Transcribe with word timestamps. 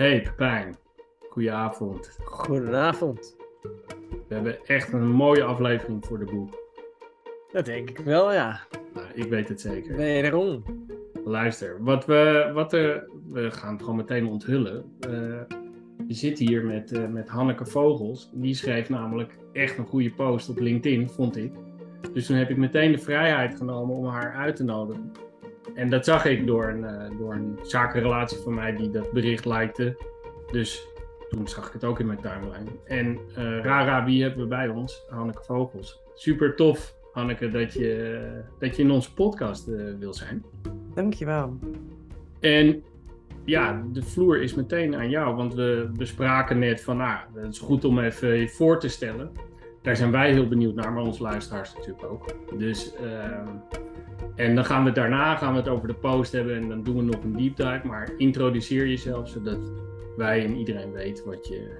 Hey 0.00 0.22
Pepijn, 0.22 0.76
goedenavond. 1.28 2.18
Goedenavond. 2.24 3.36
We 4.28 4.34
hebben 4.34 4.66
echt 4.66 4.92
een 4.92 5.10
mooie 5.10 5.44
aflevering 5.44 6.06
voor 6.06 6.18
de 6.18 6.24
boek. 6.24 6.58
Dat 7.52 7.64
denk 7.64 7.90
ik 7.90 7.98
wel, 7.98 8.32
ja. 8.32 8.60
Nou, 8.94 9.06
ik 9.14 9.24
weet 9.24 9.48
het 9.48 9.60
zeker. 9.60 9.96
Wederom. 9.96 10.64
Luister, 11.24 11.84
wat 11.84 12.06
we, 12.06 12.50
wat 12.54 12.72
er, 12.72 13.08
we 13.30 13.50
gaan 13.50 13.72
het 13.72 13.82
gewoon 13.82 13.96
meteen 13.96 14.26
onthullen. 14.26 14.84
Uh, 15.08 15.40
je 16.06 16.14
zit 16.14 16.38
hier 16.38 16.64
met, 16.64 16.92
uh, 16.92 17.06
met 17.06 17.28
Hanneke 17.28 17.66
Vogels. 17.66 18.30
Die 18.32 18.54
schreef 18.54 18.88
namelijk 18.88 19.36
echt 19.52 19.78
een 19.78 19.86
goede 19.86 20.10
post 20.10 20.48
op 20.48 20.58
LinkedIn, 20.58 21.08
vond 21.08 21.36
ik. 21.36 21.52
Dus 22.12 22.26
toen 22.26 22.36
heb 22.36 22.50
ik 22.50 22.56
meteen 22.56 22.92
de 22.92 22.98
vrijheid 22.98 23.56
genomen 23.56 23.96
om 23.96 24.06
haar 24.06 24.34
uit 24.34 24.56
te 24.56 24.64
nodigen. 24.64 25.12
En 25.80 25.90
dat 25.90 26.04
zag 26.04 26.24
ik 26.24 26.46
door 26.46 26.68
een, 26.68 26.82
uh, 26.82 27.18
door 27.18 27.32
een 27.34 27.58
zakenrelatie 27.62 28.38
van 28.38 28.54
mij 28.54 28.76
die 28.76 28.90
dat 28.90 29.12
bericht 29.12 29.44
likte. 29.44 29.96
Dus 30.52 30.86
toen 31.28 31.48
zag 31.48 31.66
ik 31.66 31.72
het 31.72 31.84
ook 31.84 32.00
in 32.00 32.06
mijn 32.06 32.20
timeline. 32.20 32.70
En 32.84 33.18
uh, 33.38 33.62
Rara, 33.62 34.04
wie 34.04 34.22
hebben 34.22 34.42
we 34.42 34.48
bij 34.48 34.68
ons? 34.68 35.04
Hanneke 35.08 35.42
Vogels. 35.42 36.02
Super 36.14 36.56
tof, 36.56 36.94
Hanneke, 37.12 37.50
dat 37.50 37.72
je, 37.72 38.20
dat 38.58 38.76
je 38.76 38.82
in 38.82 38.90
onze 38.90 39.14
podcast 39.14 39.68
uh, 39.68 39.98
wil 39.98 40.14
zijn. 40.14 40.44
Dankjewel. 40.94 41.58
En 42.40 42.82
ja, 43.44 43.82
de 43.92 44.02
vloer 44.02 44.42
is 44.42 44.54
meteen 44.54 44.96
aan 44.96 45.10
jou, 45.10 45.36
want 45.36 45.54
we 45.54 45.90
bespraken 45.96 46.58
net 46.58 46.82
van, 46.82 46.96
nou, 46.96 47.18
het 47.34 47.52
is 47.52 47.58
goed 47.58 47.84
om 47.84 47.98
even 47.98 48.28
je 48.28 48.48
voor 48.48 48.80
te 48.80 48.88
stellen. 48.88 49.30
Daar 49.82 49.96
zijn 49.96 50.10
wij 50.10 50.32
heel 50.32 50.48
benieuwd 50.48 50.74
naar, 50.74 50.92
maar 50.92 51.02
onze 51.02 51.22
luisteraars 51.22 51.74
natuurlijk 51.74 52.04
ook. 52.04 52.24
Dus, 52.58 52.94
uh, 53.02 53.48
en 54.36 54.54
dan 54.54 54.64
gaan 54.64 54.84
we 54.84 54.92
daarna 54.92 55.36
gaan 55.36 55.52
we 55.52 55.58
het 55.58 55.68
over 55.68 55.88
de 55.88 55.94
post 55.94 56.32
hebben 56.32 56.56
en 56.56 56.68
dan 56.68 56.82
doen 56.82 56.96
we 56.96 57.02
nog 57.02 57.22
een 57.22 57.36
deep 57.36 57.56
dive. 57.56 57.80
Maar 57.84 58.10
introduceer 58.16 58.88
jezelf, 58.88 59.28
zodat 59.28 59.58
wij 60.16 60.44
en 60.44 60.56
iedereen 60.56 60.92
weet 60.92 61.24
wat 61.24 61.48
je, 61.48 61.70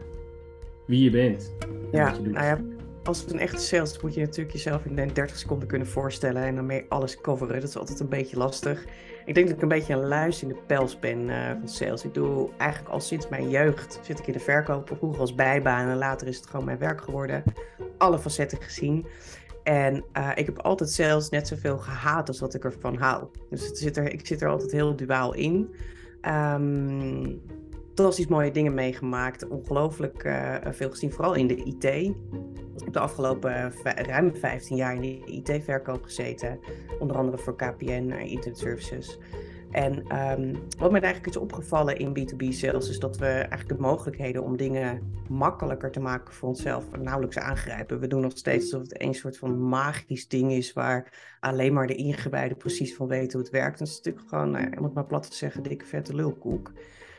wie 0.86 1.04
je 1.04 1.10
bent. 1.10 1.54
Ja, 1.92 2.14
je. 2.22 2.28
Nou 2.28 2.44
ja, 2.44 2.58
als 3.04 3.20
het 3.20 3.32
een 3.32 3.38
echte 3.38 3.60
sales 3.60 4.00
moet 4.00 4.14
je 4.14 4.20
natuurlijk 4.20 4.52
jezelf 4.52 4.84
in 4.84 4.94
30 4.94 5.36
seconden 5.36 5.68
kunnen 5.68 5.88
voorstellen 5.88 6.42
en 6.42 6.54
dan 6.54 6.66
mee 6.66 6.84
alles 6.88 7.20
coveren. 7.20 7.60
Dat 7.60 7.68
is 7.68 7.76
altijd 7.76 8.00
een 8.00 8.08
beetje 8.08 8.36
lastig. 8.36 8.84
Ik 9.24 9.34
denk 9.34 9.46
dat 9.46 9.56
ik 9.56 9.62
een 9.62 9.68
beetje 9.68 9.92
een 9.92 10.08
luis 10.08 10.42
in 10.42 10.48
de 10.48 10.56
pels 10.66 10.98
ben 10.98 11.28
uh, 11.28 11.50
van 11.58 11.68
sales. 11.68 12.04
Ik 12.04 12.14
doe 12.14 12.50
eigenlijk 12.58 12.92
al 12.92 13.00
sinds 13.00 13.28
mijn 13.28 13.50
jeugd 13.50 14.00
zit 14.02 14.18
ik 14.18 14.26
in 14.26 14.32
de 14.32 14.40
verkoop. 14.40 14.90
Vroeger 14.96 15.20
als 15.20 15.34
bijbaan 15.34 15.88
en 15.88 15.96
later 15.96 16.26
is 16.26 16.36
het 16.36 16.46
gewoon 16.46 16.64
mijn 16.64 16.78
werk 16.78 17.00
geworden. 17.00 17.42
Alle 17.98 18.18
facetten 18.18 18.62
gezien. 18.62 19.06
En 19.62 20.04
uh, 20.16 20.30
ik 20.34 20.46
heb 20.46 20.58
altijd 20.58 20.90
sales 20.90 21.28
net 21.28 21.48
zoveel 21.48 21.78
gehaat 21.78 22.28
als 22.28 22.38
dat 22.38 22.54
ik 22.54 22.64
ervan 22.64 22.96
hou. 22.96 23.24
Dus 23.50 23.66
het 23.66 23.78
zit 23.78 23.96
er, 23.96 24.12
ik 24.12 24.26
zit 24.26 24.42
er 24.42 24.48
altijd 24.48 24.72
heel 24.72 24.96
duaal 24.96 25.34
in. 25.34 25.74
Um, 26.28 27.40
mooie 28.28 28.50
dingen 28.50 28.74
meegemaakt. 28.74 29.48
Ongelooflijk 29.48 30.24
uh, 30.24 30.56
veel 30.70 30.90
gezien, 30.90 31.12
vooral 31.12 31.34
in 31.34 31.46
de 31.46 31.56
IT. 31.56 31.84
Ik 31.84 32.14
heb 32.84 32.92
de 32.92 33.00
afgelopen 33.00 33.72
ruim 33.84 34.36
15 34.36 34.76
jaar 34.76 34.94
in 34.94 35.00
de 35.00 35.24
IT-verkoop 35.24 36.02
gezeten. 36.02 36.58
Onder 36.98 37.16
andere 37.16 37.38
voor 37.38 37.56
KPN, 37.56 38.12
uh, 38.12 38.20
Internet 38.20 38.58
Services. 38.58 39.18
En 39.70 40.18
um, 40.30 40.58
wat 40.78 40.90
mij 40.90 41.00
eigenlijk 41.00 41.34
is 41.34 41.40
opgevallen 41.42 41.96
in 41.96 42.18
B2B 42.18 42.48
sales 42.48 42.88
is 42.88 42.98
dat 42.98 43.16
we 43.16 43.26
eigenlijk 43.26 43.68
de 43.68 43.80
mogelijkheden 43.80 44.42
om 44.42 44.56
dingen 44.56 45.12
makkelijker 45.28 45.90
te 45.90 46.00
maken 46.00 46.34
voor 46.34 46.48
onszelf 46.48 46.84
nauwelijks 46.98 47.38
aangrijpen. 47.38 48.00
We 48.00 48.06
doen 48.06 48.20
nog 48.20 48.36
steeds 48.36 48.64
alsof 48.64 48.88
het 48.88 49.02
een 49.02 49.14
soort 49.14 49.38
van 49.38 49.68
magisch 49.68 50.28
ding 50.28 50.52
is 50.52 50.72
waar 50.72 51.36
alleen 51.40 51.72
maar 51.72 51.86
de 51.86 51.94
ingewijden 51.94 52.56
precies 52.56 52.94
van 52.94 53.06
weten 53.06 53.32
hoe 53.32 53.40
het 53.40 53.50
werkt. 53.50 53.78
En 53.78 53.84
dat 53.84 53.88
is 53.88 53.96
natuurlijk 53.96 54.28
gewoon, 54.28 54.56
uh, 54.56 54.78
om 54.78 54.84
het 54.84 54.94
maar 54.94 55.06
plat 55.06 55.30
te 55.30 55.36
zeggen, 55.36 55.62
dikke 55.62 55.84
vette 55.84 56.14
lulkoek. 56.14 56.72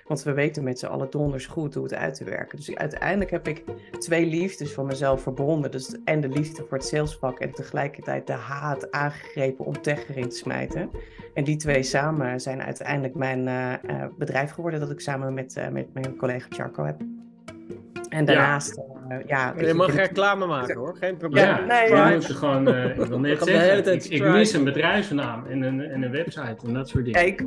Want 0.07 0.23
we 0.23 0.33
weten 0.33 0.63
met 0.63 0.79
z'n 0.79 0.85
allen 0.85 1.09
donders 1.09 1.45
goed 1.45 1.73
hoe 1.73 1.83
het 1.83 1.93
uit 1.93 2.13
te 2.13 2.23
werken. 2.23 2.57
Dus 2.57 2.75
uiteindelijk 2.75 3.31
heb 3.31 3.47
ik 3.47 3.63
twee 3.99 4.25
liefdes 4.25 4.73
van 4.73 4.85
mezelf 4.85 5.21
verbonden. 5.21 5.71
Dus 5.71 5.95
en 6.05 6.21
de 6.21 6.29
liefde 6.29 6.65
voor 6.69 6.77
het 6.77 6.87
salesvak 6.87 7.39
en 7.39 7.51
tegelijkertijd 7.51 8.27
de 8.27 8.33
haat 8.33 8.91
aangegrepen 8.91 9.65
om 9.65 9.81
tech 9.81 10.09
erin 10.09 10.29
te 10.29 10.35
smijten. 10.35 10.89
En 11.33 11.43
die 11.43 11.55
twee 11.55 11.83
samen 11.83 12.39
zijn 12.39 12.61
uiteindelijk 12.63 13.15
mijn 13.15 13.47
uh, 13.47 13.73
uh, 13.95 14.05
bedrijf 14.17 14.51
geworden 14.51 14.79
dat 14.79 14.91
ik 14.91 14.99
samen 14.99 15.33
met, 15.33 15.55
uh, 15.57 15.67
met 15.67 15.93
mijn 15.93 16.15
collega 16.15 16.45
Charco 16.49 16.83
heb. 16.83 17.01
En 18.09 18.25
daarnaast, 18.25 18.81
ja. 19.09 19.21
ja 19.27 19.53
je, 19.57 19.65
je 19.65 19.73
mag 19.73 19.95
reclame 19.95 20.45
maken 20.45 20.77
hoor, 20.77 20.95
geen 20.95 21.17
probleem. 21.17 21.45
Ja, 21.45 21.59
nee, 21.59 21.89
ja. 21.89 22.09
Moet 22.09 22.25
gewoon, 22.25 22.67
ik 22.67 22.95
wil 22.95 23.19
net 23.19 23.43
zeggen, 23.43 23.93
ik, 23.93 24.03
ik 24.03 24.23
mis 24.23 24.53
een 24.53 24.63
bedrijfsnaam 24.63 25.45
en 25.45 25.61
een, 25.61 25.81
en 25.81 26.01
een 26.01 26.11
website 26.11 26.57
en 26.65 26.73
dat 26.73 26.89
soort 26.89 27.05
dingen. 27.05 27.25
Ik, 27.25 27.45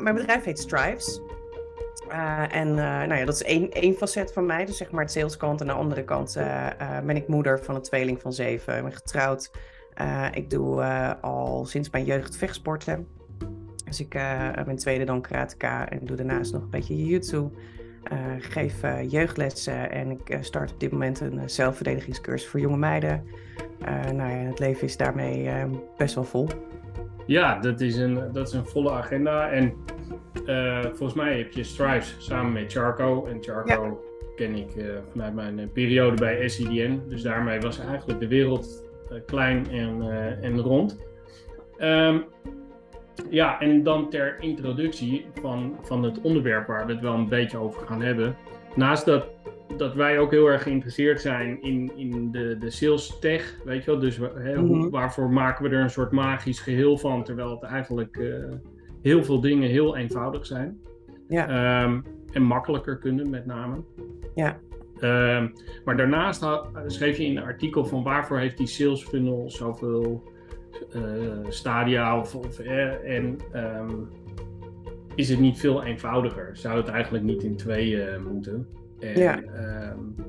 mijn 0.00 0.14
bedrijf 0.14 0.44
heet 0.44 0.58
Strives. 0.58 1.20
Uh, 2.04 2.54
en 2.54 2.68
uh, 2.68 2.76
nou 2.76 3.14
ja, 3.14 3.24
dat 3.24 3.34
is 3.34 3.42
één, 3.42 3.70
één 3.70 3.94
facet 3.94 4.32
van 4.32 4.46
mij, 4.46 4.64
dus 4.64 4.76
zeg 4.76 4.90
maar 4.90 5.02
het 5.02 5.12
saleskant. 5.12 5.60
En 5.60 5.70
aan 5.70 5.76
de 5.76 5.82
andere 5.82 6.04
kant 6.04 6.36
uh, 6.36 6.68
ben 7.04 7.16
ik 7.16 7.28
moeder 7.28 7.64
van 7.64 7.74
een 7.74 7.82
tweeling 7.82 8.20
van 8.20 8.32
zeven. 8.32 8.76
Ik 8.76 8.82
ben 8.82 8.92
getrouwd. 8.92 9.50
ik 10.32 10.50
doe 10.50 10.84
al 11.20 11.64
sinds 11.64 11.90
mijn 11.90 12.04
jeugd 12.04 12.36
vechtsporten. 12.36 13.08
Dus 13.84 14.00
ik 14.00 14.10
ben 14.64 14.76
tweede 14.76 15.04
dan 15.04 15.20
karateka 15.20 15.88
en 15.88 16.00
doe 16.02 16.16
daarnaast 16.16 16.52
nog 16.52 16.62
een 16.62 16.70
beetje 16.70 16.96
jiu-jitsu. 16.96 17.48
geef 18.38 18.74
jeugdlessen 19.08 19.90
en 19.90 20.10
ik 20.10 20.38
start 20.40 20.72
op 20.72 20.80
dit 20.80 20.90
moment 20.90 21.20
een 21.20 21.50
zelfverdedigingscursus 21.50 22.48
voor 22.48 22.60
jonge 22.60 22.76
meiden. 22.76 23.24
nou 24.14 24.30
ja, 24.30 24.36
het 24.36 24.58
leven 24.58 24.86
is 24.86 24.96
daarmee 24.96 25.50
best 25.96 26.14
wel 26.14 26.24
vol. 26.24 26.48
Ja, 27.26 27.58
dat 27.58 27.80
is 27.80 27.96
een, 27.96 28.32
dat 28.32 28.48
is 28.48 28.54
een 28.54 28.66
volle 28.66 28.90
agenda. 28.90 29.50
En 29.50 29.74
uh, 30.46 30.84
volgens 30.84 31.14
mij 31.14 31.38
heb 31.38 31.52
je 31.52 31.64
Strives 31.64 32.16
samen 32.18 32.52
met 32.52 32.72
Charco. 32.72 33.26
En 33.26 33.42
Charco 33.42 33.84
ja. 33.84 33.94
ken 34.36 34.54
ik 34.54 34.74
uh, 34.76 34.84
vanuit 35.10 35.34
mijn 35.34 35.72
periode 35.72 36.16
bij 36.16 36.48
SIDN. 36.48 37.02
Dus 37.08 37.22
daarmee 37.22 37.60
was 37.60 37.78
eigenlijk 37.80 38.20
de 38.20 38.28
wereld 38.28 38.84
klein 39.26 39.70
en, 39.70 40.02
en 40.42 40.60
rond. 40.60 41.04
Um, 41.78 42.24
ja, 43.30 43.60
en 43.60 43.82
dan 43.82 44.10
ter 44.10 44.36
introductie 44.40 45.26
van, 45.40 45.78
van 45.82 46.02
het 46.02 46.20
onderwerp 46.20 46.66
waar 46.66 46.86
we 46.86 46.92
het 46.92 47.02
wel 47.02 47.14
een 47.14 47.28
beetje 47.28 47.58
over 47.58 47.86
gaan 47.86 48.02
hebben. 48.02 48.36
Naast 48.74 49.04
dat, 49.04 49.26
dat 49.76 49.94
wij 49.94 50.18
ook 50.18 50.30
heel 50.30 50.46
erg 50.46 50.62
geïnteresseerd 50.62 51.20
zijn 51.20 51.62
in, 51.62 51.92
in 51.96 52.30
de, 52.30 52.58
de 52.58 52.70
sales 52.70 53.18
tech, 53.18 53.56
weet 53.64 53.84
je 53.84 53.90
wel. 53.90 54.00
Dus 54.00 54.16
-hmm. 54.16 54.90
waarvoor 54.90 55.30
maken 55.30 55.64
we 55.64 55.76
er 55.76 55.82
een 55.82 55.90
soort 55.90 56.10
magisch 56.10 56.60
geheel 56.60 56.98
van, 56.98 57.24
terwijl 57.24 57.50
het 57.50 57.62
eigenlijk 57.62 58.18
heel 59.06 59.24
veel 59.24 59.40
dingen 59.40 59.68
heel 59.68 59.96
eenvoudig 59.96 60.46
zijn. 60.46 60.80
Ja. 61.28 61.82
Um, 61.84 62.02
en 62.32 62.42
makkelijker 62.42 62.98
kunnen, 62.98 63.30
met 63.30 63.46
name. 63.46 63.84
Ja. 64.34 64.58
Um, 65.00 65.52
maar 65.84 65.96
daarnaast 65.96 66.40
had, 66.40 66.68
schreef 66.86 67.16
je 67.16 67.24
in 67.24 67.36
een 67.36 67.42
artikel 67.42 67.84
van 67.84 68.02
waarvoor 68.02 68.38
heeft 68.38 68.56
die 68.56 68.66
sales 68.66 69.04
funnel 69.04 69.50
zoveel 69.50 70.22
uh, 70.96 71.02
stadia 71.48 72.18
of, 72.18 72.34
of 72.34 72.58
eh, 72.58 73.16
en 73.16 73.36
um, 73.54 74.08
is 75.14 75.28
het 75.28 75.40
niet 75.40 75.58
veel 75.58 75.84
eenvoudiger? 75.84 76.56
Zou 76.56 76.76
het 76.76 76.88
eigenlijk 76.88 77.24
niet 77.24 77.42
in 77.42 77.56
tweeën 77.56 78.08
uh, 78.08 78.30
moeten? 78.30 78.66
En 79.00 79.18
ja. 79.18 79.42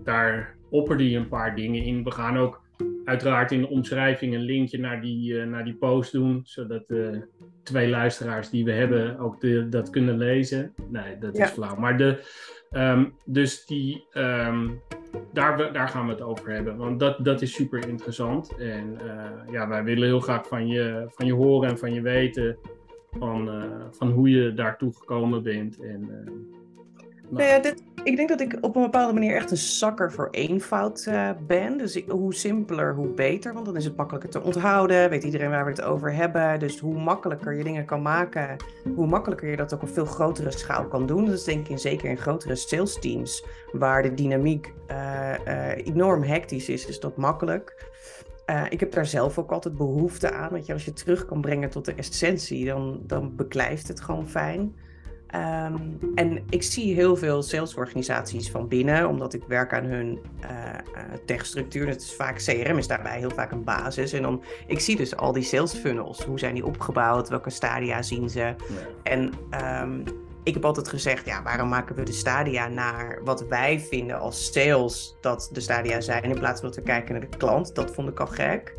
daar 0.03 0.55
opperde 0.69 1.09
je 1.09 1.17
een 1.17 1.27
paar 1.27 1.55
dingen 1.55 1.83
in. 1.83 2.03
We 2.03 2.11
gaan 2.11 2.37
ook 2.37 2.61
uiteraard 3.05 3.51
in 3.51 3.61
de 3.61 3.69
omschrijving 3.69 4.33
een 4.33 4.41
linkje 4.41 4.79
naar 4.79 5.01
die, 5.01 5.33
uh, 5.33 5.45
naar 5.45 5.63
die 5.63 5.75
post 5.75 6.11
doen, 6.11 6.41
zodat 6.43 6.87
de 6.87 7.27
twee 7.67 7.89
luisteraars 7.89 8.49
die 8.49 8.65
we 8.65 8.71
hebben 8.71 9.19
ook 9.19 9.41
de, 9.41 9.69
dat 9.69 9.89
kunnen 9.89 10.17
lezen. 10.17 10.73
Nee, 10.89 11.17
dat 11.19 11.37
Ja. 11.37 11.45
is 11.45 11.51
flauw. 11.51 11.75
Maar 11.75 11.97
de, 11.97 12.19
ehm, 12.71 13.05
dus 13.25 13.65
die, 13.65 14.05
ehm, 14.11 14.69
daar, 15.33 15.73
daar 15.73 15.87
gaan 15.87 16.05
we 16.05 16.11
het 16.11 16.21
over 16.21 16.51
hebben, 16.51 16.77
want 16.77 16.99
dat, 16.99 17.25
dat 17.25 17.41
is 17.41 17.53
super 17.53 17.87
interessant. 17.87 18.55
En 18.57 18.97
uh, 19.05 19.51
ja, 19.51 19.67
wij 19.67 19.83
willen 19.83 20.07
heel 20.07 20.19
graag 20.19 20.47
van 20.47 20.67
je, 20.67 21.05
van 21.07 21.25
je 21.25 21.33
horen 21.33 21.69
en 21.69 21.77
van 21.77 21.93
je 21.93 22.01
weten 22.01 22.57
van, 23.19 23.47
uh, 23.47 23.63
van 23.91 24.09
hoe 24.11 24.29
je 24.29 24.53
daartoe 24.53 24.93
gekomen 24.93 25.43
bent. 25.43 25.79
En, 25.81 26.01
uh, 26.09 26.31
nou 27.29 27.73
ik 28.03 28.15
denk 28.15 28.29
dat 28.29 28.41
ik 28.41 28.57
op 28.61 28.75
een 28.75 28.81
bepaalde 28.81 29.13
manier 29.13 29.35
echt 29.35 29.51
een 29.51 29.57
zakker 29.57 30.11
voor 30.11 30.27
eenvoud 30.31 31.05
uh, 31.09 31.29
ben. 31.47 31.77
Dus 31.77 32.01
hoe 32.07 32.33
simpeler, 32.33 32.95
hoe 32.95 33.07
beter. 33.07 33.53
Want 33.53 33.65
dan 33.65 33.75
is 33.75 33.85
het 33.85 33.95
makkelijker 33.95 34.29
te 34.29 34.41
onthouden. 34.41 35.09
Weet 35.09 35.23
iedereen 35.23 35.49
waar 35.49 35.63
we 35.63 35.69
het 35.69 35.81
over 35.81 36.13
hebben. 36.13 36.59
Dus 36.59 36.79
hoe 36.79 36.99
makkelijker 36.99 37.57
je 37.57 37.63
dingen 37.63 37.85
kan 37.85 38.01
maken, 38.01 38.55
hoe 38.95 39.07
makkelijker 39.07 39.49
je 39.49 39.55
dat 39.55 39.73
ook 39.73 39.81
op 39.81 39.89
veel 39.89 40.05
grotere 40.05 40.51
schaal 40.51 40.85
kan 40.87 41.05
doen. 41.05 41.25
Dat 41.25 41.45
denk 41.45 41.59
ik 41.59 41.69
in, 41.69 41.79
zeker 41.79 42.09
in 42.09 42.17
grotere 42.17 42.55
sales 42.55 42.99
teams, 42.99 43.45
waar 43.71 44.03
de 44.03 44.13
dynamiek 44.13 44.73
uh, 44.91 45.33
uh, 45.47 45.85
enorm 45.85 46.23
hectisch 46.23 46.69
is, 46.69 46.85
is 46.85 46.99
dat 46.99 47.17
makkelijk. 47.17 47.85
Ik 48.69 48.79
heb 48.79 48.91
daar 48.91 49.05
zelf 49.05 49.37
ook 49.37 49.51
altijd 49.51 49.77
behoefte 49.77 50.31
aan. 50.31 50.61
Je 50.65 50.73
als 50.73 50.85
je 50.85 50.93
terug 50.93 51.25
kan 51.25 51.41
brengen 51.41 51.69
tot 51.69 51.85
de 51.85 51.93
essentie, 51.93 52.65
dan, 52.65 52.99
dan 53.05 53.35
beklijft 53.35 53.87
het 53.87 54.01
gewoon 54.01 54.29
fijn. 54.29 54.75
Um, 55.35 55.99
en 56.15 56.43
ik 56.49 56.63
zie 56.63 56.93
heel 56.93 57.15
veel 57.15 57.43
salesorganisaties 57.43 58.51
van 58.51 58.67
binnen, 58.67 59.07
omdat 59.07 59.33
ik 59.33 59.43
werk 59.47 59.73
aan 59.73 59.83
hun 59.83 60.19
uh, 60.41 60.49
techstructuur. 61.25 61.87
Het 61.87 62.01
is 62.01 62.15
vaak 62.15 62.37
CRM 62.37 62.77
is 62.77 62.87
daarbij 62.87 63.17
heel 63.17 63.29
vaak 63.29 63.51
een 63.51 63.63
basis. 63.63 64.13
En 64.13 64.21
dan, 64.21 64.43
ik 64.67 64.79
zie 64.79 64.95
dus 64.95 65.15
al 65.15 65.31
die 65.31 65.43
sales 65.43 65.73
funnels. 65.73 66.23
Hoe 66.23 66.39
zijn 66.39 66.53
die 66.53 66.65
opgebouwd? 66.65 67.29
Welke 67.29 67.49
stadia 67.49 68.01
zien 68.01 68.29
ze? 68.29 68.55
En 69.03 69.33
um, 69.81 70.03
ik 70.43 70.53
heb 70.53 70.65
altijd 70.65 70.87
gezegd, 70.87 71.25
ja, 71.25 71.43
waarom 71.43 71.69
maken 71.69 71.95
we 71.95 72.03
de 72.03 72.11
stadia 72.11 72.67
naar 72.67 73.19
wat 73.23 73.47
wij 73.47 73.79
vinden 73.79 74.19
als 74.19 74.51
sales 74.53 75.17
dat 75.21 75.49
de 75.51 75.59
stadia 75.59 76.01
zijn, 76.01 76.23
in 76.23 76.39
plaats 76.39 76.59
van 76.59 76.69
dat 76.69 76.77
we 76.77 76.83
kijken 76.83 77.11
naar 77.11 77.29
de 77.29 77.37
klant. 77.37 77.75
Dat 77.75 77.91
vond 77.91 78.09
ik 78.09 78.19
al 78.19 78.27
gek. 78.27 78.75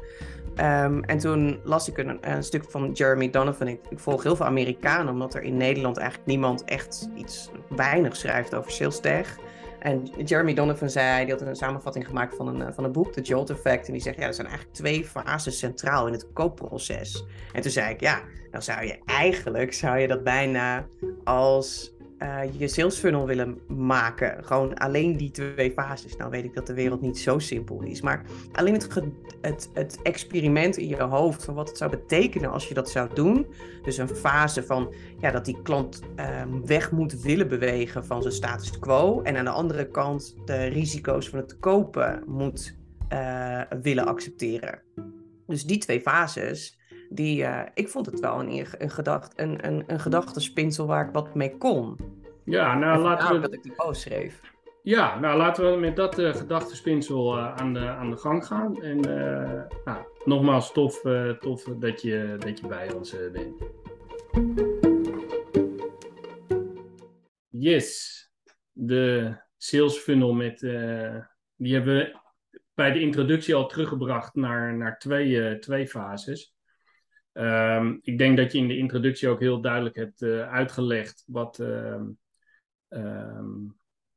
Ehm, 0.58 1.00
en 1.02 1.19
toen 1.19 1.60
las 1.64 1.88
ik 1.88 1.99
een, 1.99 2.43
stuk 2.43 2.64
van 2.70 2.93
Jeremy 2.93 3.31
Donovan. 3.31 3.69
Ik, 3.69 3.81
volg 3.94 4.22
heel 4.22 4.37
veel 4.37 4.46
Amerikanen, 4.46 5.12
omdat 5.12 5.34
er 5.34 5.43
in 5.43 5.56
Nederland 5.56 5.96
eigenlijk 5.96 6.28
niemand 6.28 6.64
echt 6.64 7.08
iets 7.14 7.50
weinig 7.69 8.16
schrijft 8.16 8.55
over 8.55 8.70
sales 8.70 9.00
tech. 9.00 9.38
En 9.78 10.08
Jeremy 10.25 10.55
Donovan 10.55 10.90
zei, 10.90 11.25
die 11.25 11.34
had 11.34 11.43
een 11.43 11.56
samenvatting 11.56 12.06
gemaakt 12.06 12.37
van 12.37 12.49
een, 12.49 12.75
van 12.75 12.84
een 12.84 12.93
boek, 12.93 13.12
The 13.12 13.20
Jolt 13.20 13.50
Effect. 13.50 13.87
En 13.87 13.93
die 13.93 14.02
zegt, 14.02 14.19
ja, 14.19 14.26
er 14.26 14.34
zijn 14.34 14.46
eigenlijk 14.46 14.76
twee 14.76 15.05
fases 15.05 15.58
centraal 15.58 16.06
in 16.06 16.12
het 16.12 16.32
koopproces. 16.32 17.25
En 17.52 17.62
toen 17.62 17.70
zei 17.70 17.93
ik, 17.93 18.00
ja, 18.00 18.20
dan 18.50 18.62
zou 18.62 18.84
je 18.84 18.99
eigenlijk, 19.05 19.72
zou 19.72 19.99
je 19.99 20.08
dat 20.08 20.25
bijna 20.25 20.87
als 21.25 21.96
uh, 22.23 22.41
je 22.59 22.69
sales 22.69 22.99
funnel 22.99 23.26
willen 23.26 23.59
maken. 23.67 24.44
Gewoon 24.44 24.75
alleen 24.75 25.17
die 25.17 25.31
twee 25.31 25.73
fases. 25.73 26.17
Nou 26.17 26.31
weet 26.31 26.44
ik 26.44 26.55
dat 26.55 26.67
de 26.67 26.75
wereld 26.75 27.00
niet 27.00 27.19
zo 27.19 27.38
simpel 27.38 27.82
is. 27.82 28.00
Maar 28.00 28.23
alleen 28.53 28.73
het, 28.73 28.88
het, 29.41 29.70
het 29.75 29.99
experiment 30.03 30.76
in 30.76 30.88
je 30.88 31.03
hoofd 31.03 31.44
van 31.44 31.55
wat 31.55 31.69
het 31.69 31.79
zou 31.79 31.91
betekenen 31.91 32.50
als 32.50 32.69
je 32.69 32.75
dat 32.75 32.91
zou 32.91 33.15
doen. 33.15 33.47
Dus 33.82 33.99
een 33.99 34.09
fase 34.09 34.62
van 34.62 34.94
ja, 35.19 35.31
dat 35.31 35.44
die 35.44 35.62
klant 35.62 36.03
um, 36.43 36.67
weg 36.67 36.91
moet 36.91 37.23
willen 37.23 37.49
bewegen 37.49 38.05
van 38.05 38.23
zijn 38.23 38.35
status 38.35 38.79
quo. 38.79 39.23
En 39.23 39.37
aan 39.37 39.44
de 39.44 39.50
andere 39.50 39.88
kant 39.88 40.37
de 40.44 40.65
risico's 40.65 41.29
van 41.29 41.38
het 41.38 41.59
kopen 41.59 42.23
moet 42.26 42.76
uh, 43.12 43.61
willen 43.82 44.06
accepteren. 44.06 44.82
Dus 45.47 45.65
die 45.65 45.79
twee 45.79 46.00
fases, 46.00 46.79
die, 47.08 47.43
uh, 47.43 47.62
ik 47.75 47.88
vond 47.88 48.06
het 48.06 48.20
wel 48.20 48.40
een, 48.40 48.66
een, 48.78 48.90
gedacht, 48.90 49.32
een, 49.40 49.66
een, 49.66 50.87
waar 50.87 51.06
ik 51.06 51.12
wat 51.12 51.34
mee 51.34 51.56
kon. 51.56 51.96
Ja, 52.44 52.78
nou 52.78 53.02
laten 53.02 53.34
we... 53.34 53.40
dat 53.40 53.52
ik 53.52 53.62
die 53.62 53.75
post 53.75 54.00
schreef. 54.00 54.40
Ja, 54.82 55.19
nou 55.19 55.37
laten 55.37 55.72
we 55.72 55.78
met 55.78 55.96
dat 55.96 56.19
uh, 56.19 56.34
gedachtespinsel 56.34 57.38
uh, 57.38 57.55
aan, 57.55 57.72
de, 57.72 57.88
aan 57.88 58.10
de 58.10 58.16
gang 58.16 58.46
gaan. 58.46 58.82
En 58.82 59.00
nou, 59.84 60.05
nogmaals, 60.25 60.72
tof, 60.72 61.00
tof 61.40 61.62
dat, 61.62 62.02
je, 62.02 62.37
dat 62.38 62.58
je 62.58 62.66
bij 62.66 62.93
ons 62.93 63.16
bent. 63.32 63.62
Yes, 67.49 68.22
de 68.72 69.34
sales 69.56 69.96
funnel 69.96 70.32
met, 70.32 70.58
die 71.56 71.75
hebben 71.75 71.96
we 71.96 72.19
bij 72.75 72.93
de 72.93 73.00
introductie 73.00 73.55
al 73.55 73.66
teruggebracht 73.66 74.34
naar, 74.34 74.76
naar 74.76 74.99
twee, 74.99 75.58
twee 75.58 75.88
fases. 75.88 76.57
Um, 77.32 77.98
ik 78.02 78.19
denk 78.19 78.36
dat 78.36 78.52
je 78.52 78.58
in 78.58 78.69
de 78.69 78.76
introductie 78.76 79.28
ook 79.28 79.40
heel 79.40 79.60
duidelijk 79.60 79.96
hebt 79.96 80.22
uitgelegd 80.22 81.25
wat 81.26 81.58
um, 81.58 82.19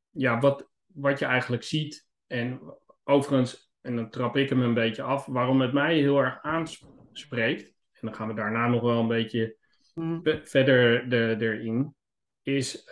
ja, 0.09 0.39
wat, 0.39 0.69
wat 0.85 1.19
je 1.19 1.25
eigenlijk 1.25 1.63
ziet. 1.63 2.07
En 2.27 2.61
overigens, 3.03 3.71
en 3.81 3.95
dan 3.95 4.09
trap 4.09 4.37
ik 4.37 4.49
hem 4.49 4.61
een 4.61 4.73
beetje 4.73 5.03
af, 5.03 5.25
waarom 5.25 5.61
het 5.61 5.73
mij 5.73 5.97
heel 5.97 6.19
erg 6.19 6.41
aanspreekt, 6.41 7.63
en 7.91 7.99
dan 8.01 8.15
gaan 8.15 8.27
we 8.27 8.33
daarna 8.33 8.67
nog 8.67 8.81
wel 8.81 8.99
een 8.99 9.07
beetje 9.07 9.57
mm. 9.93 10.21
verder 10.43 11.09
de, 11.09 11.35
erin, 11.39 11.95
is 12.41 12.89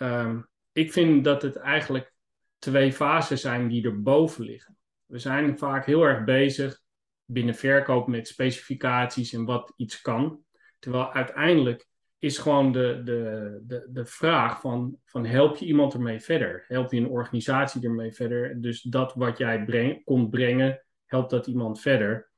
ik 0.72 0.92
vind 0.92 1.24
dat 1.24 1.42
het 1.42 1.56
eigenlijk 1.56 2.14
twee 2.60 2.94
fases 2.94 3.42
zijn 3.42 3.68
die 3.68 3.86
erboven 3.86 4.44
liggen. 4.44 4.78
We 5.06 5.20
zijn 5.20 5.58
vaak 5.58 5.86
heel 5.86 6.04
erg 6.04 6.24
bezig 6.24 6.82
binnen 7.32 7.56
verkoop 7.56 8.08
met 8.08 8.28
specificaties 8.28 9.34
en 9.34 9.46
wat 9.46 9.74
iets 9.76 10.02
kan. 10.02 10.44
Terwijl 10.80 11.14
uiteindelijk 11.14 11.88
is 12.20 12.38
gewoon 12.38 12.72
de, 12.72 13.02
de, 13.04 13.62
de, 13.68 13.88
de 13.90 14.06
vraag 14.06 14.62
van, 14.62 14.98
van 15.06 15.26
help 15.26 15.58
je 15.58 15.66
iemand 15.66 15.94
ermee 15.94 16.20
verder? 16.20 16.66
Help 16.68 16.92
je 16.92 17.00
een 17.00 17.10
organisatie 17.10 17.84
ermee 17.84 18.12
verder? 18.12 18.62
Dus 18.62 18.82
dat 18.82 19.14
wat 19.14 19.38
jij 19.38 19.66
breng, 19.66 20.04
komt 20.04 20.30
brengen, 20.30 20.86
helpt 21.06 21.30
dat 21.30 21.48
iemand 21.48 21.82
verder? 21.82 22.29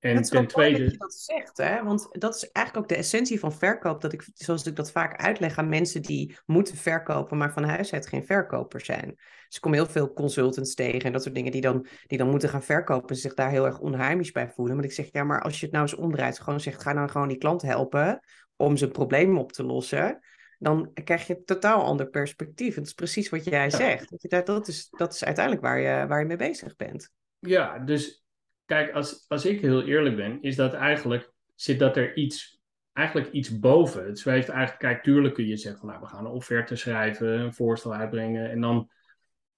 En 0.00 0.22
ten 0.22 0.46
tweede. 0.46 0.82
Dat 0.82 0.92
je 0.92 0.98
dat 0.98 1.14
zegt, 1.14 1.56
hè? 1.56 1.82
Want 1.82 2.08
dat 2.10 2.34
is 2.34 2.50
eigenlijk 2.50 2.84
ook 2.84 2.96
de 2.96 3.02
essentie 3.02 3.38
van 3.38 3.52
verkoop. 3.52 4.00
Dat 4.00 4.12
ik, 4.12 4.28
zoals 4.34 4.66
ik 4.66 4.76
dat 4.76 4.90
vaak 4.90 5.20
uitleg 5.20 5.58
aan 5.58 5.68
mensen 5.68 6.02
die 6.02 6.36
moeten 6.46 6.76
verkopen, 6.76 7.36
maar 7.36 7.52
van 7.52 7.64
huis 7.64 7.92
uit 7.92 8.08
geen 8.08 8.26
verkoper 8.26 8.80
zijn. 8.80 9.14
Dus 9.46 9.56
ik 9.56 9.60
kom 9.60 9.72
heel 9.72 9.86
veel 9.86 10.12
consultants 10.12 10.74
tegen 10.74 11.00
en 11.00 11.12
dat 11.12 11.22
soort 11.22 11.34
dingen 11.34 11.52
die 11.52 11.60
dan, 11.60 11.86
die 12.06 12.18
dan 12.18 12.30
moeten 12.30 12.48
gaan 12.48 12.62
verkopen 12.62 13.08
en 13.08 13.16
zich 13.16 13.34
daar 13.34 13.50
heel 13.50 13.66
erg 13.66 13.78
onheimisch 13.78 14.32
bij 14.32 14.48
voelen. 14.48 14.76
Maar 14.76 14.84
ik 14.84 14.92
zeg, 14.92 15.08
ja, 15.12 15.24
maar 15.24 15.42
als 15.42 15.60
je 15.60 15.64
het 15.64 15.74
nou 15.74 15.84
eens 15.84 15.96
omdraait, 15.96 16.40
gewoon 16.40 16.60
zegt, 16.60 16.82
ga 16.82 16.92
dan 16.92 17.10
gewoon 17.10 17.28
die 17.28 17.38
klant 17.38 17.62
helpen 17.62 18.20
om 18.56 18.76
zijn 18.76 18.90
probleem 18.90 19.38
op 19.38 19.52
te 19.52 19.64
lossen, 19.64 20.18
dan 20.58 20.90
krijg 21.04 21.26
je 21.26 21.36
een 21.36 21.44
totaal 21.44 21.84
ander 21.84 22.08
perspectief. 22.08 22.74
Het 22.74 22.86
is 22.86 22.92
precies 22.92 23.28
wat 23.28 23.44
jij 23.44 23.70
zegt. 23.70 24.30
Dat, 24.30 24.46
dat, 24.46 24.68
is, 24.68 24.88
dat 24.90 25.14
is 25.14 25.24
uiteindelijk 25.24 25.64
waar 25.64 25.80
je, 25.80 26.06
waar 26.06 26.20
je 26.20 26.26
mee 26.26 26.36
bezig 26.36 26.76
bent. 26.76 27.10
Ja, 27.38 27.78
dus 27.78 28.22
kijk, 28.68 28.92
als, 28.92 29.24
als 29.28 29.44
ik 29.44 29.60
heel 29.60 29.82
eerlijk 29.82 30.16
ben, 30.16 30.42
is 30.42 30.56
dat 30.56 30.72
eigenlijk, 30.72 31.32
zit 31.54 31.78
dat 31.78 31.96
er 31.96 32.16
iets, 32.16 32.60
eigenlijk 32.92 33.32
iets 33.32 33.58
boven. 33.58 34.06
Het 34.06 34.18
zweeft 34.18 34.48
eigenlijk, 34.48 34.80
kijk, 34.80 35.02
tuurlijk 35.02 35.34
kun 35.34 35.46
je 35.46 35.56
zeggen 35.56 35.80
van, 35.80 35.88
nou, 35.88 36.00
we 36.00 36.06
gaan 36.06 36.24
een 36.24 36.32
offerte 36.32 36.76
schrijven, 36.76 37.40
een 37.40 37.54
voorstel 37.54 37.94
uitbrengen 37.94 38.50
en 38.50 38.60
dan... 38.60 38.90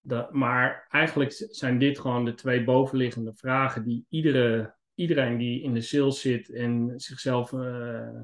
Dat, 0.03 0.33
maar 0.33 0.87
eigenlijk 0.89 1.33
zijn 1.51 1.79
dit 1.79 1.99
gewoon 1.99 2.25
de 2.25 2.35
twee 2.35 2.65
bovenliggende 2.65 3.35
vragen 3.35 3.85
die 3.85 4.07
iedere, 4.09 4.75
iedereen 4.95 5.37
die 5.37 5.62
in 5.62 5.75
de 5.75 5.81
sales 5.81 6.21
zit 6.21 6.51
en 6.51 6.93
zichzelf 6.97 7.53
uh, 7.53 8.21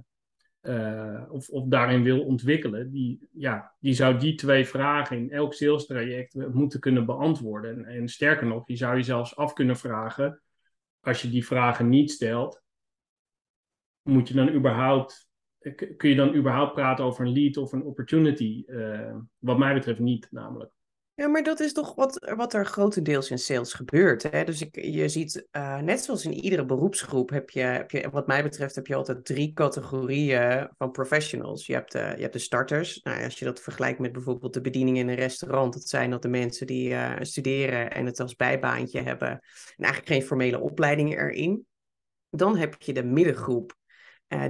uh, 0.62 1.23
of, 1.29 1.49
of 1.49 1.65
daarin 1.67 2.03
wil 2.03 2.25
ontwikkelen, 2.25 2.91
die, 2.91 3.29
ja, 3.33 3.75
die 3.81 3.94
zou 3.94 4.19
die 4.19 4.35
twee 4.35 4.67
vragen 4.67 5.17
in 5.17 5.31
elk 5.31 5.55
sales 5.55 5.87
traject 5.87 6.35
moeten 6.53 6.81
kunnen 6.81 7.06
beantwoorden. 7.06 7.85
En, 7.85 7.85
en, 7.85 8.09
sterker 8.09 8.47
nog, 8.47 8.69
je 8.69 8.77
zou 8.77 8.97
je 8.97 9.03
zelfs 9.03 9.37
af 9.37 9.53
kunnen 9.53 9.77
vragen, 9.77 10.41
als 11.06 11.23
je 11.23 11.31
die 11.31 11.47
vragen 11.47 11.88
niet 11.88 12.11
stelt, 12.11 12.62
moet 14.03 14.29
je 14.29 14.35
dan 14.35 14.49
überhaupt, 14.49 15.31
kun 15.97 16.08
je 16.08 16.14
dan 16.14 16.35
überhaupt 16.35 16.75
praten 16.75 17.05
over 17.05 17.26
een 17.26 17.32
lead 17.32 17.56
of 17.56 17.73
een 17.73 17.85
opportunity? 17.85 18.62
Uh, 18.67 19.17
wat 19.38 19.58
mij 19.58 19.75
betreft 19.75 20.00
niet, 20.00 20.29
namelijk. 20.31 20.75
Ja, 21.17 21.29
maar 21.29 21.43
dat 21.43 21.61
is 21.61 21.73
toch 21.73 21.95
wat, 21.95 22.33
wat 22.37 22.55
er 22.55 22.67
grotendeels 22.67 23.31
in 23.31 23.39
sales 23.39 23.73
gebeurt. 23.73 24.23
Hè? 24.23 24.45
Dus 24.45 24.61
ik, 24.61 24.85
je 24.85 25.09
ziet, 25.09 25.47
uh, 25.53 25.79
net 25.79 26.01
zoals 26.01 26.25
in 26.25 26.33
iedere 26.33 26.65
beroepsgroep, 26.65 27.31
heb 27.31 27.51
je, 27.51 27.61
heb 27.61 27.91
je, 27.91 28.11
wat 28.11 28.27
mij 28.27 28.43
betreft, 28.43 28.75
heb 28.75 28.87
je 28.87 28.95
altijd 28.95 29.25
drie 29.25 29.53
categorieën 29.53 30.69
van 30.79 30.91
professionals. 30.91 31.67
Je 31.67 31.73
hebt 31.73 31.93
de, 31.93 31.99
je 31.99 32.23
hebt 32.23 32.33
de 32.33 32.38
starters. 32.38 33.00
Nou, 33.02 33.25
als 33.25 33.38
je 33.38 33.45
dat 33.45 33.61
vergelijkt 33.61 33.99
met 33.99 34.12
bijvoorbeeld 34.12 34.55
de 34.55 34.61
bediening 34.61 34.99
in 34.99 35.09
een 35.09 35.14
restaurant, 35.14 35.73
dat 35.73 35.88
zijn 35.88 36.11
dat 36.11 36.23
de 36.23 36.29
mensen 36.29 36.67
die 36.67 36.97
studeren 37.21 37.93
en 37.93 38.07
het 38.07 38.21
als 38.21 38.37
bijbaantje 38.37 39.00
hebben. 39.00 39.29
En 39.29 39.85
eigenlijk 39.85 40.12
geen 40.12 40.23
formele 40.23 40.61
opleiding 40.61 41.19
erin. 41.19 41.67
Dan 42.31 42.57
heb 42.57 42.75
je 42.79 42.93
de 42.93 43.05
middengroep. 43.05 43.75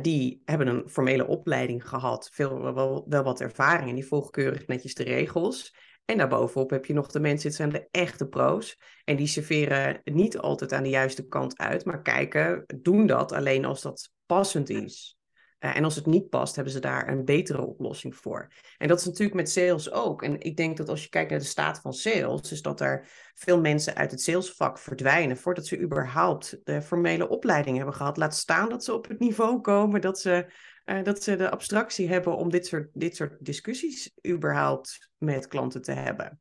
Die 0.02 0.42
hebben 0.44 0.66
een 0.66 0.88
formele 0.88 1.26
opleiding 1.26 1.88
gehad, 1.88 2.30
veel, 2.32 2.74
wel, 2.74 3.04
wel 3.08 3.22
wat 3.22 3.40
ervaring 3.40 3.88
en 3.88 3.94
die 3.94 4.06
volgen 4.06 4.30
keurig 4.30 4.66
netjes 4.66 4.94
de 4.94 5.04
regels. 5.04 5.74
En 6.06 6.18
daarbovenop 6.18 6.70
heb 6.70 6.84
je 6.84 6.92
nog 6.92 7.06
de 7.06 7.20
mensen, 7.20 7.48
het 7.48 7.56
zijn 7.56 7.70
de 7.70 7.88
echte 7.90 8.26
pro's. 8.26 8.78
En 9.04 9.16
die 9.16 9.26
serveren 9.26 10.00
niet 10.04 10.38
altijd 10.38 10.72
aan 10.72 10.82
de 10.82 10.88
juiste 10.88 11.26
kant 11.26 11.58
uit, 11.58 11.84
maar 11.84 12.02
kijken, 12.02 12.64
doen 12.80 13.06
dat 13.06 13.32
alleen 13.32 13.64
als 13.64 13.82
dat 13.82 14.10
passend 14.26 14.70
is. 14.70 15.16
Uh, 15.60 15.76
en 15.76 15.84
als 15.84 15.96
het 15.96 16.06
niet 16.06 16.28
past, 16.28 16.54
hebben 16.54 16.72
ze 16.72 16.80
daar 16.80 17.08
een 17.08 17.24
betere 17.24 17.66
oplossing 17.66 18.16
voor. 18.16 18.52
En 18.78 18.88
dat 18.88 18.98
is 18.98 19.04
natuurlijk 19.04 19.36
met 19.36 19.50
sales 19.50 19.92
ook. 19.92 20.22
En 20.22 20.40
ik 20.40 20.56
denk 20.56 20.76
dat 20.76 20.88
als 20.88 21.02
je 21.02 21.08
kijkt 21.08 21.30
naar 21.30 21.38
de 21.38 21.44
staat 21.44 21.80
van 21.80 21.92
sales, 21.92 22.52
is 22.52 22.62
dat 22.62 22.80
er 22.80 23.08
veel 23.34 23.60
mensen 23.60 23.94
uit 23.94 24.10
het 24.10 24.20
salesvak 24.20 24.78
verdwijnen 24.78 25.36
voordat 25.36 25.66
ze 25.66 25.80
überhaupt 25.80 26.58
de 26.64 26.82
formele 26.82 27.28
opleiding 27.28 27.76
hebben 27.76 27.94
gehad. 27.94 28.16
Laat 28.16 28.34
staan 28.34 28.68
dat 28.68 28.84
ze 28.84 28.94
op 28.94 29.08
het 29.08 29.18
niveau 29.18 29.60
komen 29.60 30.00
dat 30.00 30.20
ze 30.20 30.52
uh, 30.86 31.02
dat 31.02 31.22
ze 31.22 31.36
de 31.36 31.50
abstractie 31.50 32.08
hebben 32.08 32.36
om 32.36 32.50
dit 32.50 32.66
soort, 32.66 32.88
dit 32.92 33.16
soort 33.16 33.36
discussies 33.44 34.12
überhaupt 34.26 35.10
met 35.18 35.48
klanten 35.48 35.82
te 35.82 35.92
hebben. 35.92 36.40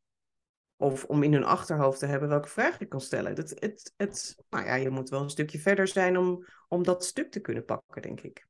Of 0.78 1.04
om 1.04 1.24
in 1.24 1.34
hun 1.34 1.44
achterhoofd 1.44 2.00
te 2.00 2.06
hebben 2.06 2.30
welke 2.30 2.48
vraag 2.48 2.80
je 2.80 2.86
kan 2.86 3.02
stellen. 3.02 3.36
Dat, 3.36 3.50
het, 3.50 3.94
het, 3.98 4.36
nou 4.50 4.66
ja, 4.66 4.76
je 4.76 4.90
moet 4.90 5.10
wel 5.10 5.22
een 5.22 5.30
stukje 5.30 5.60
verder 5.60 5.88
zijn 5.88 6.18
om, 6.18 6.46
om 6.68 6.84
dat 6.84 7.06
stuk 7.06 7.32
te 7.32 7.40
kunnen 7.40 7.66
pakken, 7.66 8.02
denk 8.02 8.22
ik. 8.22 8.48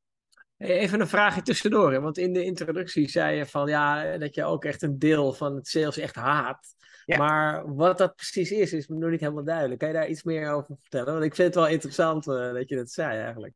Even 0.57 0.99
een 0.99 1.07
vraagje 1.07 1.41
tussendoor. 1.41 1.91
Hè? 1.91 1.99
Want 1.99 2.17
in 2.17 2.33
de 2.33 2.43
introductie 2.43 3.09
zei 3.09 3.37
je 3.37 3.45
van 3.45 3.67
ja, 3.67 4.17
dat 4.17 4.35
je 4.35 4.43
ook 4.43 4.65
echt 4.65 4.81
een 4.81 4.99
deel 4.99 5.33
van 5.33 5.55
het 5.55 5.67
sales 5.67 5.97
echt 5.97 6.15
haat. 6.15 6.75
Maar 7.05 7.75
wat 7.75 7.97
dat 7.97 8.15
precies 8.15 8.51
is, 8.51 8.73
is 8.73 8.87
me 8.87 8.97
nog 8.97 9.09
niet 9.09 9.19
helemaal 9.19 9.43
duidelijk. 9.43 9.79
Kan 9.79 9.87
je 9.87 9.93
daar 9.93 10.07
iets 10.07 10.23
meer 10.23 10.51
over 10.51 10.75
vertellen? 10.79 11.13
Want 11.13 11.25
ik 11.25 11.35
vind 11.35 11.47
het 11.47 11.55
wel 11.55 11.67
interessant 11.67 12.27
uh, 12.27 12.53
dat 12.53 12.69
je 12.69 12.75
dat 12.75 12.91
zei 12.91 13.19
eigenlijk. 13.19 13.55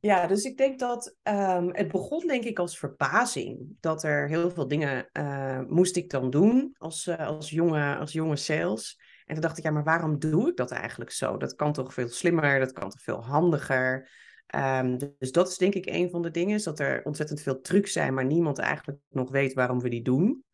Ja, 0.00 0.26
dus 0.26 0.44
ik 0.44 0.56
denk 0.56 0.78
dat 0.78 1.16
um, 1.22 1.74
het 1.74 1.88
begon 1.88 2.26
denk 2.26 2.44
ik 2.44 2.58
als 2.58 2.78
verbazing. 2.78 3.76
Dat 3.80 4.02
er 4.02 4.28
heel 4.28 4.50
veel 4.50 4.68
dingen 4.68 5.08
uh, 5.12 5.60
moest 5.68 5.96
ik 5.96 6.10
dan 6.10 6.30
doen 6.30 6.74
als, 6.78 7.06
uh, 7.06 7.26
als, 7.26 7.50
jonge, 7.50 7.96
als 7.96 8.12
jonge 8.12 8.36
sales. 8.36 9.00
En 9.24 9.34
toen 9.34 9.42
dacht 9.42 9.58
ik, 9.58 9.64
ja, 9.64 9.70
maar 9.70 9.84
waarom 9.84 10.18
doe 10.18 10.48
ik 10.48 10.56
dat 10.56 10.70
eigenlijk 10.70 11.10
zo? 11.10 11.36
Dat 11.36 11.54
kan 11.54 11.72
toch 11.72 11.94
veel 11.94 12.08
slimmer, 12.08 12.58
dat 12.58 12.72
kan 12.72 12.90
toch 12.90 13.02
veel 13.02 13.24
handiger. 13.24 14.10
Ehm, 14.46 14.98
dus 15.18 15.32
dat 15.32 15.48
is 15.48 15.58
denk 15.58 15.74
ik 15.74 15.86
een 15.86 16.10
van 16.10 16.22
de 16.22 16.30
dingen, 16.30 16.54
is 16.54 16.62
dat 16.62 16.78
er 16.78 17.04
ontzettend 17.04 17.40
veel 17.40 17.60
trucs 17.60 17.92
zijn, 17.92 18.14
maar 18.14 18.24
niemand 18.24 18.58
eigenlijk 18.58 18.98
nog 19.08 19.30
weet 19.30 19.52
waarom 19.52 19.80
we 19.80 19.88
die 19.88 20.02
doen. 20.02 20.44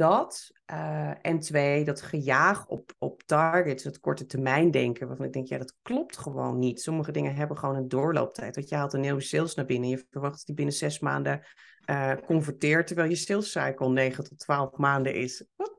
Dat. 0.00 0.50
Uh, 0.72 1.12
en 1.22 1.38
twee, 1.38 1.84
dat 1.84 2.02
gejaag 2.02 2.66
op, 2.66 2.92
op 2.98 3.22
targets, 3.22 3.84
het 3.84 4.00
korte 4.00 4.26
termijn 4.26 4.70
denken, 4.70 5.06
waarvan 5.06 5.26
ik 5.26 5.32
denk, 5.32 5.46
ja, 5.46 5.58
dat 5.58 5.76
klopt 5.82 6.16
gewoon 6.16 6.58
niet. 6.58 6.80
Sommige 6.80 7.12
dingen 7.12 7.34
hebben 7.34 7.58
gewoon 7.58 7.76
een 7.76 7.88
doorlooptijd. 7.88 8.54
Want 8.54 8.68
je 8.68 8.74
haalt 8.74 8.92
een 8.92 9.00
nieuwe 9.00 9.20
sales 9.20 9.54
naar 9.54 9.64
binnen, 9.64 9.88
je 9.88 10.06
verwacht 10.10 10.36
dat 10.36 10.46
die 10.46 10.54
binnen 10.54 10.74
zes 10.74 10.98
maanden 10.98 11.46
uh, 11.90 12.12
converteert, 12.26 12.86
terwijl 12.86 13.08
je 13.08 13.16
sales 13.16 13.50
cycle 13.50 13.88
9 13.88 14.24
tot 14.24 14.38
12 14.38 14.76
maanden 14.76 15.14
is. 15.14 15.44
Wat? 15.56 15.78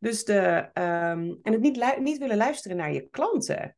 Dus 0.00 0.24
de, 0.24 0.68
um, 0.74 1.38
en 1.42 1.52
het 1.52 1.60
niet, 1.60 1.98
niet 2.00 2.18
willen 2.18 2.36
luisteren 2.36 2.76
naar 2.76 2.92
je 2.92 3.08
klanten. 3.10 3.76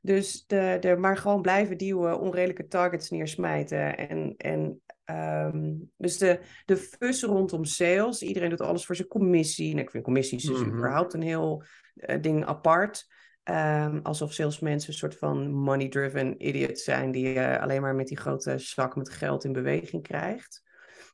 Dus 0.00 0.46
de, 0.46 0.76
de, 0.80 0.96
maar 0.96 1.16
gewoon 1.16 1.42
blijven 1.42 1.78
duwen, 1.78 2.20
onredelijke 2.20 2.66
targets 2.66 3.10
neersmijten. 3.10 3.96
En, 3.96 4.34
en 4.36 4.82
um, 5.10 5.90
dus 5.96 6.18
de, 6.18 6.40
de 6.64 6.76
fuss 6.76 7.22
rondom 7.22 7.64
sales. 7.64 8.22
Iedereen 8.22 8.50
doet 8.50 8.60
alles 8.60 8.86
voor 8.86 8.96
zijn 8.96 9.08
commissie. 9.08 9.72
En 9.72 9.78
ik 9.78 9.90
vind 9.90 10.04
commissies 10.04 10.44
dus 10.44 10.58
mm 10.58 10.64
-hmm. 10.64 10.76
überhaupt 10.76 11.14
een 11.14 11.22
heel 11.22 11.64
uh, 11.94 12.20
ding 12.20 12.44
apart. 12.44 13.06
Um, 13.50 14.00
alsof 14.02 14.32
salesmensen 14.32 14.88
een 14.88 14.98
soort 14.98 15.16
van 15.16 15.50
money-driven 15.50 16.46
idiots 16.46 16.84
zijn 16.84 17.10
die 17.10 17.34
uh, 17.34 17.60
alleen 17.60 17.82
maar 17.82 17.94
met 17.94 18.06
die 18.06 18.16
grote 18.16 18.58
zak 18.58 18.96
met 18.96 19.10
geld 19.10 19.44
in 19.44 19.52
beweging 19.52 20.02
krijgt. 20.02 20.62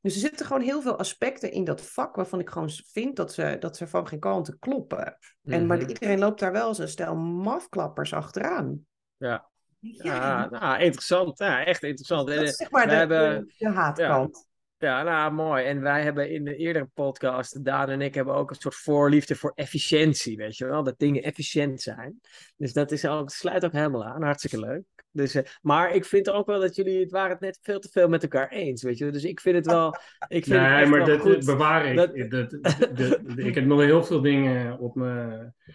Dus 0.03 0.15
er 0.15 0.21
zitten 0.21 0.47
gewoon 0.47 0.63
heel 0.63 0.83
veel 0.83 0.99
aspecten 0.99 1.53
in 1.53 1.65
dat 1.65 1.83
vak 1.83 2.17
waarvan 2.17 2.41
ik 2.41 2.51
gewoon 2.51 2.71
vind 2.71 3.17
dat 3.17 3.33
ze, 3.33 3.57
dat 3.61 3.77
ze 3.77 3.87
van 3.87 4.09
geen 4.09 4.19
kanten 4.19 4.59
kloppen. 4.59 5.19
En, 5.45 5.67
maar 5.67 5.79
Mhm. 5.79 5.89
iedereen 5.89 6.19
loopt 6.19 6.41
daar 6.41 6.53
wel 6.53 6.67
als 6.67 6.79
een 6.79 6.89
stel 6.89 7.17
mafklappers 7.17 8.13
achteraan. 8.13 8.87
Ja. 9.17 9.49
Ja, 9.81 10.05
Ja, 10.05 10.49
nou, 10.51 10.83
interessant. 10.83 11.39
Ja, 11.39 11.65
echt 11.65 11.83
interessant. 11.83 12.29
dat 12.29 12.43
is 12.43 12.57
zeg 12.57 12.71
maar 12.71 12.89
de, 12.89 12.95
hebben- 12.95 13.53
de, 13.59 13.69
haatkant. 13.69 14.49
Ja, 14.79 15.03
nou 15.03 15.33
mooi. 15.33 15.65
En 15.65 15.81
wij 15.81 16.03
hebben 16.03 16.31
in 16.31 16.45
de 16.45 16.57
eerdere 16.57 16.89
podcast, 16.95 17.65
Daan 17.65 17.89
en 17.89 18.01
ik, 18.01 18.15
hebben 18.15 18.35
ook 18.35 18.51
een 18.51 18.57
soort 18.57 18.75
voorliefde 18.75 19.35
voor 19.37 19.53
efficiëntie, 19.55 20.37
weet 20.37 20.57
je 20.57 20.67
wel? 20.67 20.83
Dat 20.83 20.99
dingen 20.99 21.23
efficiënt 21.23 21.81
zijn. 21.81 22.21
Dus 22.57 22.73
dat 22.73 22.93
is 22.93 23.07
ook, 23.07 23.31
sluit 23.31 23.65
ook 23.65 23.73
helemaal 23.73 24.05
aan. 24.05 24.23
Hartstikke 24.23 24.61
leuk. 24.61 24.83
Dus, 25.13 25.35
eh, 25.35 25.43
maar 25.63 25.95
ik 25.95 26.05
vind 26.05 26.31
ook 26.31 26.47
wel 26.47 26.61
dat 26.61 26.77
jullie, 26.77 27.01
het 27.01 27.11
waren 27.11 27.31
het 27.31 27.41
net 27.41 27.59
veel 27.63 27.79
te 27.79 27.89
veel 27.93 28.09
met 28.09 28.23
elkaar 28.23 28.49
eens, 28.49 28.83
weet 28.83 28.99
je? 28.99 29.11
Dus 29.11 29.25
ik 29.25 29.41
vind 29.41 29.57
het 29.57 29.67
wel, 29.67 29.95
ik 30.29 30.45
vind 30.45 30.61
het 30.61 30.69
Nee, 30.71 30.87
maar 30.87 30.99
wel 30.99 31.07
dat 31.07 31.21
goed. 31.21 31.45
bewaar 31.45 31.87
ik. 31.87 31.97
dat- 31.97 32.31
Dat, 32.31 32.51
de- 32.51 33.21
de- 33.35 33.43
ik 33.45 33.55
heb 33.55 33.65
nog 33.65 33.81
heel 33.81 34.05
veel 34.05 34.21
dingen 34.21 34.79
op 34.79 34.95
me. 34.95 35.05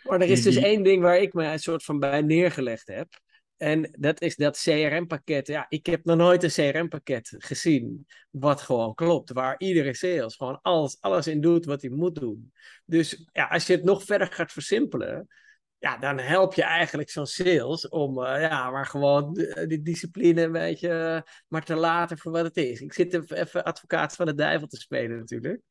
Maar 0.04 0.22
er 0.22 0.28
is 0.30 0.36
die- 0.36 0.44
dus 0.44 0.56
die- 0.56 0.66
één 0.66 0.84
ding 0.84 1.02
waar 1.02 1.18
ik 1.18 1.34
me 1.34 1.46
een 1.46 1.60
soort 1.60 1.84
van 1.84 2.00
bij 2.00 2.22
neergelegd 2.22 2.88
heb. 2.88 3.08
En 3.66 3.90
dat 4.00 4.22
is 4.22 4.36
dat 4.36 4.62
CRM-pakket. 4.62 5.48
Ja, 5.48 5.66
ik 5.70 5.86
heb 5.86 6.06
nog 6.06 6.18
nooit 6.18 6.44
een 6.44 6.72
CRM-pakket 6.72 7.36
gezien 7.38 8.08
wat 8.30 8.62
gewoon 8.62 8.94
klopt. 8.94 9.32
Waar 9.32 9.56
iedere 9.58 9.94
sales 9.94 10.36
gewoon 10.36 10.60
alles, 10.62 10.98
alles 11.00 11.28
in 11.28 11.42
doet 11.42 11.66
wat 11.66 11.82
hij 11.82 11.92
moet 11.92 12.16
doen. 12.16 12.54
Dus 12.86 13.30
ja, 13.32 13.46
als 13.46 13.68
je 13.68 13.74
het 13.74 13.84
nog 13.84 14.04
verder 14.04 14.28
gaat 14.28 14.52
versimpelen, 14.52 15.28
ja, 15.78 15.98
dan 15.98 16.20
help 16.20 16.54
je 16.54 16.64
eigenlijk 16.64 17.10
zo'n 17.10 17.26
sales 17.26 17.90
om 17.90 18.24
eh, 18.24 18.42
ja, 18.42 18.70
maar 18.70 18.86
gewoon 18.86 19.34
die 19.68 19.82
discipline 19.82 20.42
een 20.42 20.52
beetje 20.52 20.90
eh, 20.90 21.32
maar 21.48 21.64
te 21.64 21.76
laten 21.76 22.18
voor 22.18 22.32
wat 22.32 22.44
het 22.44 22.58
is. 22.58 22.82
Ik 22.82 22.94
zit 22.94 23.32
even, 23.32 23.64
advocaat 23.64 24.16
van 24.16 24.26
de 24.26 24.34
duivel 24.34 24.68
te 24.68 24.78
spelen 24.78 25.18
natuurlijk. 25.18 25.62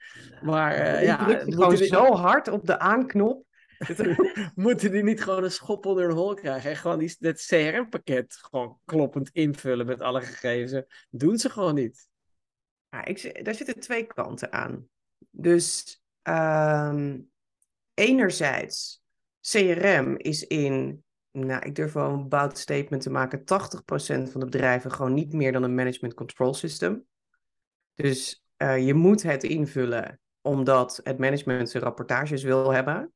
Maar 0.43 0.97
Die 0.97 1.07
ja, 1.07 1.29
je 1.29 1.53
gewoon 1.53 1.77
zo 1.77 2.13
hard 2.13 2.49
op 2.49 2.67
de 2.67 2.79
aanknop. 2.79 3.45
Moeten 4.55 4.91
die 4.91 5.03
niet 5.03 5.23
gewoon 5.23 5.45
een 5.45 5.51
schop 5.51 5.87
onder 5.87 6.07
hun 6.07 6.17
hol 6.17 6.35
krijgen? 6.35 6.71
En 6.71 6.77
gewoon 6.77 6.99
die, 6.99 7.17
dat 7.19 7.47
CRM-pakket 7.47 8.35
gewoon 8.35 8.79
kloppend 8.85 9.31
invullen 9.33 9.87
met 9.87 10.01
alle 10.01 10.21
gegevens. 10.21 10.87
Doen 11.11 11.39
ze 11.39 11.51
gewoon 11.51 11.75
niet. 11.75 12.09
Ja, 12.91 13.05
ik, 13.05 13.45
daar 13.45 13.55
zitten 13.55 13.81
twee 13.81 14.07
kanten 14.07 14.53
aan. 14.53 14.89
Dus 15.31 16.01
ehm, 16.23 17.21
enerzijds, 17.95 19.03
CRM 19.41 20.17
is 20.17 20.47
in, 20.47 21.05
nou, 21.31 21.67
ik 21.67 21.75
durf 21.75 21.93
wel 21.93 22.11
een 22.11 22.29
bout 22.29 22.59
statement 22.59 23.03
te 23.03 23.11
maken, 23.11 23.41
80% 23.41 23.43
van 24.31 24.41
de 24.41 24.47
bedrijven 24.47 24.93
gewoon 24.93 25.15
niet 25.15 25.33
meer 25.33 25.53
dan 25.53 25.63
een 25.63 25.75
management 25.75 26.15
control 26.15 26.55
system. 26.55 27.07
Dus 27.95 28.45
eh, 28.57 28.87
je 28.87 28.95
moet 28.95 29.23
het 29.23 29.43
invullen 29.43 30.21
omdat 30.41 31.01
het 31.03 31.19
management 31.19 31.71
zijn 31.71 31.83
rapportages 31.83 32.43
wil 32.43 32.73
hebben. 32.73 33.14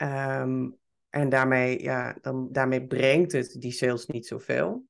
Ehm, 0.00 0.70
en 1.08 1.28
daarmee, 1.28 1.82
ja, 1.82 2.18
dan, 2.20 2.48
daarmee 2.52 2.86
brengt 2.86 3.32
het 3.32 3.56
die 3.58 3.72
sales 3.72 4.06
niet 4.06 4.26
zoveel. 4.26 4.88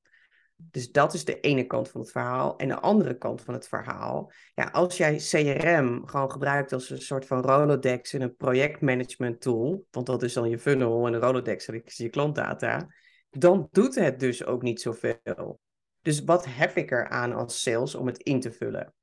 Dus 0.55 0.91
dat 0.91 1.13
is 1.13 1.25
de 1.25 1.39
ene 1.39 1.65
kant 1.65 1.89
van 1.89 2.01
het 2.01 2.11
verhaal. 2.11 2.57
En 2.57 2.67
de 2.67 2.79
andere 2.79 3.17
kant 3.17 3.41
van 3.41 3.53
het 3.53 3.67
verhaal, 3.67 4.31
ja, 4.55 4.63
als 4.63 4.97
jij 4.97 5.15
CRM 5.15 6.07
gewoon 6.07 6.31
gebruikt 6.31 6.73
als 6.73 6.89
een 6.89 7.01
soort 7.01 7.25
van 7.25 7.41
Rolodex 7.41 8.13
en 8.13 8.21
een 8.21 8.35
projectmanagement 8.35 9.41
tool, 9.41 9.85
want 9.91 10.05
dat 10.05 10.23
is 10.23 10.33
dan 10.33 10.49
je 10.49 10.59
funnel 10.59 11.07
en 11.07 11.13
een 11.13 11.19
Rolodex 11.19 11.67
is 11.67 11.97
je 11.97 12.09
klantdata, 12.09 12.87
dan 13.29 13.67
doet 13.71 13.95
het 13.95 14.19
dus 14.19 14.45
ook 14.45 14.61
niet 14.61 14.81
zoveel. 14.81 15.59
Dus 16.01 16.23
wat 16.23 16.45
heb 16.49 16.75
ik 16.75 16.91
er 16.91 17.09
aan 17.09 17.33
als 17.33 17.61
sales 17.61 17.95
om 17.95 18.07
het 18.07 18.17
in 18.17 18.39
te 18.39 18.51
vullen? 18.51 18.93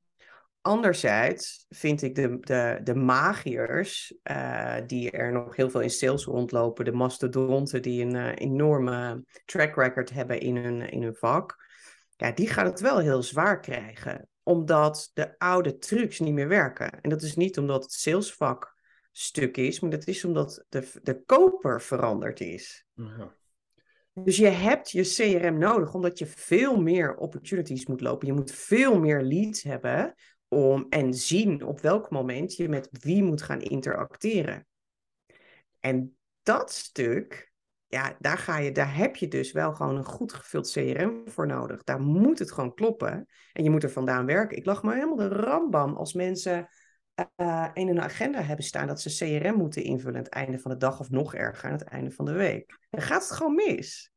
Anderzijds 0.61 1.67
vind 1.69 2.03
ik 2.03 2.15
de, 2.15 2.39
de, 2.41 2.81
de 2.83 2.95
magiërs, 2.95 4.15
eh, 4.23 4.77
die 4.87 5.11
er 5.11 5.33
nog 5.33 5.57
heel 5.57 5.71
veel 5.71 5.81
in 5.81 5.91
sales 5.91 6.25
rondlopen, 6.25 6.85
de 6.85 6.93
mastodonten 6.93 7.83
die 7.83 8.05
een 8.05 8.17
eh, 8.17 8.33
enorme 8.35 9.25
track 9.45 9.77
record 9.77 10.11
hebben 10.11 10.41
in 10.41 10.57
hun, 10.57 10.91
in 10.91 11.03
hun 11.03 11.15
vak, 11.15 11.67
ja, 12.17 12.33
die 12.33 12.49
gaan 12.49 12.67
het 12.67 12.81
wel 12.81 12.99
heel 12.99 13.23
zwaar 13.23 13.61
krijgen, 13.61 14.29
omdat 14.43 15.11
de 15.15 15.39
oude 15.39 15.79
trucs 15.79 16.19
niet 16.19 16.35
meer 16.35 16.49
werken. 16.49 17.01
En 17.01 17.11
dat 17.11 17.23
is 17.23 17.37
niet 17.37 17.59
omdat 17.59 17.83
het 17.83 17.93
salesvak 17.93 18.77
stuk 19.13 19.57
is, 19.57 19.81
maar 19.81 19.91
dat 19.91 20.07
is 20.07 20.25
omdat 20.25 20.65
de, 20.69 20.91
de 21.03 21.23
koper 21.25 21.83
veranderd 21.83 22.41
is. 22.41 22.87
Ja. 22.95 23.37
Dus 24.25 24.37
je 24.37 24.47
hebt 24.47 24.91
je 24.91 25.03
CRM 25.03 25.59
nodig, 25.59 25.95
omdat 25.95 26.19
je 26.19 26.27
veel 26.27 26.81
meer 26.81 27.17
opportunities 27.17 27.87
moet 27.87 28.01
lopen. 28.01 28.27
Je 28.27 28.33
moet 28.33 28.51
veel 28.51 28.99
meer 28.99 29.23
leads 29.23 29.63
hebben 29.63 30.15
om, 30.49 30.87
en 30.89 31.15
zien 31.15 31.65
op 31.65 31.81
welk 31.81 32.11
moment 32.11 32.57
je 32.57 32.69
met 32.69 32.89
wie 32.91 33.23
moet 33.23 33.43
gaan 33.43 33.61
interacteren. 33.61 34.67
En 35.81 36.17
dat 36.43 36.73
stuk, 36.73 37.53
ja, 37.87 38.17
daar, 38.19 38.39
ga 38.39 38.59
je, 38.59 38.73
daar 38.73 38.97
heb 38.97 39.17
je 39.17 39.29
dus 39.29 39.53
wel 39.53 39.75
gewoon 39.75 39.97
een 39.97 40.05
goed 40.05 40.33
gevuld 40.33 40.71
CRM 40.71 41.23
voor 41.25 41.47
nodig. 41.47 41.85
Daar 41.85 42.01
moet 42.01 42.39
het 42.39 42.53
gewoon 42.53 42.75
kloppen. 42.75 43.27
En 43.53 43.65
je 43.65 43.71
moet 43.71 43.83
er 43.83 43.91
vandaan 43.91 44.27
werken. 44.27 44.57
Ik 44.57 44.65
lag 44.65 44.83
maar 44.83 44.95
helemaal 44.95 45.17
de 45.17 45.29
rambam 45.29 45.95
als 45.97 46.13
mensen 46.13 46.69
eh, 47.35 47.69
in 47.73 47.87
hun 47.87 48.01
agenda 48.01 48.43
hebben 48.43 48.65
staan 48.65 48.87
dat 48.87 49.01
ze 49.01 49.39
CRM 49.41 49.55
moeten 49.55 49.83
invullen 49.83 50.17
aan 50.17 50.23
het 50.23 50.33
einde 50.33 50.59
van 50.59 50.71
de 50.71 50.77
dag 50.77 51.01
of 51.01 51.11
nog 51.11 51.35
erger 51.35 51.69
aan 51.69 51.79
het 51.79 51.83
einde 51.83 52.11
van 52.11 52.25
de 52.25 52.33
week. 52.33 52.79
Dan 52.91 53.03
gaat 53.03 53.23
het 53.23 53.37
gewoon 53.37 53.55
mis. 53.55 54.13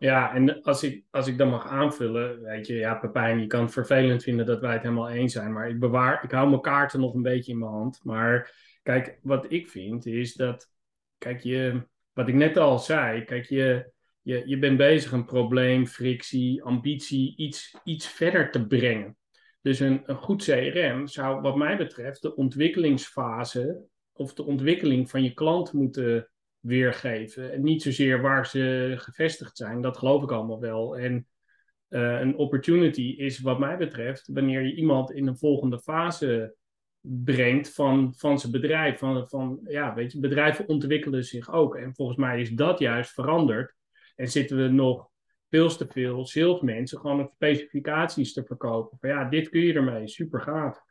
Ja, 0.00 0.34
en 0.34 0.62
als 0.62 0.82
ik, 0.82 1.04
als 1.10 1.26
ik 1.26 1.38
dan 1.38 1.48
mag 1.48 1.66
aanvullen, 1.66 2.42
weet 2.42 2.66
je, 2.66 2.74
ja, 2.74 2.94
Pepijn, 2.94 3.40
je 3.40 3.46
kan 3.46 3.62
het 3.62 3.72
vervelend 3.72 4.22
vinden 4.22 4.46
dat 4.46 4.60
wij 4.60 4.72
het 4.72 4.82
helemaal 4.82 5.10
eens 5.10 5.32
zijn, 5.32 5.52
maar 5.52 5.68
ik 5.68 5.78
bewaar, 5.78 6.24
ik 6.24 6.30
hou 6.30 6.48
mijn 6.48 6.60
kaarten 6.60 7.00
nog 7.00 7.14
een 7.14 7.22
beetje 7.22 7.52
in 7.52 7.58
mijn 7.58 7.70
hand. 7.70 8.00
Maar 8.04 8.54
kijk, 8.82 9.18
wat 9.22 9.46
ik 9.48 9.68
vind 9.68 10.06
is 10.06 10.34
dat, 10.34 10.72
kijk, 11.18 11.40
je, 11.40 11.86
wat 12.12 12.28
ik 12.28 12.34
net 12.34 12.56
al 12.56 12.78
zei, 12.78 13.24
kijk, 13.24 13.44
je, 13.44 13.92
je, 14.22 14.42
je 14.46 14.58
bent 14.58 14.76
bezig 14.76 15.12
een 15.12 15.24
probleem, 15.24 15.86
frictie, 15.86 16.62
ambitie, 16.62 17.36
iets, 17.36 17.76
iets 17.84 18.08
verder 18.08 18.50
te 18.50 18.66
brengen. 18.66 19.16
Dus 19.62 19.80
een, 19.80 20.02
een 20.04 20.16
goed 20.16 20.44
CRM 20.44 21.06
zou, 21.06 21.40
wat 21.40 21.56
mij 21.56 21.76
betreft, 21.76 22.22
de 22.22 22.36
ontwikkelingsfase 22.36 23.84
of 24.12 24.34
de 24.34 24.44
ontwikkeling 24.44 25.10
van 25.10 25.22
je 25.22 25.34
klant 25.34 25.72
moeten 25.72 26.29
weergeven. 26.60 27.52
En 27.52 27.62
niet 27.62 27.82
zozeer 27.82 28.20
waar 28.20 28.46
ze 28.46 28.94
gevestigd 28.96 29.56
zijn, 29.56 29.80
dat 29.80 29.98
geloof 29.98 30.22
ik 30.22 30.30
allemaal 30.30 30.60
wel. 30.60 30.98
En 30.98 31.26
uh, 31.88 32.20
een 32.20 32.36
opportunity 32.36 33.14
is 33.16 33.40
wat 33.40 33.58
mij 33.58 33.76
betreft 33.76 34.28
wanneer 34.32 34.62
je 34.62 34.74
iemand 34.74 35.12
in 35.12 35.26
een 35.26 35.38
volgende 35.38 35.78
fase 35.78 36.54
brengt 37.00 37.74
van, 37.74 38.14
van 38.16 38.38
zijn 38.38 38.52
bedrijf. 38.52 38.98
Van, 38.98 39.28
van, 39.28 39.60
ja, 39.64 39.94
weet 39.94 40.12
je, 40.12 40.20
bedrijven 40.20 40.68
ontwikkelen 40.68 41.24
zich 41.24 41.52
ook. 41.52 41.76
En 41.76 41.94
volgens 41.94 42.18
mij 42.18 42.40
is 42.40 42.50
dat 42.50 42.78
juist 42.78 43.10
veranderd. 43.10 43.74
En 44.16 44.28
zitten 44.28 44.56
we 44.56 44.68
nog 44.68 45.08
veel 45.48 45.76
te 45.76 45.86
veel 45.88 46.26
salesmensen 46.26 46.98
gewoon 46.98 47.20
op 47.20 47.32
specificaties 47.34 48.32
te 48.32 48.44
verkopen. 48.44 48.98
Van 49.00 49.08
ja, 49.08 49.24
dit 49.28 49.48
kun 49.48 49.60
je 49.60 49.72
ermee, 49.72 50.08
super 50.08 50.40
gaaf. 50.40 50.82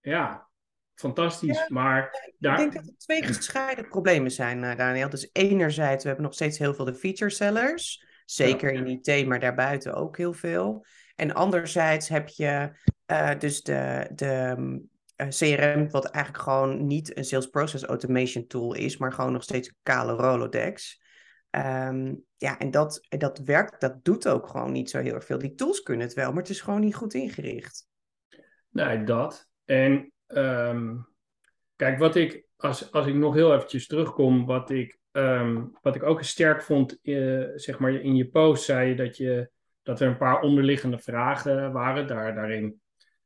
Ja, 0.00 0.48
fantastisch. 0.94 1.58
Ja, 1.58 1.66
maar 1.68 2.32
daar... 2.38 2.52
Ik 2.52 2.58
denk 2.58 2.72
dat 2.72 2.86
er 2.86 2.98
twee 2.98 3.22
gescheiden 3.22 3.88
problemen 3.88 4.30
zijn, 4.30 4.62
uh, 4.62 4.76
Daniel. 4.76 5.08
Dus 5.08 5.30
enerzijds, 5.32 6.02
we 6.02 6.08
hebben 6.08 6.26
nog 6.26 6.34
steeds 6.34 6.58
heel 6.58 6.74
veel 6.74 6.84
de 6.84 6.94
feature 6.94 7.30
sellers. 7.30 8.06
Zeker 8.24 8.72
ja. 8.72 8.78
in 8.78 9.00
IT, 9.02 9.26
maar 9.26 9.40
daarbuiten 9.40 9.94
ook 9.94 10.16
heel 10.16 10.32
veel. 10.32 10.86
En 11.16 11.34
anderzijds 11.34 12.08
heb 12.08 12.28
je 12.28 12.70
uh, 13.06 13.38
dus 13.38 13.62
de, 13.62 14.10
de 14.14 14.56
uh, 15.16 15.28
CRM, 15.28 15.90
wat 15.90 16.04
eigenlijk 16.04 16.44
gewoon 16.44 16.86
niet 16.86 17.16
een 17.16 17.24
sales 17.24 17.46
process 17.46 17.84
automation 17.84 18.46
tool 18.46 18.74
is, 18.74 18.96
maar 18.96 19.12
gewoon 19.12 19.32
nog 19.32 19.42
steeds 19.42 19.68
een 19.68 19.76
kale 19.82 20.12
Rolodex. 20.12 21.02
Ehm, 21.50 22.14
ja, 22.36 22.58
en 22.58 22.70
dat, 22.70 23.06
dat 23.08 23.38
werkt, 23.38 23.80
dat 23.80 24.04
doet 24.04 24.28
ook 24.28 24.48
gewoon 24.48 24.72
niet 24.72 24.90
zo 24.90 25.00
heel 25.00 25.14
erg 25.14 25.24
veel. 25.24 25.38
Die 25.38 25.54
tools 25.54 25.82
kunnen 25.82 26.06
het 26.06 26.14
wel, 26.14 26.32
maar 26.32 26.42
het 26.42 26.50
is 26.50 26.60
gewoon 26.60 26.80
niet 26.80 26.94
goed 26.94 27.14
ingericht. 27.14 27.86
Nee, 28.70 29.04
dat. 29.04 29.48
En 29.64 30.12
ehm, 30.26 30.96
kijk, 31.76 31.98
wat 31.98 32.16
ik, 32.16 32.46
als, 32.56 32.92
als 32.92 33.06
ik 33.06 33.14
nog 33.14 33.34
heel 33.34 33.54
eventjes 33.54 33.86
terugkom, 33.86 34.46
wat 34.46 34.70
ik, 34.70 34.98
um, 35.12 35.72
wat 35.82 35.94
ik 35.94 36.02
ook 36.02 36.22
sterk 36.22 36.62
vond, 36.62 36.98
uh, 37.02 37.46
zeg 37.54 37.78
maar 37.78 37.92
in 37.92 38.16
je 38.16 38.28
post 38.28 38.64
zei 38.64 38.88
je 38.88 38.94
dat, 38.94 39.16
je 39.16 39.50
dat 39.82 40.00
er 40.00 40.08
een 40.08 40.16
paar 40.16 40.40
onderliggende 40.40 40.98
vragen 40.98 41.72
waren. 41.72 42.06
Daar, 42.06 42.34
daarin 42.34 42.80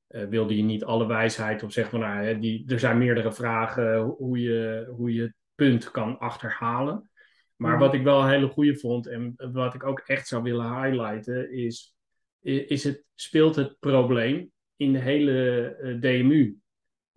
uh, 0.08 0.24
wilde 0.24 0.56
je 0.56 0.62
niet 0.62 0.84
alle 0.84 1.06
wijsheid 1.06 1.62
op 1.62 1.72
zeggen 1.72 2.00
van, 2.00 2.08
nou, 2.08 2.38
die, 2.38 2.64
er 2.66 2.78
zijn 2.78 2.98
meerdere 2.98 3.32
vragen 3.32 3.98
hoe 3.98 4.40
je, 4.40 4.92
hoe 4.96 5.12
je 5.12 5.22
het 5.22 5.34
punt 5.54 5.90
kan 5.90 6.18
achterhalen. 6.18 7.10
Maar 7.56 7.78
wat 7.78 7.94
ik 7.94 8.02
wel 8.02 8.22
een 8.22 8.28
hele 8.28 8.48
goede 8.48 8.76
vond 8.76 9.06
en 9.06 9.34
wat 9.36 9.74
ik 9.74 9.84
ook 9.84 9.98
echt 9.98 10.28
zou 10.28 10.42
willen 10.42 10.82
highlighten 10.82 11.52
is, 11.52 11.96
is 12.40 12.84
het, 12.84 13.04
speelt 13.14 13.56
het 13.56 13.76
probleem 13.78 14.50
in 14.76 14.92
de 14.92 14.98
hele 14.98 15.98
DMU. 16.00 16.56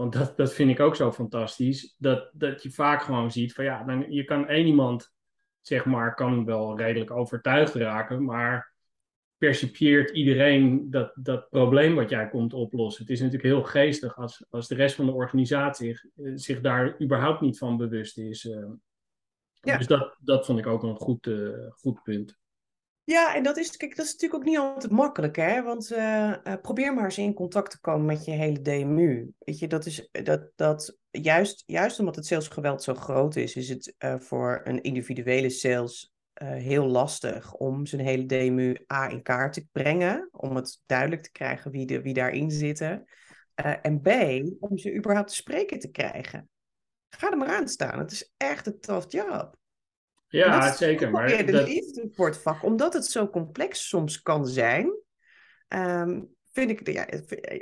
Want 0.01 0.13
dat, 0.13 0.37
dat 0.37 0.53
vind 0.53 0.69
ik 0.69 0.79
ook 0.79 0.95
zo 0.95 1.11
fantastisch. 1.11 1.95
Dat, 1.97 2.29
dat 2.33 2.63
je 2.63 2.71
vaak 2.71 3.01
gewoon 3.01 3.31
ziet 3.31 3.53
van 3.53 3.63
ja, 3.63 3.83
dan, 3.83 4.11
je 4.11 4.23
kan 4.23 4.47
één 4.47 4.65
iemand, 4.65 5.13
zeg 5.59 5.85
maar, 5.85 6.15
kan 6.15 6.45
wel 6.45 6.77
redelijk 6.77 7.11
overtuigd 7.11 7.73
raken, 7.73 8.23
maar 8.23 8.73
percipieert 9.37 10.09
iedereen 10.09 10.89
dat, 10.89 11.11
dat 11.15 11.49
probleem 11.49 11.95
wat 11.95 12.09
jij 12.09 12.29
komt 12.29 12.53
oplossen. 12.53 13.01
Het 13.01 13.11
is 13.11 13.19
natuurlijk 13.19 13.53
heel 13.53 13.63
geestig 13.63 14.17
als, 14.17 14.45
als 14.49 14.67
de 14.67 14.75
rest 14.75 14.95
van 14.95 15.05
de 15.05 15.11
organisatie 15.11 15.87
zich, 15.87 16.05
zich 16.35 16.61
daar 16.61 17.01
überhaupt 17.01 17.41
niet 17.41 17.57
van 17.57 17.77
bewust 17.77 18.17
is. 18.17 18.45
Uh, 18.45 18.69
ja. 19.61 19.77
Dus 19.77 19.87
dat, 19.87 20.17
dat 20.19 20.45
vond 20.45 20.59
ik 20.59 20.67
ook 20.67 20.83
een 20.83 20.95
goed, 20.95 21.27
uh, 21.27 21.71
goed 21.71 22.03
punt. 22.03 22.39
Ja, 23.03 23.35
en 23.35 23.43
dat 23.43 23.57
is, 23.57 23.77
kijk, 23.77 23.95
dat 23.95 24.05
is 24.05 24.11
natuurlijk 24.11 24.41
ook 24.41 24.47
niet 24.49 24.57
altijd 24.57 24.91
makkelijk, 24.91 25.35
hè? 25.35 25.61
Want 25.63 25.91
uh, 25.91 26.35
uh, 26.43 26.53
probeer 26.61 26.93
maar 26.93 27.03
eens 27.03 27.17
in 27.17 27.33
contact 27.33 27.71
te 27.71 27.79
komen 27.79 28.05
met 28.05 28.25
je 28.25 28.31
hele 28.31 28.61
DMU. 28.61 29.31
Weet 29.39 29.59
je, 29.59 29.67
dat 29.67 29.85
is 29.85 30.09
dat, 30.11 30.51
dat 30.55 30.97
juist, 31.11 31.63
juist 31.65 31.99
omdat 31.99 32.15
het 32.15 32.25
salesgeweld 32.25 32.83
zo 32.83 32.93
groot 32.93 33.35
is, 33.35 33.55
is 33.55 33.69
het 33.69 33.95
voor 34.19 34.61
een 34.63 34.81
individuele 34.81 35.49
sales 35.49 36.13
heel 36.43 36.85
lastig 36.85 37.53
om 37.53 37.85
zijn 37.85 38.01
hele 38.01 38.25
DMU 38.25 38.85
A 38.93 39.09
in 39.09 39.21
kaart 39.21 39.53
te 39.53 39.67
brengen, 39.71 40.29
om 40.31 40.55
het 40.55 40.81
duidelijk 40.85 41.21
te 41.21 41.31
krijgen 41.31 41.71
wie, 41.71 41.85
de, 41.85 42.01
wie 42.01 42.13
daarin 42.13 42.51
zitten. 42.51 43.05
en 43.81 44.01
B, 44.01 44.07
om 44.59 44.77
ze 44.77 44.95
überhaupt 44.95 45.29
te 45.29 45.35
spreken 45.35 45.79
te 45.79 45.91
krijgen. 45.91 46.49
Ga 47.09 47.31
er 47.31 47.37
maar 47.37 47.55
aan 47.55 47.67
staan. 47.67 47.99
Het 47.99 48.11
is 48.11 48.33
echt 48.37 48.65
een 48.67 48.79
tough 48.79 49.11
job. 49.11 49.59
Ja, 50.31 50.73
zeker. 50.73 51.11
Maar 51.11 51.45
de 51.45 51.51
dat... 51.51 51.67
liefde 51.67 52.09
voor 52.11 52.27
het 52.27 52.37
vak, 52.37 52.63
omdat 52.63 52.93
het 52.93 53.05
zo 53.05 53.29
complex 53.29 53.87
soms 53.87 54.21
kan 54.21 54.47
zijn, 54.47 54.93
um, 55.67 56.35
vind 56.51 56.69
ik, 56.69 56.91
ja, 56.91 57.07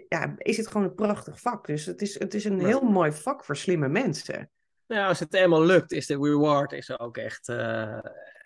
ja, 0.10 0.36
is 0.38 0.58
het 0.58 0.68
gewoon 0.68 0.88
een 0.88 0.96
prachtig 0.96 1.40
vak. 1.40 1.68
Dus 1.68 1.86
het 1.86 2.02
is, 2.02 2.20
het 2.20 2.34
is 2.34 2.46
een 2.46 2.66
heel 2.66 2.82
mooi 2.82 3.12
vak 3.12 3.46
voor 3.46 3.56
slimme 3.56 3.88
mensen. 3.88 4.50
Nou, 4.88 5.08
als 5.08 5.20
het 5.20 5.34
eenmaal 5.34 5.66
lukt, 5.66 5.92
is 5.92 6.06
de 6.06 6.18
reward 6.18 6.72
is 6.72 7.00
ook 7.00 7.18
echt, 7.18 7.48
uh, 7.48 8.00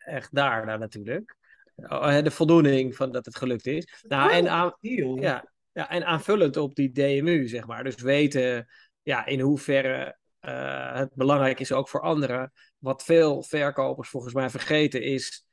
echt 0.05 0.35
daar, 0.35 0.65
daar 0.65 0.79
natuurlijk. 0.79 1.35
Oh, 1.75 2.21
de 2.21 2.31
voldoening 2.31 2.95
van 2.95 3.11
dat 3.11 3.25
het 3.25 3.35
gelukt 3.35 3.65
is. 3.65 4.03
Nou, 4.07 4.31
en, 4.31 4.49
aan, 4.49 4.75
ja, 4.79 5.51
ja, 5.71 5.89
en 5.89 6.05
aanvullend 6.05 6.57
op 6.57 6.75
die 6.75 6.91
DMU, 6.91 7.47
zeg 7.47 7.67
maar. 7.67 7.83
Dus 7.83 7.95
weten 7.95 8.67
ja, 9.01 9.25
in 9.25 9.39
hoeverre 9.39 10.17
uh, 10.45 10.95
het 10.95 11.13
belangrijk 11.13 11.59
is 11.59 11.71
ook 11.71 11.89
voor 11.89 12.01
anderen. 12.01 12.51
Wat 12.77 13.03
veel 13.03 13.43
verkopers 13.43 14.09
volgens 14.09 14.33
mij 14.33 14.49
vergeten 14.49 15.03
is 15.03 15.45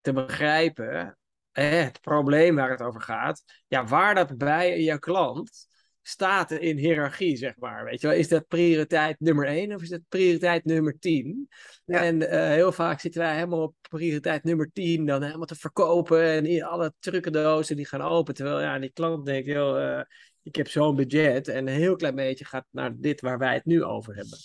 te 0.00 0.12
begrijpen. 0.12 1.18
het 1.52 2.00
probleem 2.00 2.54
waar 2.54 2.70
het 2.70 2.82
over 2.82 3.00
gaat. 3.00 3.42
Ja, 3.66 3.84
waar 3.84 4.14
dat 4.14 4.36
bij 4.36 4.80
je 4.80 4.98
klant 4.98 5.68
staat 6.06 6.50
in 6.50 6.76
hiërarchie, 6.76 7.36
zeg 7.36 7.56
maar. 7.56 7.84
Weet 7.84 8.00
je 8.00 8.06
wel, 8.06 8.16
is 8.16 8.28
dat 8.28 8.46
prioriteit 8.46 9.20
nummer 9.20 9.46
1 9.46 9.74
of 9.74 9.82
is 9.82 9.88
dat 9.88 10.00
prioriteit 10.08 10.64
nummer 10.64 10.98
10? 10.98 11.48
En 11.86 12.20
uh, 12.20 12.28
heel 12.28 12.72
vaak 12.72 13.00
zitten 13.00 13.20
wij 13.20 13.34
helemaal 13.34 13.62
op 13.62 13.74
prioriteit 13.80 14.44
nummer 14.44 14.70
10, 14.72 15.06
dan 15.06 15.22
helemaal 15.22 15.46
te 15.46 15.54
verkopen 15.54 16.24
en 16.24 16.62
alle 16.62 16.92
trucendozen 16.98 17.76
die 17.76 17.86
gaan 17.86 18.02
open. 18.02 18.34
Terwijl 18.34 18.60
ja, 18.60 18.78
die 18.78 18.92
klant 18.92 19.26
denkt, 19.26 19.46
joh, 19.46 19.78
uh, 19.78 20.00
ik 20.42 20.56
heb 20.56 20.68
zo'n 20.68 20.96
budget 20.96 21.48
en 21.48 21.68
een 21.68 21.74
heel 21.74 21.96
klein 21.96 22.14
beetje 22.14 22.44
gaat 22.44 22.66
naar 22.70 22.96
dit 22.96 23.20
waar 23.20 23.38
wij 23.38 23.54
het 23.54 23.64
nu 23.64 23.84
over 23.84 24.14
hebben. 24.14 24.38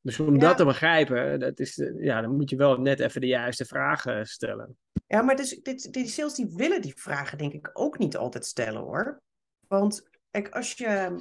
Dus 0.00 0.20
om 0.20 0.38
dat 0.38 0.56
te 0.56 0.64
begrijpen, 0.64 1.40
dat 1.40 1.58
is, 1.58 1.90
ja, 1.98 2.20
dan 2.20 2.36
moet 2.36 2.50
je 2.50 2.56
wel 2.56 2.76
net 2.76 3.00
even 3.00 3.20
de 3.20 3.26
juiste 3.26 3.64
vragen 3.64 4.26
stellen. 4.26 4.76
Ja, 5.06 5.22
maar 5.22 5.36
dus, 5.36 5.60
dit, 5.62 5.92
die 5.92 6.06
sales 6.06 6.34
die 6.34 6.52
willen 6.54 6.82
die 6.82 6.94
vragen 6.96 7.38
denk 7.38 7.52
ik 7.52 7.70
ook 7.72 7.98
niet 7.98 8.16
altijd 8.16 8.44
stellen 8.44 8.80
hoor. 8.80 9.20
Want 9.66 10.08
kijk, 10.42 10.54
als 10.54 10.72
je 10.72 11.20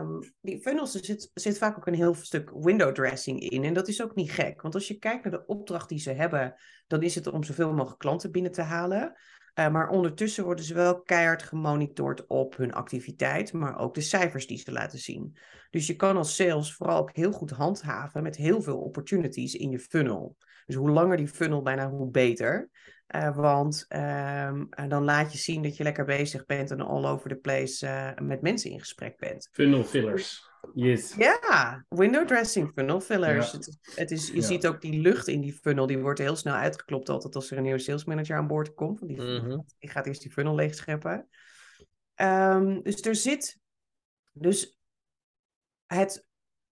um, 0.00 0.34
die 0.40 0.60
funnels, 0.60 0.94
er 0.94 1.04
zit, 1.04 1.30
zit 1.34 1.58
vaak 1.58 1.76
ook 1.76 1.86
een 1.86 1.94
heel 1.94 2.14
stuk 2.14 2.50
window 2.54 2.94
dressing 2.94 3.40
in. 3.40 3.64
En 3.64 3.74
dat 3.74 3.88
is 3.88 4.02
ook 4.02 4.14
niet 4.14 4.30
gek. 4.30 4.62
Want 4.62 4.74
als 4.74 4.88
je 4.88 4.98
kijkt 4.98 5.24
naar 5.24 5.32
de 5.32 5.46
opdracht 5.46 5.88
die 5.88 5.98
ze 5.98 6.10
hebben, 6.10 6.54
dan 6.86 7.02
is 7.02 7.14
het 7.14 7.26
om 7.26 7.44
zoveel 7.44 7.72
mogelijk 7.72 7.98
klanten 7.98 8.30
binnen 8.30 8.52
te 8.52 8.62
halen. 8.62 9.12
Uh, 9.54 9.68
maar 9.68 9.88
ondertussen 9.88 10.44
worden 10.44 10.64
ze 10.64 10.74
wel 10.74 11.02
keihard 11.02 11.42
gemonitord 11.42 12.26
op 12.26 12.56
hun 12.56 12.72
activiteit, 12.72 13.52
maar 13.52 13.78
ook 13.78 13.94
de 13.94 14.00
cijfers 14.00 14.46
die 14.46 14.58
ze 14.58 14.72
laten 14.72 14.98
zien. 14.98 15.36
Dus 15.70 15.86
je 15.86 15.96
kan 15.96 16.16
als 16.16 16.34
sales 16.34 16.74
vooral 16.74 16.98
ook 16.98 17.16
heel 17.16 17.32
goed 17.32 17.50
handhaven 17.50 18.22
met 18.22 18.36
heel 18.36 18.62
veel 18.62 18.78
opportunities 18.78 19.54
in 19.54 19.70
je 19.70 19.78
funnel. 19.78 20.36
Dus 20.66 20.76
hoe 20.76 20.90
langer 20.90 21.16
die 21.16 21.28
funnel, 21.28 21.62
bijna 21.62 21.90
hoe 21.90 22.10
beter. 22.10 22.70
Uh, 23.08 23.36
want 23.36 23.86
um, 23.88 24.68
dan 24.88 25.04
laat 25.04 25.32
je 25.32 25.38
zien 25.38 25.62
dat 25.62 25.76
je 25.76 25.82
lekker 25.82 26.04
bezig 26.04 26.44
bent 26.46 26.70
en 26.70 26.80
all 26.80 27.04
over 27.04 27.28
the 27.28 27.36
place 27.36 27.86
uh, 27.86 28.26
met 28.26 28.42
mensen 28.42 28.70
in 28.70 28.80
gesprek 28.80 29.18
bent. 29.18 29.48
Funnel 29.52 29.84
fillers. 29.84 30.52
Yes. 30.74 31.14
Ja, 31.14 31.84
window 31.88 32.26
dressing, 32.26 32.72
funnel 32.74 33.00
fillers. 33.00 33.50
Ja. 33.50 33.58
Het, 33.58 33.78
het, 33.94 34.10
is, 34.10 34.28
je 34.28 34.34
ja. 34.34 34.42
ziet 34.42 34.66
ook 34.66 34.80
die 34.80 35.00
lucht 35.00 35.28
in 35.28 35.40
die 35.40 35.52
funnel, 35.52 35.86
die 35.86 35.98
wordt 35.98 36.18
heel 36.18 36.36
snel 36.36 36.54
uitgeklopt 36.54 37.08
altijd 37.08 37.34
als 37.34 37.50
er 37.50 37.56
een 37.56 37.62
nieuwe 37.62 37.78
sales 37.78 38.04
manager 38.04 38.36
aan 38.36 38.46
boord 38.46 38.74
komt. 38.74 39.00
Want 39.00 39.10
die, 39.10 39.20
mm 39.20 39.44
-hmm. 39.44 39.64
die 39.78 39.90
gaat 39.90 40.06
eerst 40.06 40.22
die 40.22 40.32
funnel 40.32 40.54
leegscheppen. 40.54 41.28
Um, 42.16 42.82
dus 42.82 43.00
er 43.00 43.14
zit, 43.14 43.58
dus 44.32 44.78
het 45.86 46.26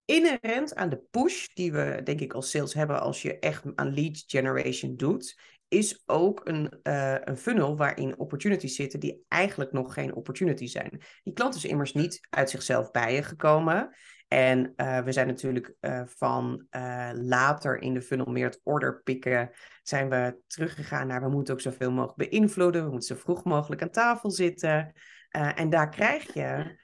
inherent 0.05 0.75
aan 0.75 0.89
de 0.89 1.03
push 1.11 1.47
die 1.55 1.73
we 1.73 2.01
denk 2.05 2.21
ik 2.21 2.33
als 2.33 2.51
sales 2.51 2.75
hebben 2.75 3.01
als 3.01 3.23
je 3.23 3.39
echt 3.39 3.65
aan 3.75 3.95
lead 3.95 4.25
generation 4.27 4.97
doet, 4.97 5.41
is 5.73 6.03
ook 6.07 6.41
een, 6.45 6.81
uh, 6.83 7.15
een 7.21 7.37
funnel 7.37 7.77
waarin 7.77 8.19
opportunities 8.19 8.75
zitten 8.75 9.01
die 9.01 9.25
eigenlijk 9.29 9.73
nog 9.73 9.95
geen 9.95 10.15
opportunity 10.15 10.67
zijn. 10.67 11.01
Die 11.23 11.33
klant 11.33 11.55
is 11.55 11.65
immers 11.65 11.93
niet 11.93 12.27
uit 12.31 12.51
zichzelf 12.51 12.91
bij 12.91 13.15
je 13.15 13.23
gekomen. 13.23 13.97
En 14.29 14.73
uh, 14.77 14.99
we 14.99 15.13
zijn 15.13 15.27
natuurlijk 15.27 15.75
uh, 15.81 16.03
van 16.05 16.67
later 17.13 17.83
in 17.83 17.95
de 17.95 18.03
funnel 18.03 18.27
meer 18.27 18.47
het 18.47 18.61
order 18.63 19.03
pikken, 19.03 19.51
zijn 19.83 20.09
we 20.09 20.41
teruggegaan 20.47 21.07
naar 21.07 21.23
we 21.23 21.29
moeten 21.29 21.55
ook 21.55 21.61
zoveel 21.61 21.91
mogelijk 21.91 22.31
beïnvloeden, 22.31 22.85
we 22.85 22.91
moeten 22.91 23.17
zo 23.17 23.23
vroeg 23.23 23.45
mogelijk 23.45 23.83
aan 23.83 23.91
tafel 23.91 24.31
zitten. 24.31 24.93
en 25.31 25.71
daar 25.71 25.89
krijg 25.89 26.35
je 26.35 26.79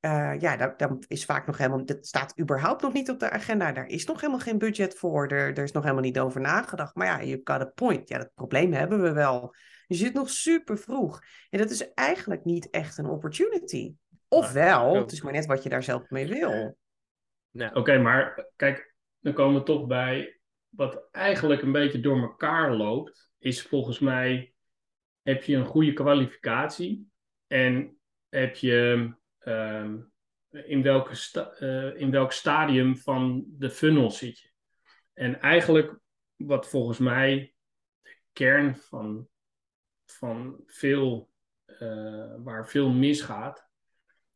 uh, 0.00 0.40
ja, 0.40 0.56
daar, 0.56 0.76
daar, 0.76 0.96
is 1.06 1.24
vaak 1.24 1.46
nog 1.46 1.58
helemaal, 1.58 1.84
dat 1.84 2.06
staat 2.06 2.38
überhaupt 2.38 2.82
nog 2.82 2.92
niet 2.92 3.10
op 3.10 3.18
de 3.18 3.30
agenda. 3.30 3.72
Daar 3.72 3.86
is 3.86 4.04
nog 4.04 4.20
helemaal 4.20 4.40
geen 4.40 4.58
budget 4.58 4.94
voor. 4.94 5.28
Er, 5.28 5.56
er 5.56 5.62
is 5.62 5.72
nog 5.72 5.82
helemaal 5.82 6.04
niet 6.04 6.18
over 6.18 6.40
nagedacht. 6.40 6.94
Maar 6.94 7.06
ja, 7.06 7.20
je 7.20 7.40
got 7.44 7.60
a 7.60 7.64
point. 7.74 8.08
Ja, 8.08 8.18
dat 8.18 8.34
probleem 8.34 8.72
hebben 8.72 9.02
we 9.02 9.12
wel. 9.12 9.54
Je 9.86 9.94
zit 9.94 10.14
nog 10.14 10.30
super 10.30 10.78
vroeg. 10.78 11.20
En 11.50 11.58
dat 11.58 11.70
is 11.70 11.92
eigenlijk 11.94 12.44
niet 12.44 12.70
echt 12.70 12.98
een 12.98 13.06
opportunity. 13.06 13.94
Ofwel, 14.28 14.96
het 14.96 15.12
is 15.12 15.22
maar 15.22 15.32
net 15.32 15.46
wat 15.46 15.62
je 15.62 15.68
daar 15.68 15.82
zelf 15.82 16.10
mee 16.10 16.26
wil. 16.26 16.76
Nou, 17.50 17.70
Oké, 17.70 17.78
okay, 17.78 17.98
maar 17.98 18.46
kijk, 18.56 18.94
dan 19.18 19.32
komen 19.32 19.60
we 19.60 19.66
toch 19.66 19.86
bij 19.86 20.40
wat 20.68 21.08
eigenlijk 21.10 21.62
een 21.62 21.72
beetje 21.72 22.00
door 22.00 22.20
elkaar 22.20 22.74
loopt. 22.74 23.32
Is 23.38 23.62
volgens 23.62 23.98
mij, 23.98 24.52
heb 25.22 25.42
je 25.42 25.56
een 25.56 25.66
goede 25.66 25.92
kwalificatie 25.92 27.10
en 27.46 27.98
heb 28.28 28.56
je 28.56 29.12
uh, 29.44 29.94
in, 30.50 30.82
welke 30.82 31.14
sta 31.14 31.60
uh, 31.60 32.00
in 32.00 32.10
welk 32.10 32.32
stadium 32.32 32.96
van 32.96 33.44
de 33.48 33.70
funnel 33.70 34.10
zit 34.10 34.38
je. 34.38 34.48
En 35.14 35.40
eigenlijk 35.40 35.98
wat 36.36 36.68
volgens 36.68 36.98
mij 36.98 37.54
de 38.02 38.16
kern 38.32 38.76
van, 38.76 39.28
van 40.06 40.62
veel, 40.66 41.30
uh, 41.66 42.34
waar 42.38 42.68
veel 42.68 42.90
misgaat, 42.90 43.68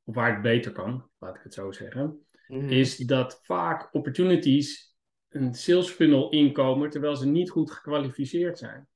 of 0.04 0.14
waar 0.14 0.32
het 0.32 0.42
beter 0.42 0.72
kan, 0.72 1.10
laat 1.18 1.36
ik 1.36 1.42
het 1.42 1.54
zo 1.54 1.72
zeggen, 1.72 2.26
mm. 2.46 2.68
is 2.68 2.96
dat 2.96 3.40
vaak 3.42 3.94
opportunities 3.94 4.96
een 5.28 5.54
sales 5.54 5.90
funnel 5.90 6.30
inkomen 6.30 6.90
terwijl 6.90 7.16
ze 7.16 7.26
niet 7.26 7.50
goed 7.50 7.70
gekwalificeerd 7.70 8.58
zijn. 8.58 8.88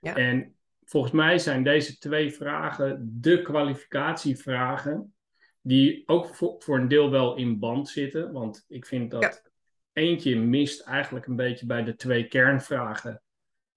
Ja. 0.00 0.14
En 0.16 0.56
volgens 0.84 1.12
mij 1.12 1.38
zijn 1.38 1.62
deze 1.62 1.98
twee 1.98 2.30
vragen 2.30 3.08
de 3.20 3.42
kwalificatievragen 3.42 5.15
die 5.66 6.02
ook 6.06 6.34
voor, 6.34 6.54
voor 6.58 6.78
een 6.78 6.88
deel 6.88 7.10
wel 7.10 7.36
in 7.36 7.58
band 7.58 7.88
zitten. 7.88 8.32
Want 8.32 8.64
ik 8.68 8.86
vind 8.86 9.10
dat 9.10 9.22
ja. 9.22 9.50
eentje 9.92 10.38
mist 10.38 10.80
eigenlijk 10.80 11.26
een 11.26 11.36
beetje 11.36 11.66
bij 11.66 11.84
de 11.84 11.96
twee 11.96 12.28
kernvragen 12.28 13.22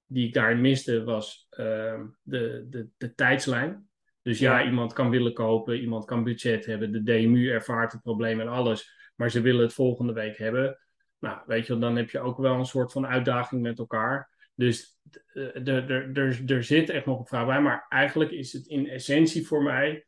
die 0.05 0.27
ik 0.27 0.33
daarin 0.33 0.61
miste 0.61 1.03
was 1.03 1.47
ehm, 1.49 2.05
de, 2.21 2.67
de, 2.69 2.87
de 2.97 3.13
tijdslijn. 3.13 3.89
Dus 4.21 4.39
ja, 4.39 4.65
iemand 4.65 4.93
kan 4.93 5.09
willen 5.09 5.33
kopen, 5.33 5.79
iemand 5.79 6.05
kan 6.05 6.23
budget 6.23 6.65
hebben, 6.65 6.91
de 6.91 7.03
DMU 7.03 7.51
ervaart 7.51 7.91
het 7.91 8.01
probleem 8.01 8.39
en 8.39 8.47
alles, 8.47 9.11
maar 9.15 9.31
ze 9.31 9.41
willen 9.41 9.61
het 9.61 9.73
volgende 9.73 10.13
week 10.13 10.37
hebben. 10.37 10.79
Nou, 11.19 11.41
weet 11.45 11.67
je, 11.67 11.77
dan 11.77 11.95
heb 11.95 12.09
je 12.09 12.19
ook 12.19 12.37
wel 12.37 12.55
een 12.55 12.65
soort 12.65 12.91
van 12.91 13.07
uitdaging 13.07 13.61
met 13.61 13.79
elkaar. 13.79 14.49
Dus 14.55 14.99
uh, 15.33 16.49
er 16.49 16.63
zit 16.63 16.89
echt 16.89 17.05
nog 17.05 17.19
een 17.19 17.25
vraag 17.25 17.45
bij, 17.45 17.61
maar 17.61 17.85
eigenlijk 17.89 18.31
is 18.31 18.53
het 18.53 18.67
in 18.67 18.87
essentie 18.87 19.47
voor 19.47 19.63
mij 19.63 20.07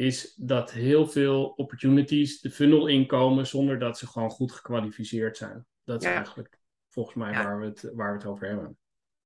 is 0.00 0.34
dat 0.36 0.72
heel 0.72 1.06
veel 1.06 1.44
opportunities 1.46 2.40
de 2.40 2.50
funnel 2.50 2.86
inkomen 2.86 3.46
zonder 3.46 3.78
dat 3.78 3.98
ze 3.98 4.06
gewoon 4.06 4.30
goed 4.30 4.52
gekwalificeerd 4.52 5.36
zijn. 5.36 5.66
Dat 5.84 6.02
is 6.02 6.08
eigenlijk 6.08 6.58
volgens 6.88 7.16
mij 7.16 7.32
waar, 7.32 7.60
we 7.60 7.66
het, 7.66 7.90
waar 7.94 8.12
we 8.12 8.18
het 8.18 8.26
over 8.26 8.46
hebben. 8.46 8.78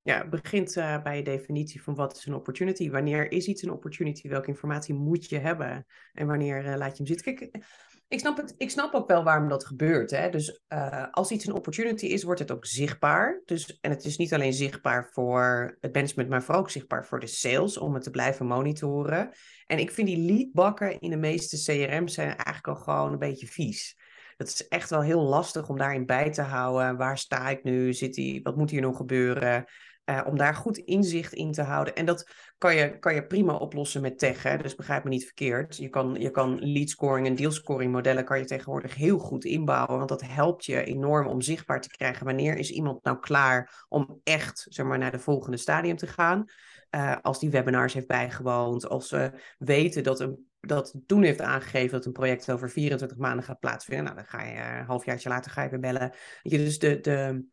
Ja, 0.03 0.19
het 0.19 0.31
begint 0.31 0.77
uh, 0.77 1.03
bij 1.03 1.17
je 1.17 1.23
definitie 1.23 1.83
van 1.83 1.95
wat 1.95 2.17
is 2.17 2.27
een 2.27 2.35
opportunity. 2.35 2.91
Wanneer 2.91 3.33
is 3.33 3.47
iets 3.47 3.63
een 3.63 3.71
opportunity? 3.71 4.29
Welke 4.29 4.49
informatie 4.49 4.95
moet 4.95 5.29
je 5.29 5.39
hebben? 5.39 5.87
En 6.13 6.27
wanneer 6.27 6.65
uh, 6.65 6.77
laat 6.77 6.97
je 6.97 7.05
hem 7.05 7.07
zitten? 7.07 7.35
Kijk, 7.35 7.65
ik 8.15 8.21
snap, 8.21 8.37
het, 8.37 8.55
ik 8.57 8.71
snap 8.71 8.95
ook 8.95 9.09
wel 9.09 9.25
waarom 9.25 9.49
dat 9.49 9.67
gebeurt. 9.67 10.11
Hè? 10.11 10.31
Dus 10.31 10.61
uh, 10.69 11.07
als 11.11 11.31
iets 11.31 11.47
een 11.47 11.55
opportunity 11.55 12.07
is, 12.07 12.23
wordt 12.23 12.41
het 12.41 12.51
ook 12.51 12.67
zichtbaar. 12.67 13.43
Dus, 13.45 13.79
en 13.81 13.91
het 13.91 14.05
is 14.05 14.17
niet 14.17 14.35
alleen 14.35 14.53
zichtbaar 14.53 15.09
voor 15.13 15.77
het 15.81 15.95
management, 15.95 16.29
maar 16.29 16.43
vooral 16.43 16.63
ook 16.63 16.71
zichtbaar 16.71 17.07
voor 17.07 17.21
de 17.21 17.27
sales 17.27 17.79
om 17.79 17.95
het 17.95 18.03
te 18.03 18.11
blijven 18.11 18.47
monitoren. 18.47 19.31
En 19.67 19.79
ik 19.79 19.91
vind 19.91 20.09
die 20.09 20.33
leadbakken 20.33 21.01
in 21.01 21.11
de 21.11 21.17
meeste 21.17 21.57
CRM's 21.63 22.15
zijn 22.15 22.29
eigenlijk 22.29 22.69
al 22.69 22.77
gewoon 22.77 23.13
een 23.13 23.19
beetje 23.19 23.47
vies. 23.47 23.97
Het 24.37 24.49
is 24.49 24.69
echt 24.69 24.91
wel 24.91 25.03
heel 25.03 25.23
lastig 25.23 25.69
om 25.69 25.79
daarin 25.79 26.07
bij 26.07 26.31
te 26.31 26.43
houden. 26.43 26.97
Waar 26.97 27.19
sta 27.19 27.49
ik 27.49 27.65
nu? 27.65 27.93
Zit 27.93 28.15
die, 28.15 28.43
wat 28.43 28.57
moet 28.57 28.71
hier 28.71 28.81
nog 28.81 28.97
gebeuren? 28.97 29.65
Uh, 30.11 30.21
om 30.27 30.37
daar 30.37 30.55
goed 30.55 30.79
inzicht 30.79 31.33
in 31.33 31.53
te 31.53 31.63
houden. 31.63 31.95
En 31.95 32.07
dat 32.07 32.31
kan 32.59 32.77
je, 32.77 32.99
kan 32.99 33.15
je 33.15 33.27
prima 33.27 33.55
oplossen 33.57 34.01
met 34.01 34.19
tech. 34.19 34.43
Hè? 34.43 34.57
Dus 34.57 34.75
begrijp 34.75 35.05
me 35.05 35.11
niet 35.11 35.25
verkeerd. 35.25 35.77
Je 35.77 35.89
kan, 35.89 36.15
je 36.19 36.31
kan 36.31 36.59
lead 36.61 36.89
scoring 36.89 37.27
en 37.27 37.35
deal 37.35 37.51
scoring 37.51 37.93
modellen 37.93 38.25
kan 38.25 38.39
je 38.39 38.45
tegenwoordig 38.45 38.95
heel 38.95 39.19
goed 39.19 39.45
inbouwen. 39.45 39.97
Want 39.97 40.09
dat 40.09 40.23
helpt 40.27 40.65
je 40.65 40.85
enorm 40.85 41.27
om 41.27 41.41
zichtbaar 41.41 41.81
te 41.81 41.89
krijgen. 41.89 42.27
Wanneer 42.27 42.57
is 42.57 42.71
iemand 42.71 43.05
nou 43.05 43.19
klaar 43.19 43.85
om 43.89 44.21
echt 44.23 44.67
zeg 44.69 44.87
maar, 44.87 44.99
naar 44.99 45.11
de 45.11 45.19
volgende 45.19 45.57
stadium 45.57 45.97
te 45.97 46.07
gaan? 46.07 46.45
Uh, 46.91 47.17
als 47.23 47.41
die 47.41 47.51
webinars 47.51 47.95
heeft 47.95 48.07
bijgewoond. 48.07 48.89
Als 48.89 49.09
ze 49.09 49.31
weten 49.59 50.03
dat 50.03 50.21
een 50.21 50.53
dat 50.67 50.95
toen 51.07 51.23
heeft 51.23 51.41
aangegeven 51.41 51.91
dat 51.91 52.07
een 52.07 52.13
project 52.13 52.51
over 52.51 52.71
24 52.71 53.19
maanden 53.19 53.45
gaat 53.45 53.59
plaatsvinden. 53.59 54.05
Nou, 54.05 54.17
dan 54.17 54.27
ga 54.27 54.43
je 54.43 54.79
een 54.79 54.87
halfjaartje 54.87 55.29
later 55.29 55.51
ga 55.51 55.63
je 55.63 55.71
weer 55.71 55.81
bellen. 55.81 56.13
Je, 56.43 56.59
dus 56.59 56.79
de, 56.79 57.01
de, 57.01 57.45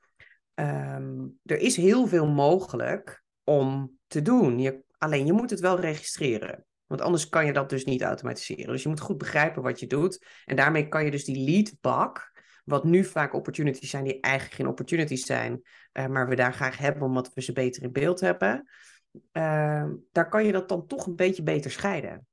Ehm, 0.54 1.28
er 1.44 1.58
is 1.58 1.76
heel 1.76 2.08
veel 2.08 2.28
mogelijk 2.28 3.24
om 3.44 3.98
te 4.08 4.22
doen. 4.22 4.60
Je, 4.60 4.84
alleen 4.98 5.26
je 5.26 5.34
moet 5.34 5.50
het 5.50 5.60
wel 5.60 5.80
registreren. 5.80 6.66
Want 6.86 7.02
anders 7.02 7.30
kan 7.30 7.46
je 7.46 7.54
dat 7.54 7.70
dus 7.70 7.86
niet 7.86 8.02
automatiseren. 8.02 8.72
Dus 8.72 8.84
je 8.84 8.90
moet 8.90 9.00
goed 9.00 9.18
begrijpen 9.18 9.62
wat 9.62 9.80
je 9.80 9.88
doet. 9.88 10.26
En 10.46 10.56
daarmee 10.56 10.88
kan 10.88 11.06
je 11.06 11.12
dus 11.12 11.26
die 11.26 11.50
lead 11.50 11.74
bak, 11.82 12.32
wat 12.66 12.84
nu 12.84 13.04
vaak 13.04 13.34
opportunities 13.34 13.90
zijn 13.90 14.04
die 14.04 14.20
eigenlijk 14.20 14.56
geen 14.56 14.68
opportunities 14.68 15.26
zijn, 15.26 15.62
uh, 15.94 16.08
maar 16.08 16.28
we 16.28 16.36
daar 16.36 16.54
graag 16.54 16.78
hebben 16.78 17.04
omdat 17.04 17.34
we 17.34 17.42
ze 17.42 17.52
beter 17.52 17.84
in 17.84 17.92
beeld 17.92 18.20
hebben. 18.20 18.70
Uh, 19.12 19.86
daar 20.12 20.30
kan 20.30 20.46
je 20.46 20.52
dat 20.52 20.70
dan 20.70 20.88
toch 20.88 21.06
een 21.06 21.16
beetje 21.16 21.44
beter 21.44 21.72
scheiden. 21.72 22.28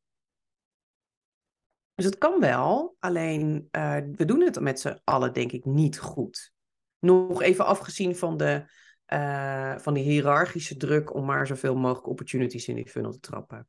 Dus 1.94 2.04
het 2.04 2.18
kan 2.18 2.40
wel, 2.40 2.96
alleen 2.98 3.68
uh, 3.72 3.96
we 4.12 4.24
doen 4.24 4.40
het 4.40 4.60
met 4.60 4.80
z'n 4.80 5.00
allen 5.04 5.32
denk 5.32 5.52
ik 5.52 5.64
niet 5.64 5.98
goed. 5.98 6.52
Nog 7.00 7.42
even 7.42 7.66
afgezien 7.66 8.16
van 8.16 8.36
de, 8.36 8.64
uh, 9.12 9.78
van 9.78 9.94
die 9.94 10.04
hiërarchische 10.04 10.76
druk 10.76 11.14
om 11.14 11.24
maar 11.24 11.46
zoveel 11.46 11.76
mogelijk 11.76 12.08
opportunities 12.08 12.68
in 12.68 12.74
die 12.74 12.88
funnel 12.88 13.12
te 13.12 13.20
trappen. 13.20 13.68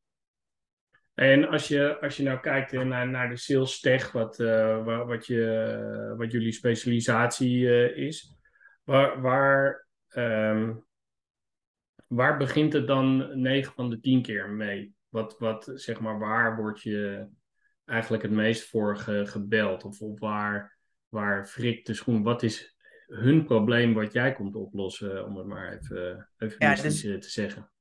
En 1.13 1.47
als 1.47 1.67
je, 1.67 1.99
als 2.01 2.17
je 2.17 2.23
nou 2.23 2.39
kijkt 2.39 2.71
naar, 2.71 3.09
naar 3.09 3.29
de 3.29 3.37
sales 3.37 3.79
tech, 3.79 4.11
wat, 4.11 4.39
uh, 4.39 5.05
wat, 5.05 5.25
je, 5.25 6.13
wat 6.17 6.31
jullie 6.31 6.51
specialisatie 6.51 7.93
is, 7.95 8.35
waar, 8.83 9.21
waar, 9.21 9.87
um, 10.15 10.85
waar 12.07 12.37
begint 12.37 12.73
het 12.73 12.87
dan 12.87 13.41
9 13.41 13.73
van 13.73 13.89
de 13.89 13.99
10 13.99 14.21
keer 14.21 14.49
mee? 14.49 14.93
Wat, 15.09 15.35
wat 15.39 15.71
zeg 15.73 15.99
maar, 15.99 16.19
waar 16.19 16.55
word 16.55 16.81
je 16.81 17.27
eigenlijk 17.85 18.23
het 18.23 18.31
meest 18.31 18.69
voor 18.69 18.97
ge, 18.97 19.25
gebeld? 19.25 19.83
Of, 19.83 20.01
of 20.01 20.19
waar, 20.19 20.77
waar 21.09 21.53
de 21.83 21.93
schoen? 21.93 22.23
Wat 22.23 22.43
is 22.43 22.77
hun 23.09 23.45
probleem 23.45 23.93
wat 23.93 24.13
jij 24.13 24.33
komt 24.33 24.55
oplossen, 24.55 25.25
om 25.25 25.37
het 25.37 25.45
maar 25.45 25.73
even, 25.73 26.29
even 26.37 26.55
ja, 26.57 26.75
dus, 26.75 27.01
te 27.01 27.17
zeggen. 27.19 27.71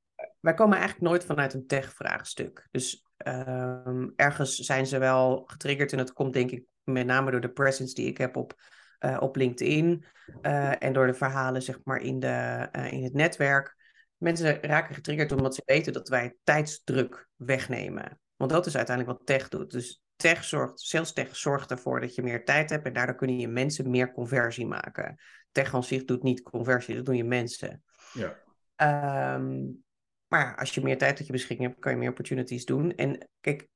Wij 0.40 0.54
komen 0.54 0.76
eigenlijk 0.76 1.08
nooit 1.08 1.24
vanuit 1.24 1.54
een 1.54 1.66
tech-vraagstuk. 1.66 2.68
Dus 2.70 3.06
um, 3.26 4.12
ergens 4.16 4.54
zijn 4.54 4.86
ze 4.86 4.98
wel 4.98 5.42
getriggerd 5.46 5.92
en 5.92 5.98
dat 5.98 6.12
komt 6.12 6.32
denk 6.32 6.50
ik 6.50 6.64
met 6.84 7.06
name 7.06 7.30
door 7.30 7.40
de 7.40 7.50
presence 7.50 7.94
die 7.94 8.06
ik 8.06 8.18
heb 8.18 8.36
op, 8.36 8.54
uh, 9.00 9.16
op 9.20 9.36
LinkedIn 9.36 10.04
uh, 10.42 10.82
en 10.82 10.92
door 10.92 11.06
de 11.06 11.14
verhalen 11.14 11.62
zeg 11.62 11.78
maar 11.84 12.00
in, 12.00 12.20
de, 12.20 12.68
uh, 12.76 12.92
in 12.92 13.04
het 13.04 13.14
netwerk. 13.14 13.76
Mensen 14.16 14.62
raken 14.62 14.94
getriggerd 14.94 15.32
omdat 15.32 15.54
ze 15.54 15.62
weten 15.64 15.92
dat 15.92 16.08
wij 16.08 16.36
tijdsdruk 16.44 17.28
wegnemen. 17.36 18.20
Want 18.36 18.50
dat 18.50 18.66
is 18.66 18.76
uiteindelijk 18.76 19.18
wat 19.18 19.26
tech 19.26 19.48
doet. 19.48 19.70
Dus 19.70 20.02
tech 20.18 20.44
zorgt, 20.44 20.81
sales 20.81 21.12
tech 21.12 21.37
zorgt 21.37 21.70
ervoor 21.70 22.00
dat 22.00 22.14
je 22.14 22.22
meer 22.22 22.44
tijd 22.44 22.70
hebt 22.70 22.87
en 22.87 22.92
daardoor 22.92 23.14
kunnen 23.14 23.38
je 23.38 23.48
mensen 23.48 23.90
meer 23.90 24.12
conversie 24.12 24.66
maken. 24.66 25.16
Tech 25.52 25.74
aan 25.74 25.85
zich 25.85 26.04
doet 26.04 26.22
niet 26.22 26.42
conversie, 26.42 26.94
dat 26.94 27.04
doen 27.04 27.16
je 27.16 27.24
mensen. 27.24 27.83
Ja. 28.12 29.35
Um, 29.35 29.85
maar 30.26 30.57
als 30.57 30.74
je 30.74 30.81
meer 30.81 30.98
tijd 30.98 31.16
tot 31.16 31.26
je 31.26 31.33
beschikking 31.33 31.68
hebt, 31.68 31.81
kan 31.81 31.92
je 31.92 31.98
meer 31.98 32.09
opportunities 32.09 32.64
doen. 32.64 32.94
En 32.94 33.28
kijk, 33.40 33.68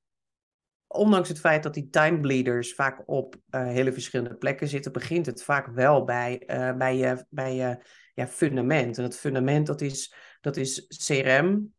ondanks 0.86 1.28
het 1.28 1.40
feit 1.40 1.62
dat 1.62 1.74
die 1.74 1.88
time 1.88 2.20
bleeders 2.20 2.74
vaak 2.74 3.02
op 3.06 3.36
uh, 3.50 3.66
hele 3.66 3.92
verschillende 3.92 4.36
plekken 4.36 4.68
zitten, 4.68 4.92
begint 4.92 5.26
het 5.26 5.42
vaak 5.42 5.66
wel 5.66 6.04
bij, 6.04 6.42
uh, 6.46 6.76
bij 6.76 6.96
je, 6.96 7.26
bij 7.28 7.54
je 7.54 7.84
ja, 8.14 8.26
fundament. 8.26 8.98
En 8.98 9.04
het 9.04 9.16
fundament 9.16 9.66
dat 9.66 9.80
is, 9.80 10.14
dat 10.40 10.56
is 10.56 10.86
CRM, 11.06 11.74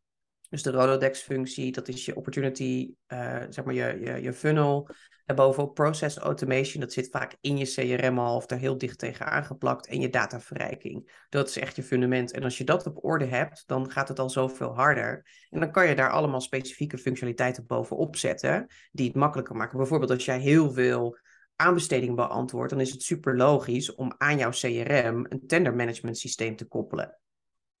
dus 0.54 0.62
de 0.62 0.70
Rolodex-functie, 0.70 1.72
dat 1.72 1.88
is 1.88 2.04
je 2.04 2.16
opportunity, 2.16 2.94
uh, 3.08 3.42
zeg 3.48 3.64
maar 3.64 3.74
je, 3.74 3.98
je, 4.00 4.22
je 4.22 4.32
funnel. 4.32 4.88
En 5.24 5.34
bovenop 5.34 5.74
process 5.74 6.16
automation, 6.16 6.80
dat 6.80 6.92
zit 6.92 7.08
vaak 7.10 7.36
in 7.40 7.56
je 7.56 7.64
CRM 7.64 8.18
al 8.18 8.36
of 8.36 8.50
er 8.50 8.58
heel 8.58 8.78
dicht 8.78 8.98
tegen 8.98 9.26
aangeplakt. 9.26 9.86
En 9.86 10.00
je 10.00 10.08
dataverrijking. 10.08 11.26
Dat 11.28 11.48
is 11.48 11.58
echt 11.58 11.76
je 11.76 11.82
fundament. 11.82 12.32
En 12.32 12.42
als 12.42 12.58
je 12.58 12.64
dat 12.64 12.86
op 12.86 13.04
orde 13.04 13.24
hebt, 13.24 13.62
dan 13.66 13.90
gaat 13.90 14.08
het 14.08 14.18
al 14.18 14.30
zoveel 14.30 14.74
harder. 14.74 15.26
En 15.50 15.60
dan 15.60 15.70
kan 15.70 15.88
je 15.88 15.94
daar 15.94 16.10
allemaal 16.10 16.40
specifieke 16.40 16.98
functionaliteiten 16.98 17.66
bovenop 17.66 18.16
zetten, 18.16 18.66
die 18.92 19.06
het 19.06 19.16
makkelijker 19.16 19.56
maken. 19.56 19.78
Bijvoorbeeld 19.78 20.10
als 20.10 20.24
jij 20.24 20.38
heel 20.38 20.72
veel 20.72 21.18
aanbesteding 21.56 22.16
beantwoordt, 22.16 22.70
dan 22.70 22.80
is 22.80 22.90
het 22.90 23.02
super 23.02 23.36
logisch 23.36 23.94
om 23.94 24.14
aan 24.18 24.38
jouw 24.38 24.50
CRM 24.50 25.26
een 25.28 25.46
tender 25.46 25.74
management 25.74 26.18
systeem 26.18 26.56
te 26.56 26.64
koppelen. 26.64 27.18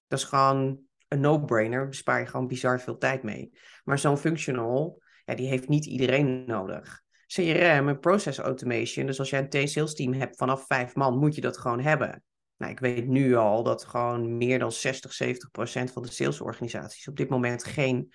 Dat 0.06 0.18
is 0.18 0.24
gewoon 0.24 0.80
een 1.14 1.20
no-brainer, 1.20 1.88
bespaar 1.88 2.20
je 2.20 2.26
gewoon 2.26 2.46
bizar 2.46 2.80
veel 2.80 2.98
tijd 2.98 3.22
mee. 3.22 3.58
Maar 3.84 3.98
zo'n 3.98 4.18
functional, 4.18 5.02
ja, 5.24 5.34
die 5.34 5.48
heeft 5.48 5.68
niet 5.68 5.86
iedereen 5.86 6.44
nodig. 6.46 7.02
CRM 7.26 7.88
en 7.88 7.98
process 7.98 8.38
automation, 8.38 9.06
dus 9.06 9.18
als 9.18 9.30
jij 9.30 9.48
een 9.50 9.66
T-sales 9.66 9.94
team 9.94 10.12
hebt 10.12 10.36
vanaf 10.36 10.66
vijf 10.66 10.94
man, 10.94 11.18
moet 11.18 11.34
je 11.34 11.40
dat 11.40 11.58
gewoon 11.58 11.80
hebben. 11.80 12.22
Nou, 12.56 12.72
ik 12.72 12.78
weet 12.78 13.06
nu 13.06 13.34
al 13.34 13.62
dat 13.62 13.84
gewoon 13.84 14.36
meer 14.36 14.58
dan 14.58 14.72
60, 14.72 15.12
70 15.12 15.50
procent 15.50 15.92
van 15.92 16.02
de 16.02 16.10
salesorganisaties 16.10 17.08
op 17.08 17.16
dit 17.16 17.28
moment 17.28 17.64
geen 17.64 18.12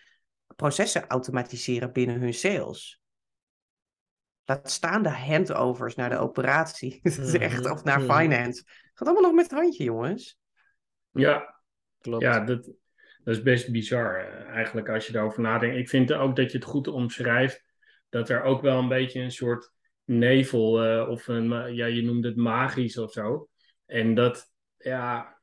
processen 0.56 1.08
automatiseren 1.08 1.92
binnen 1.92 2.20
hun 2.20 2.34
sales. 2.34 3.02
Laat 4.46 4.72
staan 4.72 5.04
de 5.04 5.10
handovers 5.10 5.96
naar 5.96 6.10
de 6.10 6.18
operatie. 6.18 7.00
Is 7.04 7.34
echt, 7.34 7.64
mhm, 7.64 7.72
of 7.72 7.84
naar 7.84 8.02
mhm. 8.02 8.20
finance. 8.20 8.62
Het 8.66 8.92
gaat 8.94 9.08
allemaal 9.08 9.24
nog 9.24 9.34
met 9.34 9.50
het 9.50 9.60
handje, 9.60 9.84
jongens. 9.84 10.40
Ja, 11.12 11.62
klopt. 12.00 12.24
Ja, 12.24 12.40
dat, 12.40 12.70
dat 13.24 13.36
is 13.36 13.42
best 13.42 13.72
bizar 13.72 14.16
eh, 14.16 14.46
eigenlijk 14.48 14.90
als 14.90 15.08
je 15.08 15.14
daarover 15.14 15.42
nadenkt. 15.42 15.78
Ik 15.78 15.90
vind 15.90 16.14
ook 16.14 16.36
dat 16.36 16.52
je 16.52 16.58
het 16.58 16.68
goed 16.68 16.88
omschrijft 16.88 17.64
dat 18.10 18.30
er 18.30 18.42
ook 18.42 18.62
wel 18.62 18.80
een 18.80 18.88
beetje 18.88 19.22
een 19.22 19.32
soort 19.32 19.72
nevel 20.04 20.86
uh, 20.86 21.10
of 21.10 21.28
een, 21.28 21.76
ja, 21.76 21.86
je 21.86 22.02
noemde 22.02 22.28
het 22.28 22.38
magisch 22.38 22.98
of 22.98 23.12
zo. 23.12 23.50
En 23.86 24.14
dat, 24.14 24.52
ja, 24.78 25.40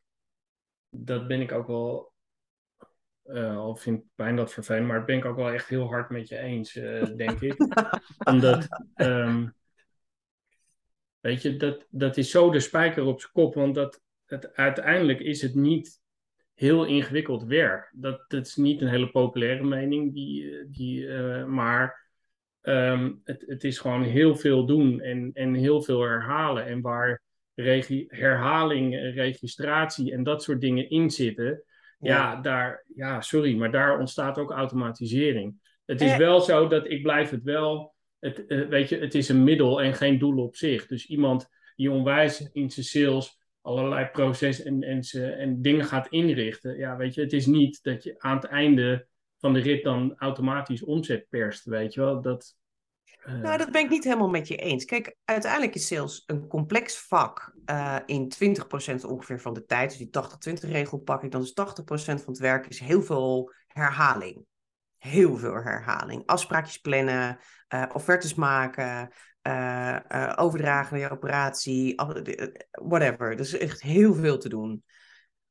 dat 0.89 1.27
ben 1.27 1.41
ik 1.41 1.53
ook 1.53 1.67
wel, 1.67 2.13
uh, 3.25 3.57
al 3.57 3.77
vind 3.77 3.99
ik 3.99 4.05
bijna 4.15 4.37
dat 4.37 4.53
vervelend, 4.53 4.87
maar 4.87 4.97
dat 4.97 5.07
ben 5.07 5.17
ik 5.17 5.25
ook 5.25 5.37
wel 5.37 5.51
echt 5.51 5.69
heel 5.69 5.87
hard 5.87 6.11
met 6.11 6.29
je 6.29 6.39
eens, 6.39 6.73
denk 7.17 7.41
ik. 7.41 7.57
Omdat, 8.31 8.67
um, 8.95 9.55
weet 11.21 11.43
je, 11.43 11.57
dat, 11.57 11.87
dat 11.91 12.17
is 12.17 12.31
zo 12.31 12.51
de 12.51 12.61
spijker 12.61 13.05
op 13.05 13.21
zijn 13.21 13.33
kop, 13.33 13.55
want 13.55 13.75
dat, 13.75 14.03
het, 14.25 14.55
uiteindelijk 14.55 15.21
is 15.21 15.43
het 15.43 15.55
niet 15.55 16.01
heel 16.57 16.85
ingewikkeld 16.85 17.45
werk. 17.45 17.93
Dat, 17.95 18.25
dat 18.29 18.47
is 18.47 18.57
niet 18.57 18.81
een 18.81 18.89
hele 18.89 19.11
populaire 19.11 19.65
mening, 19.65 20.15
die, 20.15 20.67
die, 20.71 21.01
uh, 21.01 21.45
maar 21.45 22.09
um, 22.63 23.21
het, 23.25 23.45
het 23.47 23.65
is 23.65 23.79
gewoon 23.79 24.03
heel 24.03 24.37
veel 24.37 24.67
doen 24.67 25.01
en, 25.01 25.31
en 25.35 25.55
heel 25.55 25.83
veel 25.83 26.01
herhalen. 26.01 26.67
En 26.67 26.81
waar 26.81 27.23
regi 27.55 28.05
herhaling, 28.09 28.95
registratie 29.15 30.13
en 30.13 30.23
dat 30.23 30.43
soort 30.43 30.61
dingen 30.61 30.91
in 30.91 31.11
zitten, 31.11 31.63
Ja, 31.99 32.41
daar, 32.41 32.85
ja, 32.95 33.21
sorry, 33.21 33.57
maar 33.57 33.71
daar 33.71 33.99
ontstaat 33.99 34.39
ook 34.39 34.51
automatisering. 34.51 35.55
Het 35.85 36.01
is 36.01 36.17
wel 36.17 36.41
zo 36.41 36.69
dat 36.69 36.91
ik 36.91 37.03
blijf 37.03 37.31
het 37.31 37.43
wel, 37.43 37.95
het, 38.19 38.47
eh, 38.47 38.69
weet 38.69 38.89
je, 38.89 38.99
het 38.99 39.15
is 39.15 39.29
een 39.29 39.45
middel 39.45 39.83
en 39.83 39.95
geen 39.95 40.19
doel 40.19 40.43
op 40.43 40.57
zich. 40.57 40.87
Dus 40.87 41.07
iemand 41.07 41.49
die 41.77 41.91
onwijs 41.91 42.51
in 42.53 42.71
zijn 42.71 42.87
sales 42.87 43.39
allerlei 43.67 44.07
processen 44.07 44.65
en, 44.65 44.83
en, 44.83 45.01
en 45.39 45.63
dingen 45.63 45.85
gaat 45.85 46.09
inrichten. 46.09 46.77
Ja, 46.77 46.97
weet 46.97 47.15
je, 47.15 47.21
het 47.21 47.33
is 47.33 47.47
niet 47.47 47.83
dat 47.83 48.03
je 48.03 48.15
aan 48.19 48.37
het 48.37 48.45
einde 48.45 49.07
van 49.39 49.53
de 49.53 49.61
rit 49.61 49.85
dan 49.85 50.15
automatisch 50.19 50.85
omzet 50.85 51.29
perst, 51.29 51.65
weet 51.65 51.95
je 51.95 52.01
wel. 52.01 52.21
Dat, 52.21 52.55
uh... 53.27 53.41
Nou, 53.41 53.59
dat 53.59 53.71
ben 53.71 53.85
ik 53.85 53.91
niet 53.91 54.05
helemaal 54.05 54.29
met 54.29 54.49
je 54.49 54.57
eens. 54.57 54.85
Kijk, 54.85 55.17
uiteindelijk 55.25 55.75
is 55.75 55.87
sales 55.87 56.23
een 56.27 56.47
complex 56.47 56.99
vak 56.99 57.55
uh, 57.71 57.99
in 58.07 58.33
20% 58.93 59.05
ongeveer 59.07 59.41
van 59.41 59.55
de 59.55 59.65
tijd. 59.65 59.89
Dus 59.89 59.99
die 59.99 60.55
80-20 60.67 60.71
regel 60.71 60.99
pak 60.99 61.23
ik, 61.23 61.31
dan 61.31 61.43
is 61.43 61.51
80% 61.51 61.55
van 61.95 62.15
het 62.27 62.39
werk 62.39 62.67
is 62.67 62.81
heel 62.81 63.03
veel 63.03 63.53
herhaling. 63.67 64.45
Heel 64.99 65.37
veel 65.37 65.55
herhaling. 65.55 66.23
Afspraakjes 66.27 66.79
plannen, 66.79 67.39
uh, 67.75 67.85
offertes 67.93 68.35
maken, 68.35 69.13
uh, 69.47 70.33
overdragen 70.37 70.93
naar 70.93 71.09
je 71.09 71.15
operatie, 71.15 71.95
whatever. 72.71 73.37
Dus 73.37 73.59
echt 73.59 73.83
heel 73.83 74.15
veel 74.15 74.39
te 74.39 74.49
doen. 74.49 74.85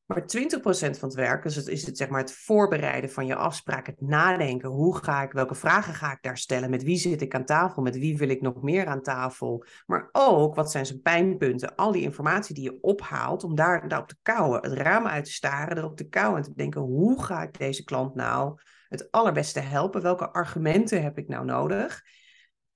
Maar 0.05 0.21
20% 0.21 0.27
van 0.59 1.09
het 1.09 1.13
werk 1.13 1.43
dus 1.43 1.67
is 1.67 1.85
het, 1.85 1.97
zeg 1.97 2.09
maar, 2.09 2.19
het 2.19 2.33
voorbereiden 2.33 3.09
van 3.09 3.25
je 3.25 3.35
afspraak, 3.35 3.85
het 3.85 4.01
nadenken. 4.01 4.69
Hoe 4.69 4.97
ga 4.97 5.23
ik, 5.23 5.31
welke 5.31 5.55
vragen 5.55 5.93
ga 5.93 6.11
ik 6.11 6.17
daar 6.21 6.37
stellen? 6.37 6.69
Met 6.69 6.83
wie 6.83 6.97
zit 6.97 7.21
ik 7.21 7.35
aan 7.35 7.45
tafel? 7.45 7.81
Met 7.81 7.97
wie 7.97 8.17
wil 8.17 8.29
ik 8.29 8.41
nog 8.41 8.61
meer 8.61 8.85
aan 8.85 9.01
tafel? 9.01 9.65
Maar 9.85 10.09
ook, 10.11 10.55
wat 10.55 10.71
zijn 10.71 10.85
zijn 10.85 11.01
pijnpunten? 11.01 11.75
Al 11.75 11.91
die 11.91 12.01
informatie 12.01 12.55
die 12.55 12.63
je 12.63 12.77
ophaalt, 12.81 13.43
om 13.43 13.55
daar, 13.55 13.87
daar 13.87 13.99
op 14.01 14.07
te 14.07 14.17
kouwen. 14.21 14.61
Het 14.61 14.73
raam 14.73 15.07
uit 15.07 15.25
te 15.25 15.31
staren, 15.31 15.77
erop 15.77 15.97
te 15.97 16.07
kouwen 16.07 16.37
en 16.37 16.43
te 16.43 16.53
denken, 16.55 16.81
hoe 16.81 17.23
ga 17.23 17.43
ik 17.43 17.57
deze 17.57 17.83
klant 17.83 18.15
nou 18.15 18.59
het 18.89 19.11
allerbeste 19.11 19.59
helpen? 19.59 20.01
Welke 20.01 20.29
argumenten 20.29 21.03
heb 21.03 21.17
ik 21.17 21.27
nou 21.27 21.45
nodig? 21.45 22.03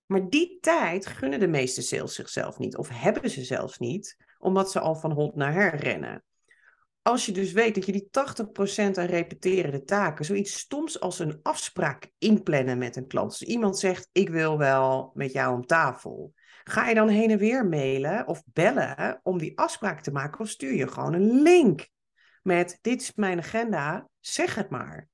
Maar 0.10 0.30
die 0.30 0.58
tijd 0.62 1.06
gunnen 1.06 1.40
de 1.40 1.48
meeste 1.48 1.82
sales 1.82 2.16
zichzelf 2.16 2.58
niet, 2.58 2.78
of 2.78 2.90
hebben 2.90 3.30
ze 3.30 3.44
zelfs 3.44 3.78
niet, 3.78 4.18
omdat 4.38 4.72
ze 4.72 4.80
al 4.80 4.96
van 4.96 5.12
hond 5.12 5.36
naar 5.36 5.54
her 5.54 5.76
rennen. 5.76 6.24
Als 7.02 7.26
je 7.26 7.32
dus 7.32 7.52
weet 7.52 7.76
dat 7.76 7.86
je 7.86 7.92
die 7.92 8.10
80% 8.10 8.98
aan 8.98 9.06
repeterende 9.06 9.84
taken, 9.84 10.26
zoiets 10.26 10.60
stoms 10.60 11.00
als 11.00 11.20
een 11.20 11.40
afspraak 11.44 12.12
inplannen 12.18 12.78
met 12.78 12.96
een 12.96 13.08
klant. 13.08 13.30
Als 13.30 13.44
iemand 13.44 13.80
zegt: 13.80 14.10
Ik 14.12 14.30
wil 14.30 14.58
wel 14.58 15.12
met 15.14 15.32
jou 15.32 15.56
om 15.56 15.66
tafel. 15.66 16.34
Ga 16.64 16.88
je 16.88 16.96
dan 16.96 17.08
heen 17.08 17.32
en 17.32 17.38
weer 17.38 17.66
mailen 17.66 18.28
of 18.28 18.44
bellen 18.46 19.20
om 19.24 19.38
die 19.38 19.58
afspraak 19.58 20.02
te 20.02 20.12
maken, 20.12 20.40
of 20.40 20.50
stuur 20.50 20.74
je 20.74 20.88
gewoon 20.88 21.14
een 21.14 21.42
link 21.42 21.88
met: 22.42 22.78
Dit 22.82 23.02
is 23.02 23.14
mijn 23.16 23.38
agenda, 23.38 24.10
zeg 24.20 24.56
het 24.56 24.70
maar. 24.70 25.08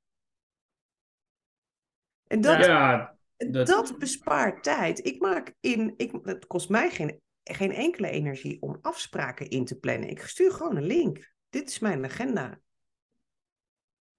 En 2.27 2.41
dat, 2.41 3.14
dat... 3.37 3.95
bespaart 3.99 4.63
tijd. 4.63 5.05
Ik 5.05 5.21
maak 5.21 5.53
in, 5.59 5.93
ik, 5.97 6.11
het 6.23 6.47
kost 6.47 6.69
mij 6.69 6.89
geen, 6.89 7.21
geen 7.43 7.71
enkele 7.71 8.09
energie 8.09 8.61
om 8.61 8.77
afspraken 8.81 9.49
in 9.49 9.65
te 9.65 9.79
plannen. 9.79 10.09
Ik 10.09 10.21
stuur 10.21 10.51
gewoon 10.51 10.75
een 10.75 10.85
link. 10.85 11.33
Dit 11.49 11.69
is 11.69 11.79
mijn 11.79 12.03
agenda. 12.03 12.59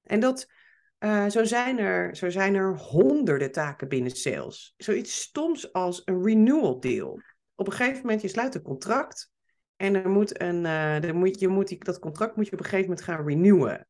En 0.02 0.20
dat, 0.20 0.46
uh, 0.98 1.28
zo, 1.28 1.44
zijn 1.44 1.78
er, 1.78 2.16
zo 2.16 2.30
zijn 2.30 2.54
er 2.54 2.76
honderden 2.76 3.52
taken 3.52 3.88
binnen 3.88 4.10
sales. 4.10 4.74
Zoiets 4.76 5.20
stoms 5.20 5.72
als 5.72 6.02
een 6.04 6.22
renewal 6.22 6.80
deal. 6.80 7.20
Op 7.54 7.66
een 7.66 7.72
gegeven 7.72 8.00
moment, 8.00 8.22
je 8.22 8.28
sluit 8.28 8.54
een 8.54 8.62
contract 8.62 9.30
en 9.76 9.94
er 9.94 10.10
moet 10.10 10.40
een, 10.40 10.64
uh, 10.64 11.04
er 11.04 11.14
moet, 11.14 11.40
je 11.40 11.48
moet 11.48 11.68
die, 11.68 11.84
dat 11.84 11.98
contract 11.98 12.36
moet 12.36 12.46
je 12.46 12.52
op 12.52 12.58
een 12.58 12.64
gegeven 12.64 12.88
moment 12.88 13.06
gaan 13.06 13.26
renewen. 13.26 13.86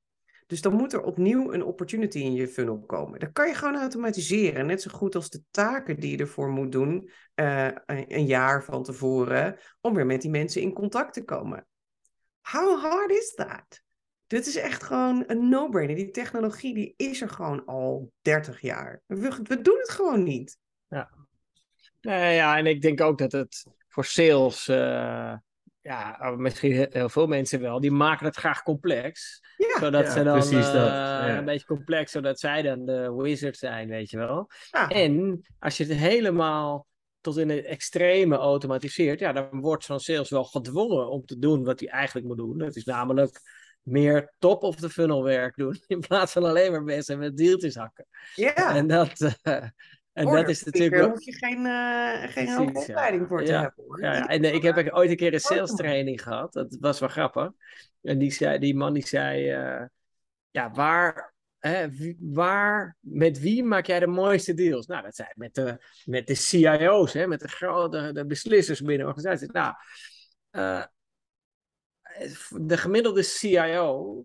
Dus 0.47 0.61
dan 0.61 0.73
moet 0.73 0.93
er 0.93 1.03
opnieuw 1.03 1.53
een 1.53 1.65
opportunity 1.65 2.19
in 2.19 2.33
je 2.33 2.49
funnel 2.49 2.81
komen. 2.81 3.21
Dat 3.21 3.33
kan 3.33 3.49
je 3.49 3.55
gewoon 3.55 3.77
automatiseren. 3.77 4.67
Net 4.67 4.83
zo 4.83 4.91
goed 4.91 5.15
als 5.15 5.31
de 5.31 5.43
taken 5.51 6.01
die 6.01 6.11
je 6.11 6.17
ervoor 6.17 6.49
moet 6.49 6.73
doen 6.73 7.11
uh, 7.35 7.71
een 7.87 8.27
jaar 8.27 8.65
van 8.65 8.83
tevoren. 8.83 9.59
Om 9.81 9.95
weer 9.95 10.07
met 10.07 10.23
die 10.23 10.31
mensen 10.31 10.63
in 10.63 10.73
contact 10.73 11.15
te 11.15 11.25
komen. 11.25 11.67
How 12.41 12.81
hard 12.81 13.11
is 13.11 13.35
that? 13.35 13.83
Dit 14.27 14.47
is 14.47 14.57
echt 14.57 14.83
gewoon 14.83 15.25
een 15.27 15.49
no-brainer. 15.49 15.97
Die 15.97 16.11
technologie 16.11 16.75
die 16.75 16.95
is 16.97 17.21
er 17.21 17.29
gewoon 17.29 17.65
al 17.65 18.13
30 18.21 18.61
jaar. 18.61 19.03
We, 19.07 19.39
we 19.43 19.61
doen 19.61 19.79
het 19.79 19.91
gewoon 19.91 20.23
niet. 20.23 20.59
Ja. 20.89 21.11
Ja, 22.01 22.57
en 22.59 22.67
ik 22.67 22.83
denk 22.83 23.01
ook 23.01 23.19
dat 23.19 23.33
het 23.33 23.67
voor 23.89 24.05
sales, 24.05 24.69
uh, 24.69 25.35
ja, 25.87 26.35
misschien 26.37 26.88
heel 26.90 27.09
veel 27.09 27.27
mensen 27.27 27.61
wel, 27.61 27.81
die 27.81 27.90
maken 27.90 28.27
het 28.27 28.37
graag 28.37 28.62
complex. 28.62 29.40
Ja, 29.57 29.79
zodat 29.79 30.09
ze 30.09 30.22
dan 30.22 30.38
precies 30.38 30.72
dat. 30.72 30.88
Uh, 30.88 31.35
een 31.37 31.44
beetje 31.44 31.66
complex, 31.66 32.12
zodat 32.12 32.40
zij 32.40 32.62
dan 32.62 32.85
de 32.85 33.14
wizard 33.16 33.57
zijn, 33.57 33.88
weet 33.88 34.11
je 34.11 34.16
wel. 34.16 34.51
En 34.88 35.40
als 35.59 35.77
je 35.77 35.85
het 35.85 35.92
helemaal 35.92 36.87
tot 37.20 37.37
in 37.37 37.49
het 37.49 37.64
extreme 37.64 38.37
automatiseert, 38.37 39.20
ja, 39.20 39.33
dan 39.33 39.61
wordt 39.61 39.85
zo'n 39.85 40.01
sales 40.01 40.31
wel 40.31 40.44
gedwongen 40.44 41.11
om 41.11 41.25
te 41.25 41.38
doen 41.38 41.64
wat 41.64 41.81
hij 41.81 41.88
eigenlijk 41.88 42.27
moet 42.27 42.37
doen. 42.37 42.59
Dat 42.59 42.77
is 42.77 42.85
namelijk 42.85 43.40
meer 43.83 44.35
top 44.38 44.62
of 44.62 44.77
the 44.77 44.90
funnel 44.90 45.22
werk 45.22 45.57
doen, 45.57 45.81
in 45.87 46.01
plaats 46.01 46.33
van 46.33 46.44
alleen 46.44 46.70
maar 46.70 46.83
mensen 46.83 47.18
met 47.18 47.37
deeltjes 47.37 47.75
hakken. 47.75 48.07
Ja. 48.35 48.75
En 48.75 48.87
dat, 48.87 49.20
uh, 49.20 49.64
en 50.17 50.27
dat 50.27 50.49
is 50.49 50.63
natuurlijk. 50.63 50.95
Daar 51.03 51.11
hoef 51.11 51.25
je 51.25 51.33
geen, 51.33 51.65
uh, 51.65 52.23
geen 52.23 52.77
opleiding 52.77 53.29
voor 53.29 53.45
te 53.45 53.51
ja. 53.51 53.61
hebben. 53.61 53.85
Hoor. 53.85 54.01
Ja, 54.01 54.29
en 54.29 54.45
uh, 54.45 54.55
ik 54.55 54.63
heb 54.63 54.89
ooit 54.93 55.11
een 55.11 55.17
keer 55.17 55.35
een 55.35 55.41
sales 55.41 55.75
training 55.75 56.23
gehad. 56.23 56.53
Dat 56.53 56.77
was 56.81 57.01
wel 57.01 57.09
grappig. 57.09 57.51
En 58.03 58.19
die, 58.19 58.31
zei, 58.31 58.59
die 58.59 58.77
man 58.77 58.93
die 58.93 59.07
zei: 59.07 59.47
Ja, 60.51 60.71
waar, 60.71 61.35
waar, 62.19 62.97
met 63.01 63.41
wie 63.41 63.65
maak 63.65 63.87
jij 63.87 64.01
de 64.01 64.07
mooiste 64.07 64.55
deals? 64.55 64.87
Nou, 64.87 65.03
dat 65.03 65.15
zijn 65.15 65.33
met 65.35 65.55
de, 65.55 65.85
met 66.05 66.27
de 66.27 66.35
CIO's, 66.35 67.13
hè, 67.13 67.27
met 67.27 67.41
de 67.41 67.49
grote 67.49 68.11
de 68.13 68.27
beslissers 68.27 68.81
binnen 68.81 69.07
de 69.07 69.13
organisatie. 69.13 69.53
Nou, 69.53 69.75
de 72.51 72.77
gemiddelde 72.77 73.23
CIO, 73.23 74.25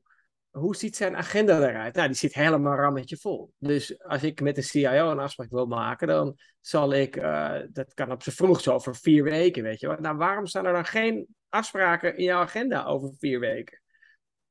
hoe 0.52 0.76
ziet 0.76 0.96
zijn 0.96 1.16
agenda 1.16 1.58
eruit? 1.58 1.96
Nou, 1.96 2.08
die 2.08 2.18
zit 2.18 2.34
helemaal 2.34 2.76
rammetje 2.76 3.18
vol. 3.18 3.54
Dus 3.58 4.04
als 4.04 4.24
ik 4.24 4.42
met 4.42 4.56
de 4.56 4.62
CIO 4.62 5.12
een 5.12 5.20
afspraak 5.20 5.50
wil 5.50 5.66
maken, 5.66 6.08
dan 6.08 6.38
zal 6.60 6.94
ik, 6.94 7.16
uh, 7.16 7.60
dat 7.70 7.94
kan 7.94 8.12
op 8.12 8.24
z'n 8.24 8.30
vroeg 8.30 8.62
zo 8.62 8.74
over 8.74 8.96
vier 8.96 9.24
weken, 9.24 9.64
weet 9.64 9.80
je 9.80 9.88
wel. 9.88 9.98
Nou, 10.00 10.18
waarom 10.18 10.46
staan 10.46 10.66
er 10.66 10.74
dan 10.74 10.86
geen 10.86 11.28
afspraken 11.50 12.18
in 12.18 12.24
jouw 12.24 12.42
agenda 12.42 12.84
over 12.86 13.14
vier 13.18 13.40
weken? 13.40 13.82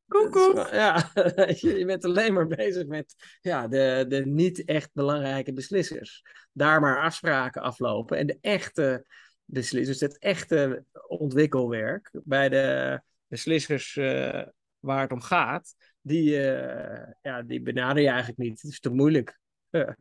Koekoek. 0.06 0.68
Ja, 0.72 1.10
je 1.60 1.82
bent 1.86 2.04
alleen 2.04 2.32
maar 2.32 2.46
bezig 2.46 2.86
met 2.86 3.14
ja, 3.40 3.68
de, 3.68 4.04
de 4.08 4.26
niet 4.26 4.64
echt 4.64 4.90
belangrijke 4.92 5.52
beslissers. 5.52 6.24
Daar 6.52 6.80
maar 6.80 7.02
afspraken 7.02 7.62
aflopen. 7.62 8.18
En 8.18 8.26
de 8.26 8.38
echte 8.40 9.06
beslissers, 9.44 10.00
het 10.00 10.18
echte 10.18 10.84
ontwikkelwerk 11.06 12.10
bij 12.12 12.48
de 12.48 13.00
beslissers 13.26 13.96
uh, 13.96 14.42
waar 14.78 15.00
het 15.00 15.12
om 15.12 15.20
gaat, 15.20 15.74
die, 16.00 16.30
uh, 16.30 17.06
ja, 17.22 17.42
die 17.42 17.62
benader 17.62 18.02
je 18.02 18.08
eigenlijk 18.08 18.38
niet. 18.38 18.62
Het 18.62 18.70
is 18.70 18.80
te 18.80 18.90
moeilijk. 18.90 19.38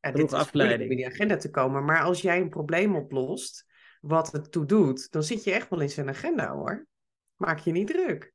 Ja 0.00 0.12
dit 0.12 0.26
is 0.26 0.32
afleiding. 0.32 0.82
om 0.82 0.90
in 0.90 0.96
die 0.96 1.06
agenda 1.06 1.36
te 1.36 1.50
komen. 1.50 1.84
Maar 1.84 2.02
als 2.02 2.22
jij 2.22 2.40
een 2.40 2.48
probleem 2.48 2.96
oplost, 2.96 3.66
wat 4.00 4.32
het 4.32 4.52
toe 4.52 4.66
doet, 4.66 5.10
dan 5.10 5.22
zit 5.22 5.44
je 5.44 5.52
echt 5.52 5.68
wel 5.68 5.80
in 5.80 5.90
zijn 5.90 6.08
agenda 6.08 6.52
hoor. 6.52 6.86
Maak 7.36 7.58
je 7.58 7.72
niet 7.72 7.86
druk. 7.86 8.32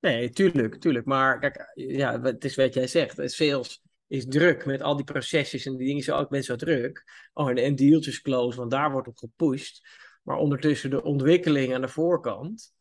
Nee, 0.00 0.30
tuurlijk, 0.30 0.74
tuurlijk. 0.74 1.06
Maar 1.06 1.38
kijk, 1.38 1.70
ja, 1.74 2.20
het 2.20 2.44
is 2.44 2.56
wat 2.56 2.74
jij 2.74 2.86
zegt. 2.86 3.30
Sales 3.30 3.82
is 4.06 4.26
druk 4.26 4.66
met 4.66 4.82
al 4.82 4.96
die 4.96 5.04
procesjes 5.04 5.66
en 5.66 5.76
die 5.76 5.86
dingen 5.86 6.02
zijn 6.02 6.18
ook 6.18 6.30
mensen 6.30 6.58
zo 6.58 6.66
druk. 6.66 7.04
Oh, 7.32 7.50
en, 7.50 7.56
en 7.56 7.74
dealtjes 7.74 8.20
close, 8.20 8.58
want 8.58 8.70
daar 8.70 8.90
wordt 8.90 9.08
op 9.08 9.16
gepusht. 9.16 9.88
Maar 10.22 10.36
ondertussen 10.36 10.90
de 10.90 11.02
ontwikkeling 11.02 11.74
aan 11.74 11.80
de 11.80 11.88
voorkant, 11.88 12.72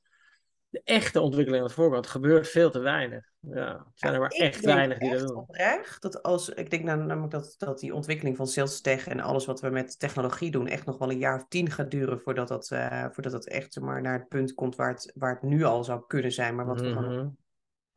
de 0.70 0.82
echte 0.84 1.22
ontwikkeling 1.22 1.62
aan 1.62 1.68
de 1.68 1.74
voorkant, 1.74 2.08
gebeurt 2.08 2.48
veel 2.48 2.72
te 2.72 2.80
weinig. 2.80 3.26
Ja, 3.40 3.68
er 3.68 3.86
zijn 3.94 4.14
er 4.14 4.20
maar 4.20 4.30
echt 4.30 4.66
weinig 4.66 4.98
die 4.98 5.12
dat 5.12 5.28
doen. 5.28 5.36
Oprecht, 5.38 6.02
dat 6.02 6.24
als, 6.24 6.50
ik 6.50 6.70
denk 6.70 6.84
nou, 6.84 7.04
namelijk 7.04 7.32
dat, 7.32 7.56
dat 7.58 7.80
die 7.80 7.94
ontwikkeling 7.94 8.38
van 8.38 8.48
sales 8.48 8.82
tech 8.82 9.08
en 9.08 9.20
alles 9.20 9.46
wat 9.46 9.62
we 9.62 9.70
met 9.70 10.00
technologie 10.00 10.52
doen, 10.52 10.68
echt 10.68 10.86
nog 10.86 10.98
wel 10.98 11.12
een 11.12 11.18
jaar 11.18 11.36
of 11.36 11.46
tien 11.48 11.72
gaat 11.72 11.92
duren 11.92 12.20
voordat 12.20 12.48
dat, 12.48 12.70
uh, 12.72 13.06
voordat 13.12 13.32
dat 13.32 13.48
echt 13.48 13.80
maar, 13.80 14.02
naar 14.02 14.20
het 14.20 14.28
punt 14.28 14.54
komt 14.54 14.76
waar 14.76 14.90
het, 14.90 15.12
waar 15.16 15.34
het 15.34 15.42
nu 15.42 15.64
al 15.64 15.84
zou 15.84 16.04
kunnen 16.08 16.32
zijn. 16.32 16.56
Maar, 16.56 16.66
wat 16.66 16.82
we 16.82 16.92
gewoon... 16.92 17.16
Mhm. 17.16 17.30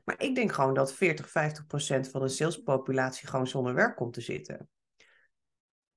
maar 0.05 0.23
ik 0.23 0.35
denk 0.35 0.53
gewoon 0.53 0.75
dat 0.75 0.93
40, 0.93 1.31
50 1.31 1.67
procent 1.67 2.09
van 2.09 2.21
de 2.21 2.29
salespopulatie 2.29 3.29
gewoon 3.29 3.47
zonder 3.47 3.75
werk 3.75 3.97
komt 3.97 4.13
te 4.13 4.21
zitten. 4.21 4.69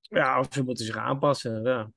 Ja, 0.00 0.38
of 0.38 0.46
ze 0.50 0.64
moeten 0.64 0.84
zich 0.84 0.96
aanpassen. 0.96 1.62
Ja. 1.62 1.90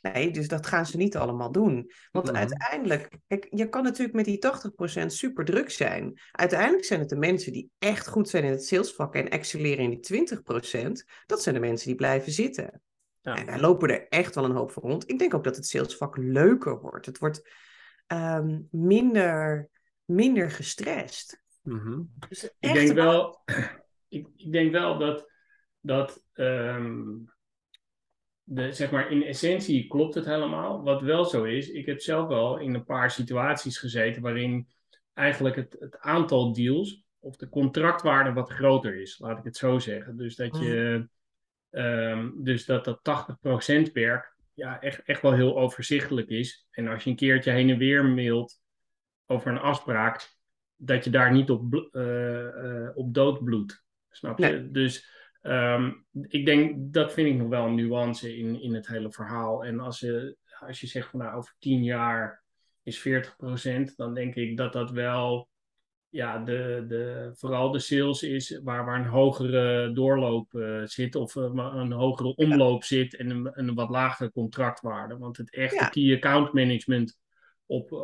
Nee, 0.00 0.30
dus 0.30 0.48
dat 0.48 0.66
gaan 0.66 0.86
ze 0.86 0.96
niet 0.96 1.16
allemaal 1.16 1.52
doen. 1.52 1.92
Want 2.10 2.26
mhm. 2.26 2.36
uiteindelijk, 2.36 3.18
kijk, 3.26 3.46
je 3.50 3.68
kan 3.68 3.82
natuurlijk 3.82 4.14
met 4.14 4.24
die 4.24 4.46
80% 5.02 5.06
super 5.06 5.44
druk 5.44 5.70
zijn. 5.70 6.20
Uiteindelijk 6.32 6.84
zijn 6.84 7.00
het 7.00 7.08
de 7.08 7.16
mensen 7.16 7.52
die 7.52 7.70
echt 7.78 8.08
goed 8.08 8.28
zijn 8.28 8.44
in 8.44 8.50
het 8.50 8.66
salesvak 8.66 9.14
en 9.14 9.28
excelleren 9.28 9.84
in 9.84 10.00
die 10.00 10.38
20%. 10.38 10.90
Dat 11.26 11.42
zijn 11.42 11.54
de 11.54 11.60
mensen 11.60 11.86
die 11.86 11.96
blijven 11.96 12.32
zitten. 12.32 12.82
Ja. 13.20 13.36
En 13.36 13.46
daar 13.46 13.60
lopen 13.60 13.88
er 13.88 14.08
echt 14.08 14.34
wel 14.34 14.44
een 14.44 14.56
hoop 14.56 14.70
voor 14.70 14.82
rond. 14.82 15.10
Ik 15.10 15.18
denk 15.18 15.34
ook 15.34 15.44
dat 15.44 15.56
het 15.56 15.66
salesvak 15.66 16.16
leuker 16.16 16.80
wordt. 16.80 17.06
Het 17.06 17.18
wordt 17.18 17.50
um, 18.06 18.68
minder, 18.70 19.68
minder 20.04 20.50
gestrest. 20.50 21.42
Mhm. 21.62 22.02
dus 22.28 22.44
ik, 22.58 22.72
denk 22.72 22.92
wel, 22.92 23.42
ik, 24.08 24.28
ik, 24.36 24.52
denk 24.52 24.72
wel 24.72 24.98
dat, 24.98 25.30
dat 25.80 26.24
ehm, 26.32 27.14
de, 28.50 28.72
zeg 28.72 28.90
maar, 28.90 29.10
in 29.10 29.22
essentie 29.22 29.86
klopt 29.86 30.14
het 30.14 30.24
helemaal. 30.24 30.82
Wat 30.82 31.02
wel 31.02 31.24
zo 31.24 31.44
is, 31.44 31.70
ik 31.70 31.86
heb 31.86 32.00
zelf 32.00 32.28
wel 32.28 32.58
in 32.58 32.74
een 32.74 32.84
paar 32.84 33.10
situaties 33.10 33.78
gezeten 33.78 34.22
waarin 34.22 34.68
eigenlijk 35.14 35.56
het, 35.56 35.76
het 35.78 35.98
aantal 35.98 36.52
deals 36.52 37.02
of 37.18 37.36
de 37.36 37.48
contractwaarde 37.48 38.32
wat 38.32 38.50
groter 38.50 39.00
is, 39.00 39.18
laat 39.18 39.38
ik 39.38 39.44
het 39.44 39.56
zo 39.56 39.78
zeggen. 39.78 40.16
Dus 40.16 40.36
dat 40.36 40.58
je, 40.58 41.08
um, 41.70 42.34
dus 42.44 42.64
dat 42.64 42.84
dat 42.84 43.00
80% 43.88 43.92
werk 43.92 44.36
ja, 44.54 44.80
echt, 44.80 45.02
echt 45.02 45.22
wel 45.22 45.32
heel 45.32 45.58
overzichtelijk 45.58 46.28
is. 46.28 46.66
En 46.70 46.88
als 46.88 47.04
je 47.04 47.10
een 47.10 47.16
keertje 47.16 47.50
heen 47.50 47.70
en 47.70 47.78
weer 47.78 48.04
mailt 48.04 48.60
over 49.26 49.50
een 49.50 49.58
afspraak, 49.58 50.36
dat 50.76 51.04
je 51.04 51.10
daar 51.10 51.32
niet 51.32 51.50
op, 51.50 51.90
uh, 51.92 52.88
op 52.94 53.14
doodbloedt. 53.14 53.84
Snap 54.10 54.38
je? 54.38 54.70
Dus 54.70 55.17
Ehm, 55.48 55.92
ik 56.22 56.46
denk, 56.46 56.92
dat 56.92 57.12
vind 57.12 57.28
ik 57.28 57.34
nog 57.34 57.48
wel 57.48 57.66
een 57.66 57.74
nuance 57.74 58.36
in, 58.36 58.60
in 58.62 58.74
het 58.74 58.86
hele 58.86 59.12
verhaal. 59.12 59.64
En 59.64 59.80
als 59.80 60.00
je, 60.00 60.36
als 60.60 60.80
je 60.80 60.86
zegt 60.86 61.08
van 61.08 61.18
nou, 61.20 61.36
over 61.36 61.54
tien 61.58 61.84
jaar 61.84 62.42
is 62.82 63.08
40%, 63.08 63.94
dan 63.96 64.14
denk 64.14 64.34
ik 64.34 64.56
dat 64.56 64.72
dat 64.72 64.90
wel 64.90 65.48
ja, 66.08 66.38
de, 66.38 66.84
de, 66.88 67.30
vooral 67.34 67.70
de 67.70 67.78
sales 67.78 68.22
is 68.22 68.60
waar, 68.62 68.84
waar 68.84 69.00
een 69.00 69.06
hogere 69.06 69.92
doorloop 69.92 70.52
uh, 70.52 70.82
zit 70.84 71.14
of 71.14 71.34
uh, 71.34 71.44
een 71.52 71.92
hogere 71.92 72.34
omloop 72.34 72.84
zit 72.84 73.16
en 73.16 73.30
een, 73.30 73.50
een 73.52 73.74
wat 73.74 73.88
lagere 73.88 74.30
contractwaarde. 74.30 75.18
Want 75.18 75.36
het 75.36 75.54
echte 75.54 75.88
key 75.90 76.14
account 76.14 76.52
management 76.52 77.18
op, 77.66 77.90
uh, 77.90 77.98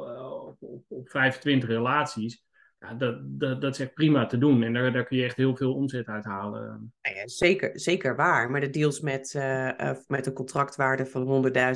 op, 0.47 0.57
op, 0.61 0.85
op 0.89 1.09
25 1.09 1.69
relaties, 1.69 2.45
ja, 2.85 2.95
dat, 2.95 3.19
dat, 3.23 3.61
dat 3.61 3.73
is 3.73 3.81
echt 3.81 3.95
prima 3.95 4.27
te 4.27 4.39
doen. 4.39 4.63
En 4.63 4.73
daar, 4.73 4.93
daar 4.93 5.05
kun 5.05 5.17
je 5.17 5.25
echt 5.25 5.37
heel 5.37 5.57
veel 5.57 5.75
omzet 5.75 6.07
uit 6.07 6.25
halen. 6.25 6.93
Ja, 7.01 7.29
zeker, 7.29 7.71
zeker 7.81 8.17
waar. 8.17 8.51
Maar 8.51 8.61
de 8.61 8.71
deals 8.71 9.01
met, 9.01 9.35
uh, 9.37 9.93
met 10.07 10.27
een 10.27 10.33
contractwaarde 10.33 11.07
van 11.07 11.27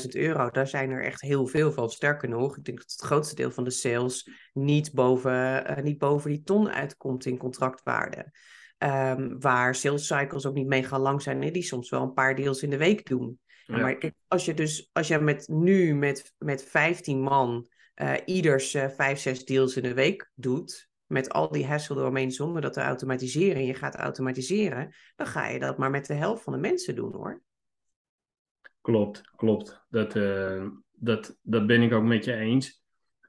100.000 0.00 0.08
euro, 0.08 0.50
daar 0.50 0.66
zijn 0.66 0.90
er 0.90 1.04
echt 1.04 1.20
heel 1.20 1.46
veel 1.46 1.72
van. 1.72 1.90
Sterker 1.90 2.28
nog, 2.28 2.56
ik 2.56 2.64
denk 2.64 2.78
dat 2.78 2.90
het 2.90 3.06
grootste 3.06 3.34
deel 3.34 3.50
van 3.50 3.64
de 3.64 3.70
sales 3.70 4.30
niet 4.52 4.92
boven, 4.92 5.70
uh, 5.70 5.84
niet 5.84 5.98
boven 5.98 6.30
die 6.30 6.42
ton 6.42 6.70
uitkomt 6.70 7.26
in 7.26 7.36
contractwaarde. 7.36 8.32
Um, 8.78 9.40
waar 9.40 9.74
sales 9.74 10.06
cycles 10.06 10.46
ook 10.46 10.54
niet 10.54 10.66
mega 10.66 10.98
lang 10.98 11.22
zijn, 11.22 11.38
nee, 11.38 11.50
die 11.50 11.62
soms 11.62 11.90
wel 11.90 12.02
een 12.02 12.12
paar 12.12 12.34
deals 12.34 12.62
in 12.62 12.70
de 12.70 12.76
week 12.76 13.06
doen. 13.06 13.38
Ja. 13.64 13.76
Maar 13.76 13.96
kijk, 13.96 14.14
als 14.28 14.44
je 14.44 14.54
dus 14.54 14.90
als 14.92 15.08
je 15.08 15.18
met 15.18 15.48
nu 15.48 15.94
met, 15.94 16.32
met 16.38 16.64
15 16.64 17.20
man 17.20 17.68
uh, 18.02 18.14
ieders 18.24 18.74
uh, 18.74 18.88
5, 18.88 19.18
6 19.18 19.44
deals 19.44 19.76
in 19.76 19.82
de 19.82 19.94
week 19.94 20.30
doet, 20.34 20.87
met 21.08 21.28
al 21.32 21.50
die 21.50 21.66
hassle 21.66 21.96
eromheen 21.96 22.30
zonder 22.30 22.62
dat 22.62 22.72
te 22.72 22.80
automatiseren 22.80 23.56
en 23.56 23.66
je 23.66 23.74
gaat 23.74 23.96
automatiseren, 23.96 24.94
dan 25.16 25.26
ga 25.26 25.48
je 25.48 25.58
dat 25.58 25.78
maar 25.78 25.90
met 25.90 26.06
de 26.06 26.14
helft 26.14 26.42
van 26.42 26.52
de 26.52 26.58
mensen 26.58 26.94
doen 26.94 27.12
hoor. 27.12 27.42
Klopt, 28.80 29.30
klopt. 29.36 29.84
Dat, 29.88 30.14
uh, 30.14 30.66
dat, 30.92 31.36
dat 31.42 31.66
ben 31.66 31.82
ik 31.82 31.92
ook 31.92 32.04
met 32.04 32.24
je 32.24 32.34
eens. 32.34 32.82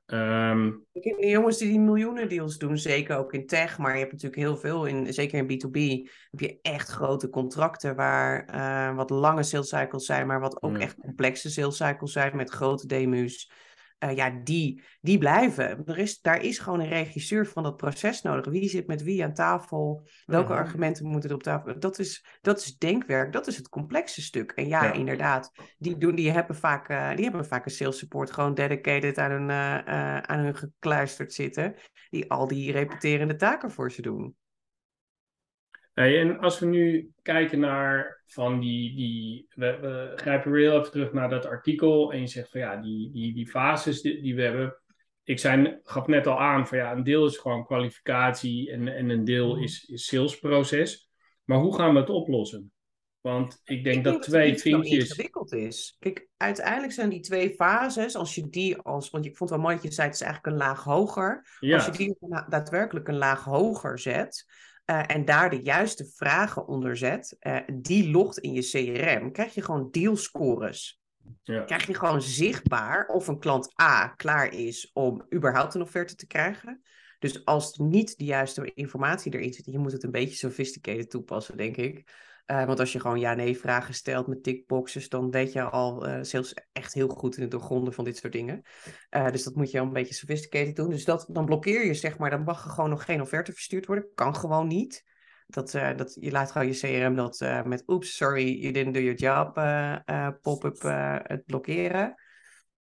Um... 0.05 0.85
De 0.91 1.27
jongens 1.27 1.57
die 1.57 1.69
die 1.69 1.79
miljoenen 1.79 2.29
deals 2.29 2.57
doen, 2.57 2.77
zeker 2.77 3.17
ook 3.17 3.33
in 3.33 3.47
tech, 3.47 3.77
maar 3.77 3.93
je 3.93 3.99
hebt 3.99 4.11
natuurlijk 4.11 4.41
heel 4.41 4.57
veel, 4.57 4.85
in, 4.85 5.13
zeker 5.13 5.37
in 5.37 5.45
B2B, 5.45 6.09
heb 6.29 6.39
je 6.39 6.59
echt 6.61 6.89
grote 6.89 7.29
contracten 7.29 7.95
waar 7.95 8.55
uh, 8.55 8.95
wat 8.95 9.09
lange 9.09 9.43
sales 9.43 9.69
cycles 9.69 10.05
zijn, 10.05 10.27
maar 10.27 10.39
wat 10.39 10.61
ook 10.61 10.77
echt 10.77 10.95
complexe 10.99 11.49
sales 11.49 11.77
cycles 11.77 12.11
zijn 12.11 12.35
met 12.35 12.49
grote 12.49 12.87
demu's 12.87 13.51
uh, 14.03 14.15
ja, 14.15 14.29
die, 14.43 14.83
die 15.01 15.17
blijven. 15.17 15.85
Er 15.85 15.97
is, 15.97 16.21
daar 16.21 16.41
is 16.43 16.59
gewoon 16.59 16.79
een 16.79 16.87
regisseur 16.87 17.47
van 17.47 17.63
dat 17.63 17.77
proces 17.77 18.21
nodig. 18.21 18.45
Wie 18.45 18.69
zit 18.69 18.87
met 18.87 19.03
wie 19.03 19.23
aan 19.23 19.33
tafel? 19.33 20.07
Welke 20.25 20.51
mhm. 20.51 20.61
argumenten 20.61 21.05
moeten 21.05 21.29
er 21.29 21.35
op 21.35 21.43
tafel? 21.43 21.79
Dat 21.79 21.99
is, 21.99 22.25
dat 22.41 22.59
is 22.59 22.77
denkwerk, 22.77 23.33
dat 23.33 23.47
is 23.47 23.57
het 23.57 23.69
complexe 23.69 24.21
stuk. 24.21 24.51
En 24.51 24.67
ja, 24.67 24.91
inderdaad, 24.91 25.51
die, 25.77 25.97
doen, 25.97 26.15
die, 26.15 26.31
hebben 26.31 26.55
vaak, 26.55 26.89
uh, 26.89 27.15
die 27.15 27.23
hebben 27.23 27.45
vaak 27.45 27.65
een 27.65 27.71
sales 27.71 27.97
support 27.97 28.31
gewoon 28.31 28.53
dedicated 28.53 29.17
aan 29.17 29.31
hun, 29.31 29.49
uh, 29.49 30.17
aan 30.17 30.39
hun 30.39 30.55
gekluisterd 30.55 31.33
zitten. 31.33 31.75
Die 32.09 32.31
al 32.31 32.47
die 32.47 32.71
repeterende 32.71 33.35
taken 33.35 33.71
voor 33.71 33.91
ze 33.91 34.01
doen 34.01 34.35
en 36.07 36.39
als 36.39 36.59
we 36.59 36.65
nu 36.65 37.11
kijken 37.21 37.59
naar 37.59 38.21
van 38.25 38.59
die, 38.59 38.95
die 38.95 39.47
we, 39.55 39.77
we, 39.81 40.11
grijpen 40.15 40.51
weer 40.51 40.69
heel 40.69 40.79
even 40.79 40.91
terug 40.91 41.13
naar 41.13 41.29
dat 41.29 41.45
artikel 41.45 42.13
en 42.13 42.19
je 42.19 42.27
zegt 42.27 42.49
van 42.49 42.59
ja, 42.59 42.75
die, 42.75 43.11
die, 43.11 43.33
die 43.33 43.47
fases 43.47 44.01
die, 44.01 44.21
die 44.21 44.35
we 44.35 44.41
hebben. 44.41 44.81
Ik 45.23 45.39
zei, 45.39 45.79
gaf 45.83 46.07
net 46.07 46.27
al 46.27 46.39
aan 46.39 46.67
van 46.67 46.77
ja, 46.77 46.91
een 46.91 47.03
deel 47.03 47.25
is 47.25 47.37
gewoon 47.37 47.65
kwalificatie 47.65 48.71
en, 48.71 48.87
en 48.87 49.09
een 49.09 49.23
deel 49.23 49.53
mhm. 49.53 49.63
is, 49.63 49.85
is 49.85 50.05
salesproces. 50.05 51.09
Maar 51.43 51.57
hoe 51.57 51.75
gaan 51.75 51.93
we 51.93 51.99
het 51.99 52.09
oplossen? 52.09 52.71
Want 53.21 53.61
ik 53.63 53.83
denk 53.83 54.03
dat 54.03 54.21
twee 54.21 54.51
dat 54.51 54.61
vinkjes. 54.61 55.09
ingewikkeld 55.09 55.53
is. 55.53 55.95
Kijk, 55.99 56.27
uiteindelijk 56.37 56.93
zijn 56.93 57.09
die 57.09 57.19
twee 57.19 57.53
fases, 57.53 58.15
als 58.15 58.35
je 58.35 58.49
die 58.49 58.77
als. 58.77 59.09
Want 59.09 59.25
ik 59.25 59.37
vond 59.37 59.49
het 59.49 59.59
wel 59.59 59.67
mooi 59.67 59.75
dat 59.75 59.89
je 59.89 59.93
zei, 59.93 60.07
het 60.07 60.15
is 60.15 60.21
eigenlijk 60.21 60.53
een 60.53 60.67
laag 60.67 60.83
hoger. 60.83 61.57
Ja. 61.59 61.75
Als 61.75 61.85
je 61.85 61.91
die 61.91 62.17
daadwerkelijk 62.47 63.07
een 63.07 63.17
laag 63.17 63.43
hoger 63.43 63.99
zet, 63.99 64.45
uh, 64.89 65.03
en 65.07 65.25
daar 65.25 65.49
de 65.49 65.61
juiste 65.61 66.11
vragen 66.15 66.67
onder 66.67 66.97
zet, 66.97 67.37
uh, 67.41 67.57
die 67.73 68.11
logt 68.11 68.37
in 68.37 68.53
je 68.53 68.61
CRM, 68.61 69.31
krijg 69.31 69.53
je 69.53 69.61
gewoon 69.61 69.87
dealscores. 69.91 70.99
Ja. 71.43 71.63
Krijg 71.63 71.87
je 71.87 71.93
gewoon 71.93 72.21
zichtbaar 72.21 73.07
of 73.07 73.27
een 73.27 73.39
klant 73.39 73.81
A 73.81 74.07
klaar 74.07 74.53
is 74.53 74.91
om 74.93 75.25
überhaupt 75.33 75.73
een 75.73 75.81
offerte 75.81 76.15
te 76.15 76.27
krijgen. 76.27 76.81
Dus 77.19 77.45
als 77.45 77.77
niet 77.77 78.17
de 78.17 78.25
juiste 78.25 78.71
informatie 78.73 79.33
erin 79.33 79.53
zit, 79.53 79.65
je 79.65 79.79
moet 79.79 79.91
het 79.91 80.03
een 80.03 80.11
beetje 80.11 80.35
sophisticated 80.35 81.09
toepassen, 81.09 81.57
denk 81.57 81.77
ik. 81.77 82.13
Uh, 82.51 82.65
want 82.65 82.79
als 82.79 82.91
je 82.91 82.99
gewoon 82.99 83.19
ja-nee 83.19 83.57
vragen 83.57 83.93
stelt 83.93 84.27
met 84.27 84.43
tickboxes, 84.43 85.09
dan 85.09 85.31
weet 85.31 85.53
je 85.53 85.63
al 85.63 86.07
uh, 86.07 86.17
zelfs 86.21 86.53
echt 86.71 86.93
heel 86.93 87.07
goed 87.07 87.35
in 87.35 87.41
het 87.41 87.51
doorgronden 87.51 87.93
van 87.93 88.03
dit 88.03 88.17
soort 88.17 88.33
dingen. 88.33 88.61
Uh, 89.09 89.31
dus 89.31 89.43
dat 89.43 89.55
moet 89.55 89.71
je 89.71 89.79
al 89.79 89.85
een 89.85 89.93
beetje 89.93 90.13
sophisticated 90.13 90.75
doen. 90.75 90.89
Dus 90.89 91.05
dat, 91.05 91.25
dan 91.29 91.45
blokkeer 91.45 91.85
je, 91.85 91.93
zeg 91.93 92.17
maar, 92.17 92.29
dan 92.29 92.43
mag 92.43 92.63
er 92.63 92.69
gewoon 92.71 92.89
nog 92.89 93.05
geen 93.05 93.21
offerte 93.21 93.51
verstuurd 93.51 93.85
worden. 93.85 94.09
Kan 94.15 94.35
gewoon 94.35 94.67
niet. 94.67 95.03
Dat, 95.47 95.71
dat, 95.71 96.17
je 96.19 96.31
laat 96.31 96.51
gewoon 96.51 96.67
je 96.67 96.79
CRM 96.79 97.15
dat 97.15 97.39
met 97.65 97.83
oeps, 97.87 98.15
sorry, 98.15 98.59
you 98.59 98.73
didn't 98.73 98.93
do 98.93 98.99
your 98.99 99.17
job 99.17 99.53
pop-up 100.41 100.81
het 101.27 101.45
blokkeren. 101.45 102.15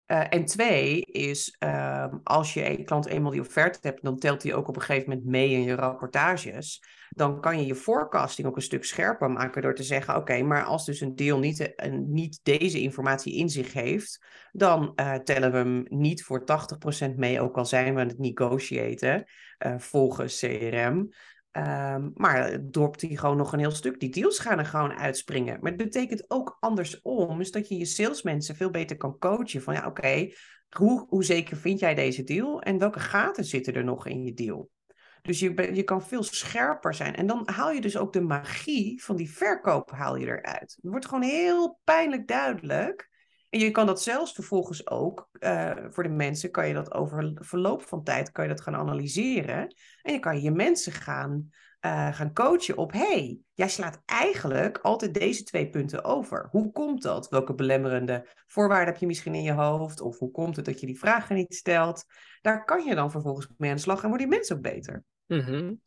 en 0.06 0.44
twee 0.44 1.00
is, 1.00 1.56
ehm, 1.58 2.18
als 2.22 2.54
je 2.54 2.68
een 2.68 2.84
klant 2.84 3.06
eenmaal 3.06 3.30
die 3.30 3.40
offerte 3.40 3.78
hebt, 3.82 4.02
dan 4.02 4.18
telt 4.18 4.40
die 4.40 4.54
ook 4.54 4.68
op 4.68 4.76
een 4.76 4.82
gegeven 4.82 5.08
moment 5.08 5.28
mee 5.28 5.50
in 5.50 5.62
je 5.62 5.74
rapportages 5.74 6.82
dan 7.14 7.40
kan 7.40 7.58
je 7.58 7.66
je 7.66 7.74
forecasting 7.74 8.46
ook 8.46 8.56
een 8.56 8.62
stuk 8.62 8.84
scherper 8.84 9.30
maken 9.30 9.62
door 9.62 9.74
te 9.74 9.82
zeggen: 9.82 10.16
oké, 10.16 10.42
maar 10.42 10.64
als 10.64 10.84
dus 10.84 11.00
een 11.00 11.16
deal 11.16 11.38
niet, 11.38 11.60
uh, 11.60 11.92
niet 11.92 12.40
deze 12.42 12.80
informatie 12.80 13.36
in 13.36 13.48
zich 13.48 13.72
heeft, 13.72 14.24
dan 14.52 14.92
uh, 14.96 15.14
tellen 15.14 15.52
we 15.52 15.56
hem 15.56 15.84
niet 15.88 16.24
voor 16.24 16.44
80% 17.10 17.14
mee, 17.16 17.40
ook 17.40 17.56
al 17.56 17.66
zijn 17.66 17.94
we 17.94 18.00
aan 18.00 18.08
het 18.08 18.18
negotiëren 18.18 19.24
uh, 19.66 19.78
volgens 19.78 20.38
CRM. 20.38 20.84
Um, 20.86 21.10
ehm, 21.50 22.10
maar 22.14 22.58
dorpt 22.70 23.00
hij 23.00 23.16
gewoon 23.16 23.36
nog 23.36 23.52
een 23.52 23.58
heel 23.58 23.70
stuk. 23.70 24.00
Die 24.00 24.10
deals 24.10 24.38
gaan 24.38 24.58
er 24.58 24.66
gewoon 24.66 24.92
uitspringen. 24.92 25.58
Maar 25.60 25.72
het 25.72 25.82
betekent 25.82 26.24
ook 26.30 26.56
andersom, 26.60 27.40
is 27.40 27.50
dat 27.50 27.68
je 27.68 27.78
je 27.78 27.84
salesmensen 27.84 28.56
veel 28.56 28.70
beter 28.70 28.96
kan 28.96 29.18
coachen. 29.18 29.62
Van 29.62 29.74
ja, 29.74 29.86
oké, 29.86 30.32
hoe, 30.76 31.06
hoe 31.08 31.24
zeker 31.24 31.56
vind 31.56 31.78
jij 31.78 31.94
deze 31.94 32.24
deal? 32.24 32.62
En 32.62 32.78
welke 32.78 33.00
gaten 33.00 33.44
zitten 33.44 33.74
er 33.74 33.84
nog 33.84 34.06
in 34.06 34.22
je 34.22 34.34
deal? 34.34 34.70
Dus 35.22 35.38
je, 35.38 35.74
je 35.74 35.82
kan 35.82 36.02
veel 36.02 36.22
scherper 36.22 36.94
zijn. 36.94 37.14
En 37.14 37.26
dan 37.26 37.48
haal 37.50 37.70
je 37.70 37.80
dus 37.80 37.96
ook 37.96 38.12
de 38.12 38.20
magie 38.20 39.02
van 39.02 39.16
die 39.16 39.30
verkoop 39.30 39.90
haal 39.90 40.16
je 40.16 40.26
eruit. 40.26 40.60
Het 40.60 40.90
wordt 40.90 41.06
gewoon 41.06 41.22
heel 41.22 41.80
pijnlijk 41.84 42.28
duidelijk. 42.28 43.10
En 43.52 43.58
je 43.60 43.70
kan 43.70 43.86
dat 43.86 44.02
zelfs 44.02 44.32
vervolgens 44.32 44.86
ook, 44.90 45.28
uh, 45.38 45.70
voor 45.88 46.02
de 46.02 46.08
mensen, 46.08 46.50
kan 46.50 46.68
je 46.68 46.74
dat 46.74 46.94
over 46.94 47.32
verloop 47.34 47.82
van 47.82 48.02
tijd, 48.02 48.30
kan 48.30 48.44
je 48.44 48.50
dat 48.50 48.60
gaan 48.60 48.74
analyseren. 48.74 49.74
En 50.02 50.12
je 50.12 50.18
kan 50.18 50.40
je 50.40 50.50
mensen 50.50 50.92
gaan, 50.92 51.50
uh, 51.80 52.14
gaan 52.14 52.32
coachen 52.32 52.76
op, 52.76 52.92
hey, 52.92 53.38
jij 53.54 53.68
slaat 53.68 54.02
eigenlijk 54.04 54.78
altijd 54.78 55.14
deze 55.14 55.42
twee 55.42 55.70
punten 55.70 56.04
over. 56.04 56.48
Hoe 56.50 56.72
komt 56.72 57.02
dat? 57.02 57.28
Welke 57.28 57.54
belemmerende 57.54 58.28
voorwaarden 58.46 58.88
heb 58.92 59.00
je 59.00 59.06
misschien 59.06 59.34
in 59.34 59.42
je 59.42 59.52
hoofd? 59.52 60.00
Of 60.00 60.18
hoe 60.18 60.30
komt 60.30 60.56
het 60.56 60.64
dat 60.64 60.80
je 60.80 60.86
die 60.86 60.98
vragen 60.98 61.36
niet 61.36 61.54
stelt? 61.54 62.04
Daar 62.40 62.64
kan 62.64 62.84
je 62.84 62.94
dan 62.94 63.10
vervolgens 63.10 63.48
mee 63.56 63.70
aan 63.70 63.76
de 63.76 63.82
slag 63.82 64.02
en 64.02 64.08
worden 64.08 64.28
die 64.28 64.36
mensen 64.36 64.56
ook 64.56 64.62
beter. 64.62 65.04
Mm 65.40 65.80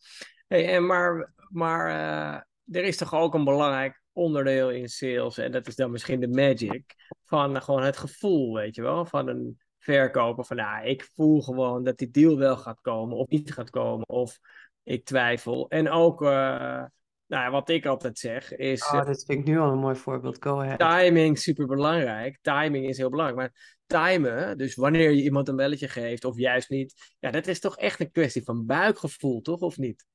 hey, 0.48 0.80
maar 0.80 1.34
maar 1.50 1.90
uh, 1.90 2.78
er 2.78 2.84
is 2.84 2.98
toch 2.98 3.14
ook 3.14 3.34
een 3.34 3.44
belangrijk 3.44 4.04
onderdeel 4.12 4.72
in 4.72 4.90
sales, 4.90 5.38
en 5.38 5.52
dat 5.52 5.68
is 5.68 5.76
dan 5.76 5.92
misschien 5.92 6.20
de 6.20 6.28
magic, 6.28 6.96
van 7.26 7.62
gewoon 7.62 7.84
het 7.84 7.98
gevoel, 7.98 8.54
weet 8.54 8.76
je 8.76 8.82
wel, 8.82 9.06
van 9.06 9.28
een 9.28 9.60
verkoper. 9.80 10.46
Van 10.46 10.58
nou, 10.58 10.86
ik 10.86 11.10
voel 11.16 11.42
gewoon 11.42 11.84
dat 11.84 11.98
die 11.98 12.12
deal 12.12 12.38
wel 12.38 12.58
gaat 12.58 12.82
komen 12.82 13.18
of 13.18 13.28
niet 13.28 13.54
gaat 13.54 13.70
komen, 13.70 14.10
of 14.10 14.40
ik 14.84 15.06
twijfel. 15.06 15.70
En 15.70 15.90
ook 15.90 16.22
uh, 16.22 16.84
Nou, 17.28 17.52
wat 17.52 17.70
ik 17.70 17.86
altijd 17.86 18.20
zeg 18.20 18.56
is. 18.56 18.86
Oh, 18.86 19.06
dat 19.06 19.24
vind 19.26 19.40
ik 19.40 19.46
nu 19.46 19.60
al 19.60 19.72
een 19.72 19.78
mooi 19.78 19.96
voorbeeld. 19.96 20.38
Go 20.40 20.62
ahead. 20.62 20.80
Timing 20.80 21.40
super 21.40 21.66
belangrijk. 21.66 22.40
Timing 22.42 22.88
is 22.88 22.98
heel 22.98 23.10
belangrijk. 23.10 23.40
Maar 23.40 23.75
timen, 23.86 24.58
dus 24.58 24.76
wanneer 24.76 25.12
je 25.12 25.24
iemand 25.24 25.48
een 25.48 25.56
belletje 25.56 25.88
geeft 25.88 26.26
of 26.26 26.38
juist 26.38 26.70
niet, 26.70 27.16
ja, 27.20 27.32
dat 27.32 27.48
is 27.48 27.60
toch 27.60 27.78
echt 27.78 28.00
een 28.00 28.12
kwestie 28.12 28.44
van 28.44 28.66
buikgevoel, 28.66 29.42
toch? 29.42 29.60
Of 29.60 29.78
niet? 29.78 30.06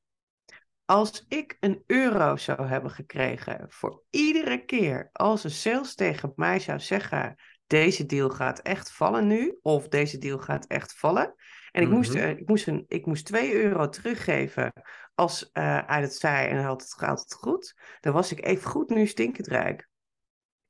Als 0.85 1.25
ik 1.29 1.57
een 1.61 1.83
euro 1.87 2.37
zou 2.37 2.66
hebben 2.66 2.91
gekregen 2.91 3.66
voor 3.68 4.03
iedere 4.11 4.64
keer 4.64 5.09
als 5.12 5.45
een 5.45 5.51
sales 5.51 5.95
tegen 5.95 6.33
mij 6.37 6.59
zou 6.59 6.81
zeggen: 6.81 7.37
deze 7.66 8.07
deal 8.07 8.31
gaat 8.31 8.61
echt 8.61 8.93
vallen 8.93 9.27
nu, 9.27 9.59
of 9.62 9.89
deze 9.89 10.18
deal 10.18 10.39
gaat 10.39 10.66
echt 10.66 10.95
vallen. 10.95 11.35
En 11.73 11.83
ik, 11.83 11.89
moest, 11.89 12.14
Mhm. 12.14 12.29
ik, 12.29 12.49
moest, 12.49 12.66
een, 12.66 12.85
ik 12.89 13.07
moest 13.07 13.25
2 13.25 13.55
euro 13.55 13.89
teruggeven 13.89 14.73
als 15.14 15.51
eh, 15.51 15.81
hij 15.87 16.01
het 16.01 16.14
zei 16.14 16.49
en 16.49 16.57
hij 16.57 16.64
had 16.64 16.83
het, 16.83 16.93
had 16.93 17.21
het 17.21 17.35
goed. 17.35 17.75
Dan 18.01 18.12
was 18.12 18.33
ik 18.33 18.45
even 18.45 18.71
goed 18.71 18.89
nu 18.89 19.07
stinkend 19.07 19.47
rijk. 19.47 19.89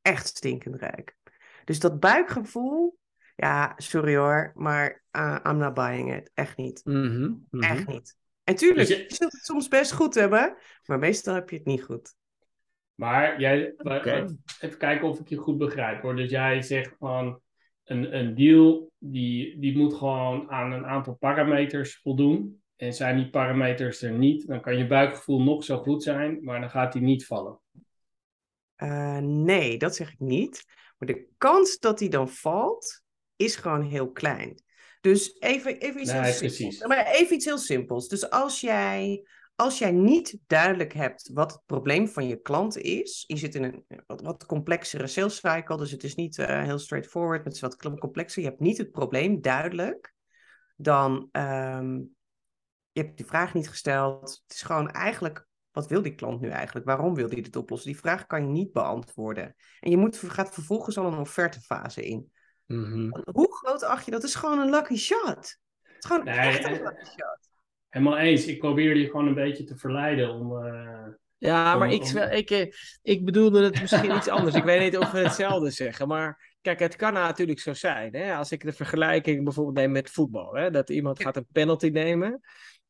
Echt 0.02 0.26
stinkend 0.26 0.74
rijk. 0.76 1.16
Dus 1.64 1.80
dat 1.80 2.00
buikgevoel, 2.00 2.98
ja, 3.36 3.72
sorry 3.76 4.16
hoor, 4.16 4.52
maar 4.54 5.02
uh, 5.16 5.36
I'm 5.46 5.56
not 5.56 5.74
buying 5.74 6.14
it. 6.16 6.30
Echt 6.34 6.56
niet. 6.56 6.80
Mhm, 6.84 7.32
mhm. 7.50 7.62
Echt 7.64 7.86
niet. 7.86 8.16
En 8.44 8.54
tuurlijk, 8.54 8.88
Dus 8.88 8.96
je- 8.96 9.02
je 9.08 9.14
zult 9.14 9.32
het 9.32 9.44
soms 9.44 9.68
best 9.68 9.92
goed 9.92 10.14
hebben, 10.14 10.56
maar 10.84 10.98
meestal 10.98 11.34
heb 11.34 11.50
je 11.50 11.56
het 11.56 11.66
niet 11.66 11.82
goed. 11.82 12.14
Maar 12.94 13.40
jij, 13.40 13.74
even 14.60 14.78
kijken 14.78 15.08
of 15.08 15.20
ik 15.20 15.28
je 15.28 15.36
goed 15.36 15.58
begrijp 15.58 16.02
hoor. 16.02 16.16
Dus 16.16 16.30
jij 16.30 16.62
zegt 16.62 16.94
van 16.98 17.40
een, 17.84 18.16
een 18.16 18.34
deal 18.34 18.92
die, 18.98 19.58
die 19.58 19.76
moet 19.76 19.94
gewoon 19.94 20.50
aan 20.50 20.72
een 20.72 20.86
aantal 20.86 21.14
parameters 21.14 22.00
voldoen. 22.02 22.62
En 22.76 22.92
zijn 22.94 23.16
die 23.16 23.30
parameters 23.30 24.02
er 24.02 24.12
niet, 24.12 24.46
dan 24.46 24.60
kan 24.60 24.76
je 24.76 24.86
buikgevoel 24.86 25.42
nog 25.42 25.64
zo 25.64 25.78
goed 25.78 26.02
zijn, 26.02 26.38
maar 26.42 26.60
dan 26.60 26.70
gaat 26.70 26.92
die 26.92 27.02
niet 27.02 27.26
vallen. 27.26 27.60
Eh, 28.74 29.18
nee, 29.18 29.78
dat 29.78 29.96
zeg 29.96 30.12
ik 30.12 30.18
niet. 30.18 30.64
Maar 31.00 31.08
de 31.08 31.26
kans 31.38 31.78
dat 31.78 31.98
die 31.98 32.08
dan 32.08 32.28
valt, 32.28 33.02
is 33.36 33.56
gewoon 33.56 33.82
heel 33.82 34.10
klein. 34.12 34.62
Dus 35.00 35.36
even, 35.38 35.78
even 35.78 36.00
iets 36.00 36.12
Nee, 36.12 36.20
heel 36.20 36.38
precies. 36.38 36.56
simpels. 36.56 36.86
Maar 36.86 37.06
even 37.06 37.34
iets 37.34 37.44
heel 37.44 37.58
simpels. 37.58 38.08
Dus 38.08 38.30
als 38.30 38.60
jij, 38.60 39.26
als 39.54 39.78
jij 39.78 39.90
niet 39.90 40.38
duidelijk 40.46 40.92
hebt 40.92 41.30
wat 41.32 41.52
het 41.52 41.62
probleem 41.66 42.08
van 42.08 42.26
je 42.26 42.40
klant 42.40 42.76
is, 42.76 43.24
je 43.26 43.36
zit 43.36 43.54
in 43.54 43.64
een 43.64 43.84
wat, 44.06 44.20
wat 44.20 44.46
complexere 44.46 45.06
sales 45.06 45.36
cycle, 45.36 45.76
dus 45.76 45.90
het 45.90 46.04
is 46.04 46.14
niet 46.14 46.38
eh, 46.38 46.62
heel 46.62 46.78
straightforward, 46.78 47.44
het 47.44 47.54
is 47.54 47.60
wat 47.60 47.76
complexer. 47.76 48.42
Je 48.42 48.48
hebt 48.48 48.60
niet 48.60 48.78
het 48.78 48.90
probleem 48.90 49.40
duidelijk, 49.40 50.14
dan 50.76 51.28
ehm, 51.32 51.98
je 52.92 53.00
hebt 53.02 53.16
die 53.16 53.26
vraag 53.26 53.54
niet 53.54 53.68
gesteld. 53.68 54.42
Het 54.46 54.54
is 54.54 54.62
gewoon 54.62 54.90
eigenlijk, 54.90 55.46
wat 55.72 55.88
wil 55.88 56.02
die 56.02 56.14
klant 56.14 56.40
nu 56.40 56.48
eigenlijk? 56.48 56.86
Waarom 56.86 57.14
wil 57.14 57.28
die 57.28 57.42
dit 57.42 57.56
oplossen? 57.56 57.90
Die 57.90 58.00
vraag 58.00 58.26
kan 58.26 58.42
je 58.42 58.48
niet 58.48 58.72
beantwoorden. 58.72 59.54
En 59.80 59.90
je 59.90 59.96
moet, 59.96 60.16
gaat 60.26 60.54
vervolgens 60.54 60.98
al 60.98 61.06
een 61.12 61.18
offertefase 61.18 62.02
in. 62.06 62.32
Mhm. 62.66 63.10
Hoe 63.32 63.54
groot 63.56 63.82
acht 63.84 64.04
je 64.04 64.10
dat? 64.10 64.22
is 64.24 64.34
gewoon 64.34 64.58
een 64.58 64.70
lucky 64.70 64.96
shot. 64.96 65.36
Het 65.82 65.96
is 65.98 66.06
gewoon 66.06 66.24
Nee, 66.24 66.38
echt 66.38 66.64
een 66.64 66.72
eh, 66.74 66.82
lucky 66.82 67.04
shot. 67.04 67.38
Helemaal 67.88 68.18
eens. 68.18 68.46
Ik 68.46 68.58
probeer 68.58 68.96
je 68.96 69.06
gewoon 69.06 69.26
een 69.26 69.34
beetje 69.34 69.64
te 69.64 69.76
verleiden 69.76 70.30
om. 70.30 70.64
eh, 70.66 71.06
Ja, 71.38 71.76
maar 71.76 71.90
ik, 71.92 72.02
ik, 72.30 72.50
eh, 72.50 72.72
ik 73.02 73.24
bedoelde 73.24 73.64
het 73.64 73.80
misschien 73.80 74.16
iets 74.16 74.28
anders. 74.28 74.54
Ik 74.54 74.64
weet 74.64 74.80
niet 74.80 74.98
of 74.98 75.10
we 75.10 75.18
hetzelfde 75.18 75.70
zeggen. 75.84 76.08
Maar 76.08 76.56
kijk, 76.60 76.78
het 76.78 76.96
kan 76.96 77.12
natuurlijk 77.12 77.60
zo 77.60 77.74
zijn. 77.74 78.14
Hè? 78.14 78.34
Als 78.34 78.52
ik 78.52 78.62
de 78.64 78.72
vergelijking 78.72 79.44
bijvoorbeeld 79.44 79.76
neem 79.76 79.92
met 79.92 80.10
voetbal. 80.10 80.54
Hè? 80.54 80.70
Dat 80.70 80.90
iemand 80.90 81.22
gaat 81.22 81.36
een 81.36 81.46
penalty 81.52 81.88
nemen. 81.88 82.40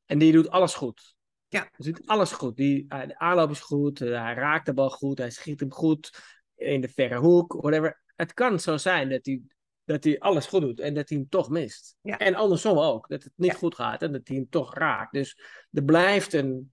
En 0.07 0.18
die 0.18 0.33
doet 0.33 0.51
alles 0.51 0.74
goed. 0.74 1.14
Ja. 1.53 1.69
Dus 1.77 1.87
doet 1.87 2.07
alles 2.07 2.33
goed. 2.33 2.57
Die, 2.57 2.85
eh, 2.89 3.07
de 3.07 3.19
aanloop 3.19 3.51
is 3.51 3.61
goed. 3.61 4.01
eh, 4.01 4.23
hij 4.23 4.35
raakt 4.35 4.67
de 4.67 4.75
bal 4.75 4.91
goed. 4.91 5.19
Hij 5.19 5.31
schiet 5.31 5.61
hem 5.61 5.73
goed. 5.73 6.11
In 6.57 6.81
de 6.81 6.89
verre 6.89 7.19
hoek. 7.19 7.53
Whatever. 7.53 8.03
Het 8.17 8.35
kan 8.35 8.61
zo 8.61 8.77
zijn 8.77 9.09
dat 9.09 9.27
hij, 9.27 9.43
dat 9.85 10.05
hij 10.05 10.19
alles 10.19 10.47
goed 10.47 10.61
doet. 10.61 10.81
En 10.81 10.95
dat 10.95 11.09
hij 11.09 11.19
hem 11.19 11.29
toch 11.29 11.49
mist. 11.49 11.97
Ja. 12.03 12.19
En 12.19 12.35
andersom 12.35 12.79
ook. 12.79 13.09
Dat 13.09 13.23
het 13.23 13.33
niet 13.37 13.51
Ja. 13.51 13.57
goed 13.57 13.75
gaat. 13.75 14.03
En 14.03 14.13
dat 14.13 14.29
hij 14.29 14.37
hem 14.37 14.49
toch 14.49 14.75
raakt. 14.75 15.13
Dus 15.13 15.41
er 15.73 15.85
blijft 15.85 16.33
een... 16.33 16.73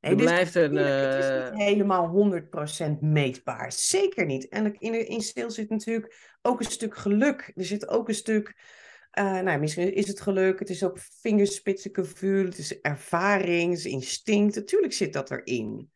Nee, 0.00 0.12
er 0.12 0.16
dus 0.18 0.26
blijft 0.26 0.54
een... 0.54 0.76
Het 0.76 1.24
is 1.24 1.30
eh, 1.30 1.50
niet 1.50 1.62
helemaal 1.62 2.32
100% 2.96 2.98
meetbaar. 3.00 3.72
Zeker 3.72 4.26
niet. 4.26 4.48
En 4.48 4.74
in, 4.74 5.08
in 5.08 5.20
sales 5.20 5.54
zit 5.54 5.68
natuurlijk 5.68 6.36
ook 6.42 6.60
een 6.60 6.70
stuk 6.70 6.96
geluk. 6.96 7.52
Er 7.54 7.64
zit 7.64 7.88
ook 7.88 8.08
een 8.08 8.14
stuk. 8.14 8.54
Eh, 9.10 9.38
nou, 9.40 9.58
misschien 9.60 9.94
is 9.94 10.08
het 10.08 10.20
geluk. 10.20 10.58
Het 10.58 10.70
is 10.70 10.84
ook 10.84 10.98
vingerspitsengevoel. 11.20 12.44
Het 12.44 12.58
is 12.58 12.80
ervaring. 12.80 13.68
Het 13.70 13.78
is 13.78 13.84
instinct. 13.84 14.54
Natuurlijk 14.54 14.92
zit 14.92 15.12
dat 15.12 15.30
erin. 15.30 15.90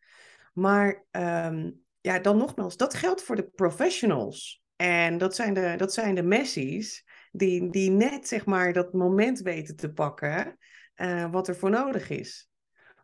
Maar 0.52 1.04
ehm, 1.10 1.70
ja, 2.00 2.18
dan 2.18 2.36
nogmaals, 2.36 2.76
dat 2.76 2.94
geldt 2.94 3.22
voor 3.22 3.36
de 3.36 3.50
professionals. 3.54 4.62
En 4.76 5.18
dat 5.18 5.34
zijn 5.34 5.54
de, 5.54 5.74
dat 5.76 5.92
zijn 5.94 6.14
de 6.14 6.22
Messi's. 6.22 7.04
Die, 7.32 7.70
die 7.70 7.90
net 7.90 8.28
zeg 8.28 8.46
maar 8.46 8.72
dat 8.72 8.92
moment 8.92 9.40
weten 9.40 9.76
te 9.76 9.92
pakken. 9.92 10.58
eh, 10.94 11.30
wat 11.30 11.48
er 11.48 11.56
voor 11.56 11.70
nodig 11.70 12.10
is. 12.10 12.48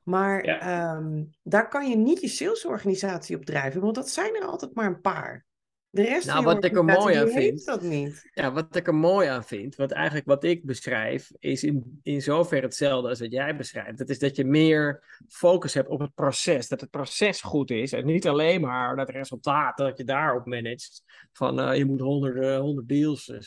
Maar 0.02 0.44
Ja. 0.46 0.60
ehm, 0.60 1.24
daar 1.42 1.68
kan 1.68 1.88
je 1.90 1.96
niet 1.96 2.20
je 2.20 2.28
salesorganisatie 2.28 3.36
op 3.36 3.44
drijven, 3.44 3.80
want 3.80 3.94
dat 3.94 4.10
zijn 4.10 4.34
er 4.34 4.44
altijd 4.44 4.74
maar 4.74 4.86
een 4.86 5.00
paar. 5.00 5.46
De 5.92 6.02
rest 6.02 6.26
Nou, 6.26 6.42
van 6.44 6.54
wat 6.54 6.64
ik 6.64 6.76
er 6.76 6.84
mooi 6.84 7.14
aan 7.14 7.28
heeft 7.28 7.32
vind- 7.34 7.64
dat 7.64 7.82
niet. 7.82 8.30
Ja, 8.34 8.52
wat 8.52 8.76
ik 8.76 8.86
er 8.86 8.94
mooi 8.94 9.28
aan 9.28 9.44
vind, 9.44 9.76
wat 9.76 9.90
eigenlijk 9.90 10.26
wat 10.26 10.44
ik 10.44 10.64
beschrijf, 10.64 11.30
is 11.38 11.64
in, 11.64 12.00
in 12.02 12.22
zoverre 12.22 12.64
hetzelfde 12.66 13.08
als 13.08 13.20
wat 13.20 13.32
jij 13.32 13.56
beschrijft. 13.56 13.98
Dat 13.98 14.08
is 14.08 14.18
dat 14.18 14.36
je 14.36 14.44
meer 14.44 15.04
focus 15.28 15.74
hebt 15.74 15.88
op 15.88 16.00
het 16.00 16.14
proces. 16.14 16.68
Dat 16.68 16.80
het 16.80 16.90
proces 16.90 17.40
goed 17.40 17.70
is 17.70 17.92
en 17.92 18.06
niet 18.06 18.28
alleen 18.28 18.60
maar 18.60 18.96
dat 18.96 19.10
resultaat 19.10 19.76
dat 19.76 19.98
je 19.98 20.04
daarop 20.04 20.46
managt. 20.46 21.02
Van 21.32 21.60
eh, 21.60 21.76
je 21.76 21.84
moet 21.84 22.00
honderd, 22.00 22.58
honderd 22.60 22.88
deals 22.88 23.28
eh, 23.28 23.38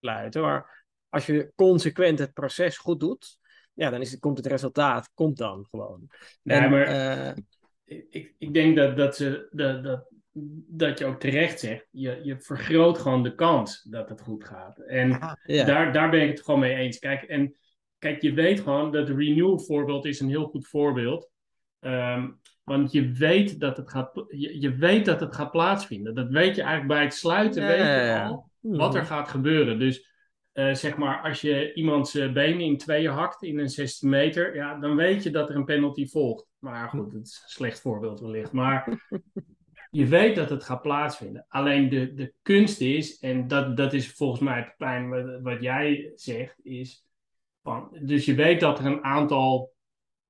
sluiten. 0.00 0.42
Maar 0.42 0.84
als 1.08 1.26
je 1.26 1.52
consequent 1.56 2.18
het 2.18 2.32
proces 2.32 2.78
goed 2.78 3.00
doet, 3.00 3.38
ja, 3.74 3.90
dan 3.90 4.00
is 4.00 4.10
het, 4.10 4.20
komt 4.20 4.36
het 4.36 4.46
resultaat 4.46 5.10
komt 5.14 5.36
dan 5.36 5.66
gewoon. 5.70 6.06
Nee, 6.42 6.58
En, 6.58 6.70
maar- 6.70 6.82
eh, 6.86 7.36
ik, 8.10 8.34
ik 8.38 8.54
denk 8.54 8.76
dat, 8.76 8.96
dat, 8.96 9.16
ze, 9.16 9.48
dat, 9.50 9.84
dat, 9.84 10.06
dat 10.68 10.98
je 10.98 11.04
ook 11.04 11.20
terecht 11.20 11.60
zegt. 11.60 11.88
Je, 11.90 12.20
je 12.22 12.40
vergroot 12.40 12.98
gewoon 12.98 13.22
de 13.22 13.34
kans 13.34 13.82
dat 13.82 14.08
het 14.08 14.20
goed 14.20 14.44
gaat. 14.44 14.78
En 14.78 15.36
ja. 15.44 15.64
daar, 15.64 15.92
daar 15.92 16.10
ben 16.10 16.22
ik 16.22 16.28
het 16.28 16.44
gewoon 16.44 16.60
mee 16.60 16.74
eens. 16.74 16.98
Kijk, 16.98 17.22
en 17.22 17.56
kijk, 17.98 18.22
je 18.22 18.32
weet 18.32 18.60
gewoon 18.60 18.92
dat 18.92 19.08
renew 19.08 19.60
voorbeeld 19.60 20.04
is 20.04 20.20
een 20.20 20.28
heel 20.28 20.46
goed 20.46 20.66
voorbeeld. 20.66 21.30
Ehm, 21.80 22.30
want 22.64 22.92
je 22.92 23.12
weet, 23.12 23.60
dat 23.60 23.76
het 23.76 23.90
gaat, 23.90 24.10
je, 24.28 24.60
je 24.60 24.74
weet 24.74 25.04
dat 25.04 25.20
het 25.20 25.34
gaat 25.34 25.50
plaatsvinden. 25.50 26.14
Dat 26.14 26.28
weet 26.28 26.56
je 26.56 26.62
eigenlijk 26.62 26.92
bij 26.92 27.02
het 27.02 27.14
sluiten, 27.14 27.62
Ja, 27.62 27.68
weet 27.68 27.78
je 27.78 27.84
ja, 27.84 28.04
ja. 28.04 28.26
al 28.26 28.50
wat 28.60 28.94
er 28.94 29.04
gaat 29.04 29.28
gebeuren. 29.28 29.78
Dus 29.78 30.08
eh, 30.52 30.74
zeg 30.74 30.96
maar, 30.96 31.22
als 31.22 31.40
je 31.40 31.72
iemands 31.72 32.14
eh, 32.14 32.32
been 32.32 32.60
in 32.60 32.78
tweeën 32.78 33.10
hakt 33.10 33.42
in 33.42 33.58
een 33.58 33.68
16 33.68 34.08
meter, 34.08 34.54
ja, 34.54 34.78
dan 34.78 34.96
weet 34.96 35.22
je 35.22 35.30
dat 35.30 35.48
er 35.48 35.56
een 35.56 35.64
penalty 35.64 36.06
volgt. 36.06 36.46
Maar 36.58 36.88
goed, 36.88 37.12
het 37.12 37.26
is 37.26 37.40
een 37.42 37.48
slecht 37.48 37.80
voorbeeld 37.80 38.20
wellicht. 38.20 38.52
Maar 38.52 39.08
je 39.90 40.06
weet 40.06 40.36
dat 40.36 40.50
het 40.50 40.64
gaat 40.64 40.82
plaatsvinden. 40.82 41.44
Alleen 41.48 41.88
de, 41.88 42.14
de 42.14 42.32
kunst 42.42 42.80
is, 42.80 43.18
en 43.18 43.48
dat, 43.48 43.76
dat 43.76 43.92
is 43.92 44.12
volgens 44.12 44.40
mij 44.40 44.56
het 44.56 44.74
pijn 44.76 45.08
wat, 45.08 45.40
wat 45.42 45.62
jij 45.62 46.12
zegt, 46.14 46.54
is 46.62 47.04
van, 47.62 47.98
dus 48.02 48.24
je 48.24 48.34
weet 48.34 48.60
dat 48.60 48.78
er 48.78 48.86
een 48.86 49.04
aantal 49.04 49.72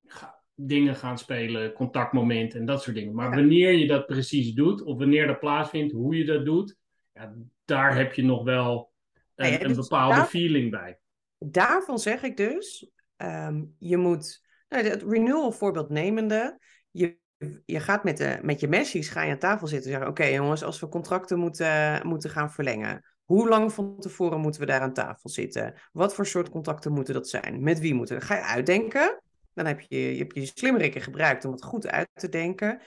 ga- 0.05 0.43
dingen 0.55 0.95
gaan 0.97 1.19
spelen, 1.19 1.73
contactmomenten 1.73 2.61
en 2.61 2.67
dat 2.67 2.83
soort 2.83 2.97
dingen. 2.97 3.15
Maar 3.15 3.31
Ja. 3.31 3.35
wanneer 3.37 3.73
je 3.73 3.87
dat 3.87 4.07
precies 4.07 4.53
doet, 4.55 4.83
of 4.83 4.99
wanneer 4.99 5.27
dat 5.27 5.41
plaatsvindt, 5.41 5.93
hoe 5.93 6.17
je 6.17 6.25
dat 6.25 6.45
doet, 6.45 6.77
ja, 7.13 7.35
daar 7.65 7.97
heb 7.97 8.13
je 8.13 8.25
nog 8.25 8.43
wel 8.45 8.93
een, 9.35 9.61
een 9.63 9.69
dus 9.69 9.77
bepaalde 9.77 10.15
daar- 10.17 10.27
feeling 10.27 10.71
bij. 10.71 10.99
Daarvan 11.39 11.99
zeg 11.99 12.23
ik 12.23 12.37
dus, 12.37 12.91
ehm, 13.17 13.65
je 13.79 13.97
moet, 13.97 14.47
nou, 14.69 14.85
het 14.85 15.03
renewal 15.03 15.53
voorbeeld 15.53 15.89
nemende, 15.89 16.59
je, 16.91 17.19
je 17.65 17.81
gaat 17.81 18.05
met, 18.05 18.17
de, 18.17 18.39
met 18.43 18.61
je 18.61 18.69
messies, 18.69 19.09
ga 19.09 19.23
je 19.23 19.33
aan 19.33 19.39
tafel 19.39 19.67
zitten 19.67 19.87
en 19.87 19.93
zeggen, 19.93 20.11
oké 20.11 20.25
jongens, 20.25 20.65
als 20.65 20.81
we 20.81 20.89
contracten 20.89 21.39
moeten, 21.39 22.07
moeten 22.07 22.31
gaan 22.31 22.53
verlengen, 22.53 23.05
hoe 23.25 23.49
lang 23.49 23.73
van 23.73 23.97
tevoren 23.99 24.41
moeten 24.41 24.61
we 24.61 24.67
daar 24.67 24.81
aan 24.81 24.93
tafel 24.93 25.29
zitten? 25.31 25.75
Wat 25.93 26.15
voor 26.15 26.27
soort 26.27 26.51
contacten 26.51 26.93
moeten 26.93 27.15
dat 27.15 27.29
zijn? 27.29 27.63
Met 27.63 27.79
wie 27.79 27.95
moeten 27.95 28.19
we? 28.19 28.25
Ga 28.25 28.35
je 28.35 28.43
uitdenken? 28.43 29.23
Dan 29.55 29.67
heb 29.67 29.81
je 29.81 30.15
je, 30.15 30.19
hebt 30.19 30.95
je 30.95 31.01
gebruikt 31.01 31.45
om 31.45 31.53
het 31.53 31.65
goed 31.65 31.87
uit 31.87 32.09
te 32.15 32.29
denken. 32.29 32.81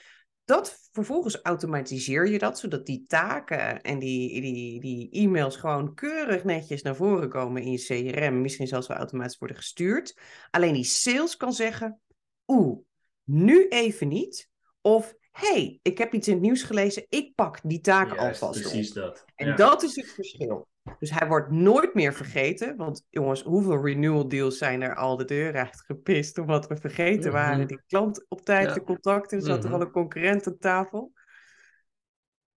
Dat 0.44 0.88
vervolgens 0.92 1.42
automatiseer 1.42 2.28
je 2.28 2.38
dat, 2.38 2.58
zodat 2.58 2.86
die 2.86 3.04
taken 3.06 3.80
en 3.80 3.98
die, 3.98 4.40
die, 4.40 4.80
die 4.80 5.10
e-mails 5.10 5.56
gewoon 5.56 5.94
keurig 5.94 6.44
netjes 6.44 6.82
naar 6.82 6.96
voren 6.96 7.28
komen 7.28 7.62
in 7.62 7.70
je 7.70 8.10
CRM. 8.12 8.40
Misschien 8.40 8.66
zelfs 8.66 8.86
wel 8.86 8.96
automatisch 8.96 9.38
worden 9.38 9.56
gestuurd. 9.56 10.18
Alleen 10.50 10.72
die 10.72 10.84
sales 10.84 11.36
kan 11.36 11.52
zeggen, 11.52 12.00
oeh, 12.46 12.78
nu 13.24 13.68
even 13.68 14.08
niet. 14.08 14.48
Of, 14.80 15.14
hey, 15.30 15.78
ik 15.82 15.98
heb 15.98 16.12
iets 16.14 16.28
in 16.28 16.34
het 16.34 16.42
nieuws 16.42 16.62
gelezen, 16.62 17.06
ik 17.08 17.34
pak 17.34 17.58
die 17.62 17.80
taak 17.80 18.16
alvast 18.16 18.42
op. 18.42 18.52
precies 18.62 18.92
dat. 18.92 19.24
En 19.34 19.46
Ja. 19.46 19.56
dat 19.56 19.82
is 19.82 19.96
het 19.96 20.10
verschil. 20.10 20.66
Dus 20.98 21.10
hij 21.10 21.28
wordt 21.28 21.50
nooit 21.50 21.94
meer 21.94 22.14
vergeten. 22.14 22.76
Want 22.76 23.06
jongens, 23.10 23.42
hoeveel 23.42 23.84
renewal 23.84 24.28
deals 24.28 24.58
zijn 24.58 24.82
er 24.82 24.94
al 24.94 25.16
de 25.16 25.24
deur 25.24 25.56
uitgepist 25.56 26.38
omdat 26.38 26.66
we 26.66 26.76
vergeten 26.76 27.32
waren 27.32 27.58
Mhm. 27.58 27.66
die 27.66 27.82
klant 27.86 28.24
op 28.28 28.40
tijd 28.44 28.66
Ja. 28.66 28.72
te 28.72 28.82
contacten. 28.82 29.38
Er 29.38 29.44
zat 29.44 29.58
er 29.58 29.64
Mhm. 29.64 29.74
al 29.74 29.80
een 29.80 29.90
concurrent 29.90 30.46
aan 30.46 30.58
tafel. 30.58 31.12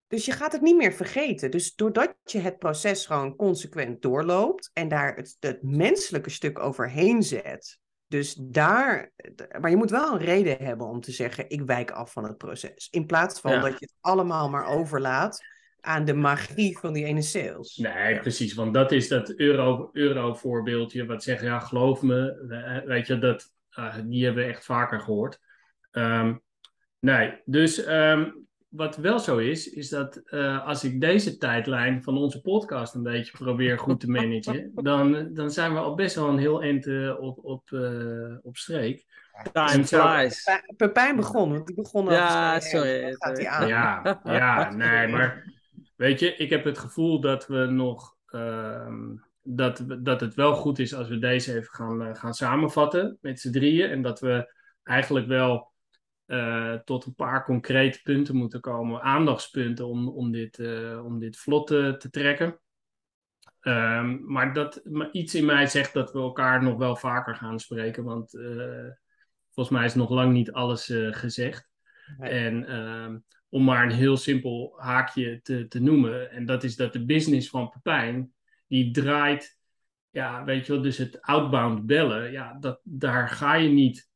Dus 0.07 0.25
je 0.25 0.33
gaat 0.33 0.53
het 0.53 0.61
niet 0.61 0.77
meer 0.77 0.93
vergeten. 0.93 1.51
Dus 1.51 1.75
doordat 1.75 2.15
je 2.25 2.39
het 2.39 2.59
proces 2.59 3.07
gewoon 3.07 3.37
consequent 3.37 4.03
doorloopt 4.03 4.71
en 4.73 4.89
daar 4.89 5.17
het, 5.17 5.37
het 5.41 5.63
menselijke 5.63 6.31
stuk 6.31 6.59
overheen 6.59 7.23
zet. 7.23 7.79
Dus 8.13 8.35
daar, 8.35 9.13
maar 9.61 9.71
je 9.71 9.77
moet 9.77 9.91
wel 9.91 10.13
een 10.13 10.19
reden 10.19 10.57
hebben 10.65 10.87
om 10.87 11.01
te 11.01 11.13
zeggen: 11.13 11.51
ik 11.51 11.63
wijk 11.63 11.91
af 11.91 12.13
van 12.13 12.25
het 12.25 12.37
proces. 12.39 12.89
In 12.91 13.07
plaats 13.07 13.41
van 13.41 13.53
Ja. 13.53 13.61
dat 13.61 13.71
je 13.71 13.77
het 13.87 13.95
allemaal 14.01 14.51
maar 14.51 14.67
overlaat 14.67 15.43
aan 15.81 16.05
de 16.05 16.15
magie 16.15 16.79
van 16.79 16.93
die 16.93 17.05
ene 17.05 17.23
sales. 17.23 17.77
Nee, 17.77 18.19
precies. 18.19 18.55
Want 18.55 18.75
dat 18.75 18.93
is 18.93 19.09
dat 19.09 19.31
euro, 19.35 19.91
euro 19.93 20.35
voorbeeldje. 20.35 21.07
Wat 21.07 21.23
zeggen, 21.23 21.47
ja, 21.47 21.59
geloof 21.59 22.03
me. 22.03 22.47
eh, 22.49 22.87
Weet 22.89 23.07
je, 23.07 23.19
dat, 23.19 23.51
ah, 23.71 23.97
die 24.05 24.25
hebben 24.25 24.45
we 24.45 24.51
echt 24.51 24.65
vaker 24.65 25.01
gehoord. 25.01 25.39
Ehm, 25.91 26.35
nee, 26.99 27.41
dus 27.45 27.85
ehm, 27.85 28.31
wat 28.73 28.97
wel 28.97 29.19
zo 29.19 29.37
is, 29.39 29.71
is 29.71 29.89
dat 29.89 30.17
eh, 30.17 30.67
als 30.67 30.85
ik 30.85 31.01
deze 31.01 31.37
tijdlijn 31.37 32.03
van 32.03 32.17
onze 32.17 32.41
podcast 32.41 32.95
een 32.95 33.03
beetje 33.03 33.33
probeer 33.39 33.79
goed 33.79 34.01
te 34.01 34.11
managen, 34.11 34.71
dan, 34.89 35.29
dan 35.35 35.51
zijn 35.51 35.73
we 35.73 35.79
al 35.79 35.95
best 35.95 36.15
wel 36.17 36.29
een 36.29 36.39
heel 36.39 36.63
eind 36.63 36.87
eh, 36.87 37.21
op, 37.21 37.45
op, 37.45 37.73
eh, 37.73 38.35
op 38.43 38.57
streek. 38.57 39.05
Time 39.53 39.85
flies. 39.85 40.43
Pe- 40.45 40.75
Pepijn 40.77 41.17
begon, 41.17 41.51
want 41.53 41.67
die 41.67 41.77
begon 41.77 42.07
al 42.07 42.13
Ja, 42.13 42.61
sorry, 42.61 43.15
gaat 43.19 43.37
hij 43.37 43.49
aan. 43.49 43.67
Ja, 43.67 44.21
ja, 44.25 44.71
nee, 44.71 45.09
maar 45.09 45.53
weet 45.97 46.21
je, 46.21 46.37
ik 46.37 46.51
heb 46.51 46.65
het 46.65 46.79
gevoel 46.79 47.21
dat 47.21 47.47
we 47.47 47.65
nog. 47.65 48.17
ehm, 48.27 49.01
dat, 49.45 49.85
dat 49.99 50.21
het 50.21 50.35
wel 50.35 50.55
goed 50.55 50.79
is 50.79 50.95
als 50.95 51.09
we 51.09 51.19
deze 51.19 51.55
even 51.57 51.73
gaan, 51.73 52.17
gaan 52.17 52.35
samenvatten 52.35 53.19
met 53.21 53.41
z'n 53.41 53.51
drieën. 53.51 53.91
En 53.91 54.03
dat 54.03 54.21
we 54.21 54.53
eigenlijk 54.83 55.27
wel 55.27 55.72
eh, 56.33 56.75
tot 56.75 57.05
een 57.05 57.15
paar 57.15 57.45
concrete 57.45 58.03
punten 58.03 58.37
moeten 58.37 58.61
komen, 58.61 59.03
aandachtspunten 59.03 59.87
om, 59.87 60.09
om, 60.09 60.33
dit, 60.33 60.59
eh, 60.59 61.05
om 61.05 61.19
dit 61.19 61.37
vlot 61.37 61.67
te, 61.67 61.95
te 61.99 62.11
trekken. 62.11 62.61
Ehm, 63.61 64.33
maar, 64.33 64.55
dat, 64.55 64.81
maar 64.85 65.11
iets 65.11 65.35
in 65.35 65.45
mij 65.45 65.67
zegt 65.67 65.93
dat 65.93 66.13
we 66.13 66.19
elkaar 66.19 66.63
nog 66.63 66.79
wel 66.79 66.97
vaker 66.97 67.35
gaan 67.35 67.61
spreken, 67.61 68.05
want 68.05 68.35
eh, 68.35 68.89
volgens 69.51 69.77
mij 69.77 69.85
is 69.85 69.95
nog 69.95 70.11
lang 70.11 70.33
niet 70.33 70.53
alles 70.53 70.93
gezegd. 71.11 71.71
Nee. 72.19 72.31
En 72.31 72.67
ehm, 72.67 73.19
om 73.49 73.65
maar 73.65 73.83
een 73.83 73.91
heel 73.91 74.17
simpel 74.17 74.75
haakje 74.77 75.41
te, 75.43 75.69
te 75.69 75.81
noemen. 75.81 76.31
En 76.31 76.47
dat 76.47 76.65
is 76.65 76.77
dat 76.77 76.93
de 76.93 77.05
business 77.05 77.49
van 77.49 77.69
Pepijn, 77.69 78.33
die 78.67 78.91
draait, 78.91 79.59
ja, 80.11 80.45
weet 80.45 80.67
je 80.67 80.73
wel, 80.73 80.83
dus 80.83 80.99
het 80.99 81.23
outbound 81.23 81.87
bellen, 81.87 82.31
ja, 82.33 82.57
dat, 82.61 82.81
daar 82.83 83.29
ga 83.29 83.55
je 83.55 83.69
niet 83.69 84.11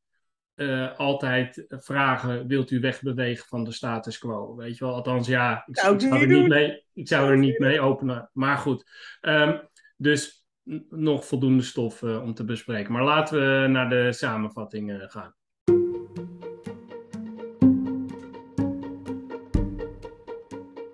eh, 0.57 0.99
altijd 0.99 1.65
vragen, 1.69 2.47
wilt 2.47 2.71
u 2.71 2.81
wegbewegen 2.81 3.47
van 3.49 3.65
de 3.65 3.73
status 3.73 4.19
quo? 4.19 4.57
Weet 4.57 4.79
je 4.79 4.85
wel, 4.85 4.95
althans 4.95 5.27
ja, 5.27 5.65
ik, 5.67 5.79
Zou 5.79 5.95
ik 5.95 6.03
ik 6.03 6.09
zou, 6.09 6.21
er 6.21 6.27
niet 6.27 6.49
mee, 6.49 6.85
ik 6.93 7.09
zou 7.09 7.31
er 7.31 7.39
niet 7.39 7.59
mee 7.59 7.81
openen. 7.81 8.31
Maar 8.33 8.57
goed, 8.57 8.85
Ehm, 9.21 9.59
dus 9.97 10.47
nog 10.91 11.27
voldoende 11.27 11.63
stof 11.63 12.03
eh, 12.03 12.23
om 12.23 12.35
te 12.35 12.45
bespreken. 12.45 12.93
Maar 12.93 13.05
laten 13.05 13.63
we 13.63 13.69
naar 13.69 13.89
de 13.89 14.13
samenvatting 14.13 14.91
eh, 14.91 14.99
gaan. 15.09 15.35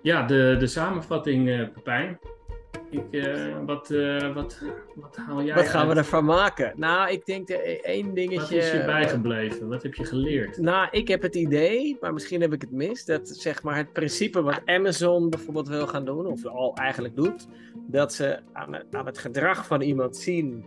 Ja, 0.01 0.25
de, 0.25 0.55
de 0.59 0.67
samenvatting, 0.67 1.71
Pepijn. 1.73 2.19
Ik, 2.93 3.23
eh, 3.23 3.65
wat, 3.65 3.89
eh, 3.89 4.33
wat, 4.33 4.61
wat 4.95 5.15
haal 5.15 5.43
jij 5.43 5.55
Wat 5.55 5.67
gaan 5.67 5.87
we 5.87 5.95
ervan 5.95 6.25
maken? 6.25 6.73
Nou, 6.75 7.11
ik 7.11 7.25
denk 7.25 7.47
de, 7.47 7.81
één 7.81 8.13
dingetje. 8.13 8.39
Wat 8.39 8.51
is 8.51 8.71
je 8.71 8.83
bijgebleven? 8.85 9.67
Wat 9.67 9.83
heb 9.83 9.93
je 9.93 10.05
geleerd? 10.05 10.57
Nou, 10.57 10.87
ik 10.91 11.07
heb 11.07 11.21
het 11.21 11.35
idee, 11.35 11.97
maar 12.01 12.13
misschien 12.13 12.41
heb 12.41 12.53
ik 12.53 12.61
het 12.61 12.71
mis, 12.71 13.05
dat 13.05 13.27
zeg 13.27 13.63
maar 13.63 13.75
het 13.75 13.93
principe 13.93 14.41
wat 14.41 14.61
Amazon 14.65 15.29
bijvoorbeeld 15.29 15.67
wil 15.67 15.87
gaan 15.87 16.05
doen, 16.05 16.25
of 16.25 16.45
al 16.45 16.75
eigenlijk 16.75 17.15
doet, 17.15 17.47
dat 17.87 18.13
ze 18.13 18.39
aan 18.53 18.73
het, 18.73 18.85
aan 18.91 19.05
het 19.05 19.17
gedrag 19.17 19.65
van 19.65 19.81
iemand 19.81 20.17
zien, 20.17 20.65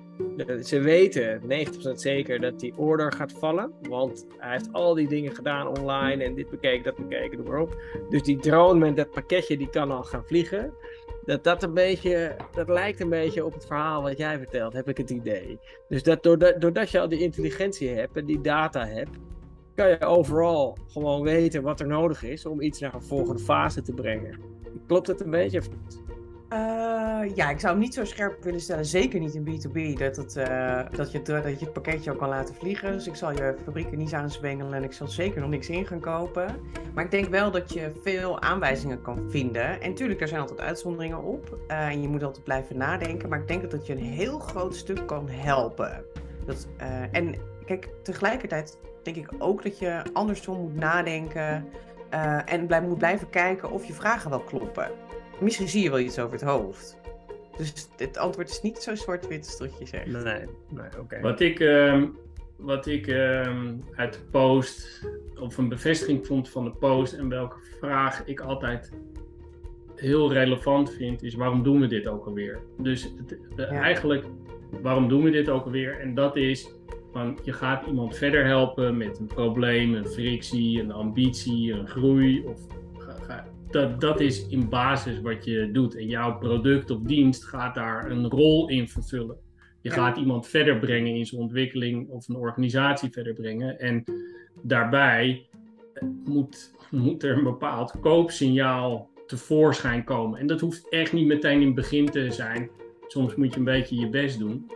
ze 0.62 0.80
weten 0.80 1.40
90% 1.40 1.44
zeker 1.92 2.40
dat 2.40 2.60
die 2.60 2.76
order 2.76 3.12
gaat 3.12 3.32
vallen, 3.32 3.72
want 3.88 4.26
hij 4.38 4.52
heeft 4.52 4.72
al 4.72 4.94
die 4.94 5.08
dingen 5.08 5.34
gedaan 5.34 5.78
online 5.78 6.24
en 6.24 6.34
dit 6.34 6.50
bekeken, 6.50 6.84
dat 6.84 6.96
bekeken, 6.96 7.38
noem 7.38 7.48
maar 7.48 7.60
op. 7.60 7.76
Dus 8.10 8.22
die 8.22 8.38
drone 8.38 8.78
met 8.78 8.96
dat 8.96 9.10
pakketje, 9.10 9.56
die 9.56 9.70
kan 9.70 9.90
al 9.90 10.02
gaan 10.02 10.24
vliegen. 10.26 10.72
Dat 11.26 11.44
dat 11.44 11.62
een 11.62 11.74
beetje, 11.74 12.36
dat 12.52 12.68
lijkt 12.68 13.00
een 13.00 13.08
beetje 13.08 13.44
op 13.44 13.54
het 13.54 13.66
verhaal 13.66 14.02
wat 14.02 14.18
jij 14.18 14.38
vertelt, 14.38 14.72
heb 14.72 14.88
ik 14.88 14.96
het 14.96 15.10
idee. 15.10 15.58
Dus 15.88 16.02
dat 16.02 16.22
doordat, 16.22 16.60
doordat 16.60 16.90
je 16.90 17.00
al 17.00 17.08
die 17.08 17.20
intelligentie 17.20 17.88
hebt 17.88 18.16
en 18.16 18.24
die 18.24 18.40
data 18.40 18.86
hebt, 18.86 19.10
kan 19.74 19.88
je 19.88 20.00
overal 20.00 20.76
gewoon 20.86 21.22
weten 21.22 21.62
wat 21.62 21.80
er 21.80 21.86
nodig 21.86 22.22
is 22.22 22.46
om 22.46 22.60
iets 22.60 22.80
naar 22.80 22.94
een 22.94 23.02
volgende 23.02 23.42
fase 23.42 23.82
te 23.82 23.92
brengen. 23.92 24.40
Klopt 24.86 25.06
het 25.06 25.20
een 25.20 25.30
beetje? 25.30 25.62
Eh, 26.48 26.58
ja, 27.34 27.50
ik 27.50 27.60
zou 27.60 27.72
hem 27.72 27.78
niet 27.78 27.94
zo 27.94 28.04
scherp 28.04 28.42
willen 28.42 28.60
stellen. 28.60 28.84
Zeker 28.84 29.20
niet 29.20 29.34
in 29.34 29.44
B2B. 29.44 29.98
Dat, 29.98 30.16
het, 30.16 30.36
eh, 30.36 30.80
dat, 30.90 31.12
je, 31.12 31.18
het, 31.18 31.26
dat 31.26 31.58
je 31.58 31.64
het 31.64 31.72
pakketje 31.72 32.10
ook 32.12 32.18
kan 32.18 32.28
laten 32.28 32.54
vliegen. 32.54 32.92
Dus 32.92 33.06
ik 33.06 33.14
zal 33.14 33.32
je 33.32 33.56
fabrieken 33.64 33.98
niet 33.98 34.12
aanzwengelen 34.14 34.72
en 34.74 34.84
ik 34.84 34.92
zal 34.92 35.08
zeker 35.08 35.40
nog 35.40 35.50
niks 35.50 35.68
in 35.68 35.86
gaan 35.86 36.00
kopen. 36.00 36.56
Maar 36.94 37.04
ik 37.04 37.10
denk 37.10 37.28
wel 37.28 37.50
dat 37.50 37.72
je 37.72 37.92
veel 38.02 38.40
aanwijzingen 38.40 39.02
kan 39.02 39.30
vinden. 39.30 39.80
En 39.80 39.88
natuurlijk, 39.88 40.20
er 40.20 40.28
zijn 40.28 40.40
altijd 40.40 40.60
uitzonderingen 40.60 41.22
op. 41.22 41.58
eh, 41.68 41.86
en 41.86 42.02
je 42.02 42.08
moet 42.08 42.22
altijd 42.22 42.44
blijven 42.44 42.76
nadenken. 42.76 43.28
Maar 43.28 43.38
ik 43.40 43.48
denk 43.48 43.62
dat 43.62 43.70
dat 43.70 43.86
je 43.86 43.92
een 43.92 43.98
heel 44.02 44.38
groot 44.38 44.76
stuk 44.76 45.06
kan 45.06 45.28
helpen. 45.28 46.04
Dat, 46.44 46.66
eh, 46.76 47.02
en 47.12 47.34
kijk, 47.64 47.88
tegelijkertijd 48.02 48.78
denk 49.02 49.16
ik 49.16 49.28
ook 49.38 49.62
dat 49.62 49.78
je 49.78 50.02
andersom 50.12 50.60
moet 50.60 50.74
nadenken. 50.74 51.64
eh, 52.10 52.52
en 52.52 52.66
blij, 52.66 52.82
moet 52.82 52.98
blijven 52.98 53.30
kijken 53.30 53.70
of 53.70 53.84
je 53.84 53.92
vragen 53.92 54.30
wel 54.30 54.40
kloppen. 54.40 54.90
Misschien 55.40 55.68
zie 55.68 55.82
je 55.82 55.90
wel 55.90 55.98
iets 55.98 56.18
over 56.18 56.32
het 56.32 56.42
hoofd. 56.48 57.00
Dus 57.56 57.88
het 57.96 58.16
antwoord 58.16 58.48
is 58.48 58.62
niet 58.62 58.78
zo 58.78 58.94
zwart-wit 58.94 59.44
als 59.46 59.58
dat 59.58 59.78
je 59.78 59.86
zegt. 59.86 60.06
Nee, 60.06 60.44
nee 60.70 60.88
oké. 61.00 61.20
Wat 61.20 61.40
ik, 61.40 61.60
ehm, 61.60 62.06
wat 62.56 62.86
ik 62.86 63.06
ehm, 63.06 63.74
uit 63.94 64.12
de 64.12 64.18
post, 64.30 65.08
of 65.40 65.56
een 65.58 65.68
bevestiging 65.68 66.26
vond 66.26 66.48
van 66.48 66.64
de 66.64 66.70
post 66.70 67.12
en 67.12 67.28
welke 67.28 67.56
vraag 67.80 68.22
ik 68.26 68.40
altijd 68.40 68.92
heel 69.94 70.32
relevant 70.32 70.92
vind, 70.94 71.22
is 71.22 71.34
waarom 71.34 71.62
doen 71.62 71.80
we 71.80 71.86
dit 71.86 72.06
ook 72.06 72.26
alweer? 72.26 72.58
Dus 72.78 73.02
het, 73.02 73.28
de- 73.28 73.62
Ja. 73.62 73.66
eigenlijk, 73.80 74.24
waarom 74.82 75.08
doen 75.08 75.22
we 75.22 75.30
dit 75.30 75.48
ook 75.48 75.64
alweer? 75.64 76.00
En 76.00 76.14
dat 76.14 76.36
is, 76.36 76.70
van, 77.12 77.38
je 77.42 77.52
gaat 77.52 77.86
iemand 77.86 78.16
verder 78.16 78.44
helpen 78.46 78.96
met 78.96 79.18
een 79.18 79.26
probleem, 79.26 79.94
een 79.94 80.06
frictie, 80.06 80.80
een 80.80 80.92
ambitie, 80.92 81.72
een 81.72 81.88
groei. 81.88 82.44
Of, 82.46 82.60
dat, 83.70 84.00
dat 84.00 84.20
is 84.20 84.48
in 84.48 84.68
basis 84.68 85.20
wat 85.20 85.44
je 85.44 85.70
doet. 85.72 85.96
En 85.96 86.06
jouw 86.06 86.38
product 86.38 86.90
of 86.90 87.00
dienst 87.00 87.44
gaat 87.44 87.74
daar 87.74 88.10
een 88.10 88.28
rol 88.30 88.68
in 88.68 88.88
vervullen. 88.88 89.36
Je 89.80 89.88
Ja. 89.88 89.94
gaat 89.94 90.16
iemand 90.16 90.46
verder 90.46 90.78
brengen 90.78 91.14
in 91.14 91.26
zijn 91.26 91.40
ontwikkeling 91.40 92.08
of 92.08 92.28
een 92.28 92.36
organisatie 92.36 93.10
verder 93.10 93.32
brengen. 93.34 93.78
En 93.78 94.04
daarbij 94.62 95.46
eh, 95.92 96.08
moet, 96.24 96.74
moet 96.90 97.22
er 97.22 97.36
een 97.36 97.44
bepaald 97.44 97.94
koopsignaal 98.00 99.10
tevoorschijn 99.26 100.04
komen. 100.04 100.38
En 100.40 100.46
dat 100.46 100.60
hoeft 100.60 100.88
echt 100.88 101.12
niet 101.12 101.26
meteen 101.26 101.60
in 101.60 101.66
het 101.66 101.74
begin 101.74 102.06
te 102.06 102.30
zijn. 102.30 102.70
Soms 103.06 103.34
moet 103.34 103.52
je 103.52 103.58
een 103.58 103.64
beetje 103.64 103.96
je 103.96 104.08
best 104.08 104.38
doen. 104.38 104.70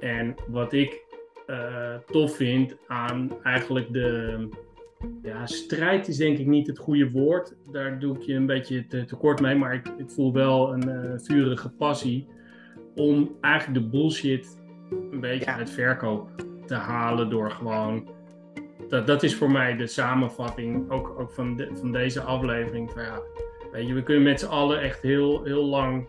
En 0.00 0.34
wat 0.48 0.72
ik 0.72 1.06
eh, 1.46 1.94
tof 2.10 2.36
vind 2.36 2.76
aan 2.86 3.42
eigenlijk 3.42 3.92
de. 3.92 4.48
Ja, 5.22 5.46
strijd 5.46 6.08
is 6.08 6.16
denk 6.16 6.38
ik 6.38 6.46
niet 6.46 6.66
het 6.66 6.78
goede 6.78 7.10
woord. 7.10 7.56
Daar 7.72 7.98
doe 7.98 8.16
ik 8.16 8.22
je 8.22 8.34
een 8.34 8.46
beetje 8.46 8.86
te, 8.86 9.04
tekort 9.04 9.40
mee. 9.40 9.54
Maar 9.54 9.74
ik, 9.74 9.88
ik 9.96 10.10
voel 10.10 10.32
wel 10.32 10.72
een 10.72 10.90
eh, 10.90 11.12
vurige 11.16 11.68
passie 11.70 12.28
om 12.94 13.36
eigenlijk 13.40 13.82
de 13.82 13.88
bullshit 13.90 14.58
een 15.10 15.20
beetje 15.20 15.50
Ja. 15.50 15.56
uit 15.56 15.70
verkoop 15.70 16.30
te 16.66 16.74
halen 16.74 17.30
door 17.30 17.50
gewoon. 17.50 18.08
Dat, 18.88 19.06
dat 19.06 19.22
is 19.22 19.34
voor 19.34 19.50
mij 19.50 19.76
de 19.76 19.86
samenvatting 19.86 20.90
ook, 20.90 21.14
ook 21.18 21.32
van, 21.32 21.56
de, 21.56 21.70
van 21.74 21.92
deze 21.92 22.20
aflevering. 22.20 22.90
Van 22.90 23.02
ja, 23.02 23.20
weet 23.72 23.86
je, 23.86 23.94
we 23.94 24.02
kunnen 24.02 24.22
met 24.22 24.40
z'n 24.40 24.46
allen 24.46 24.80
echt 24.80 25.02
heel, 25.02 25.44
heel 25.44 25.64
lang 25.64 26.08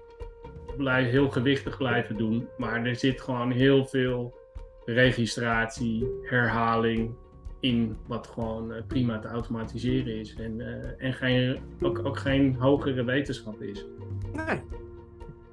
blij, 0.78 1.04
heel 1.04 1.30
gewichtig 1.30 1.78
blijven 1.78 2.18
doen. 2.18 2.48
Maar 2.58 2.86
er 2.86 2.96
zit 2.96 3.22
gewoon 3.22 3.52
heel 3.52 3.86
veel 3.86 4.38
registratie, 4.86 6.06
herhaling 6.24 7.16
in 7.60 7.98
wat 8.08 8.28
gewoon 8.28 8.74
eh, 8.74 8.82
prima 8.88 9.20
te 9.20 9.28
automatiseren 9.28 10.16
is. 10.16 10.36
En, 10.36 10.62
eh, 10.62 11.06
en 11.08 11.14
geen, 11.14 11.60
ook, 11.82 12.06
ook 12.06 12.18
geen 12.18 12.56
hogere 12.56 13.04
wetenschap 13.04 13.62
is. 13.62 13.86
Nee. 14.34 14.62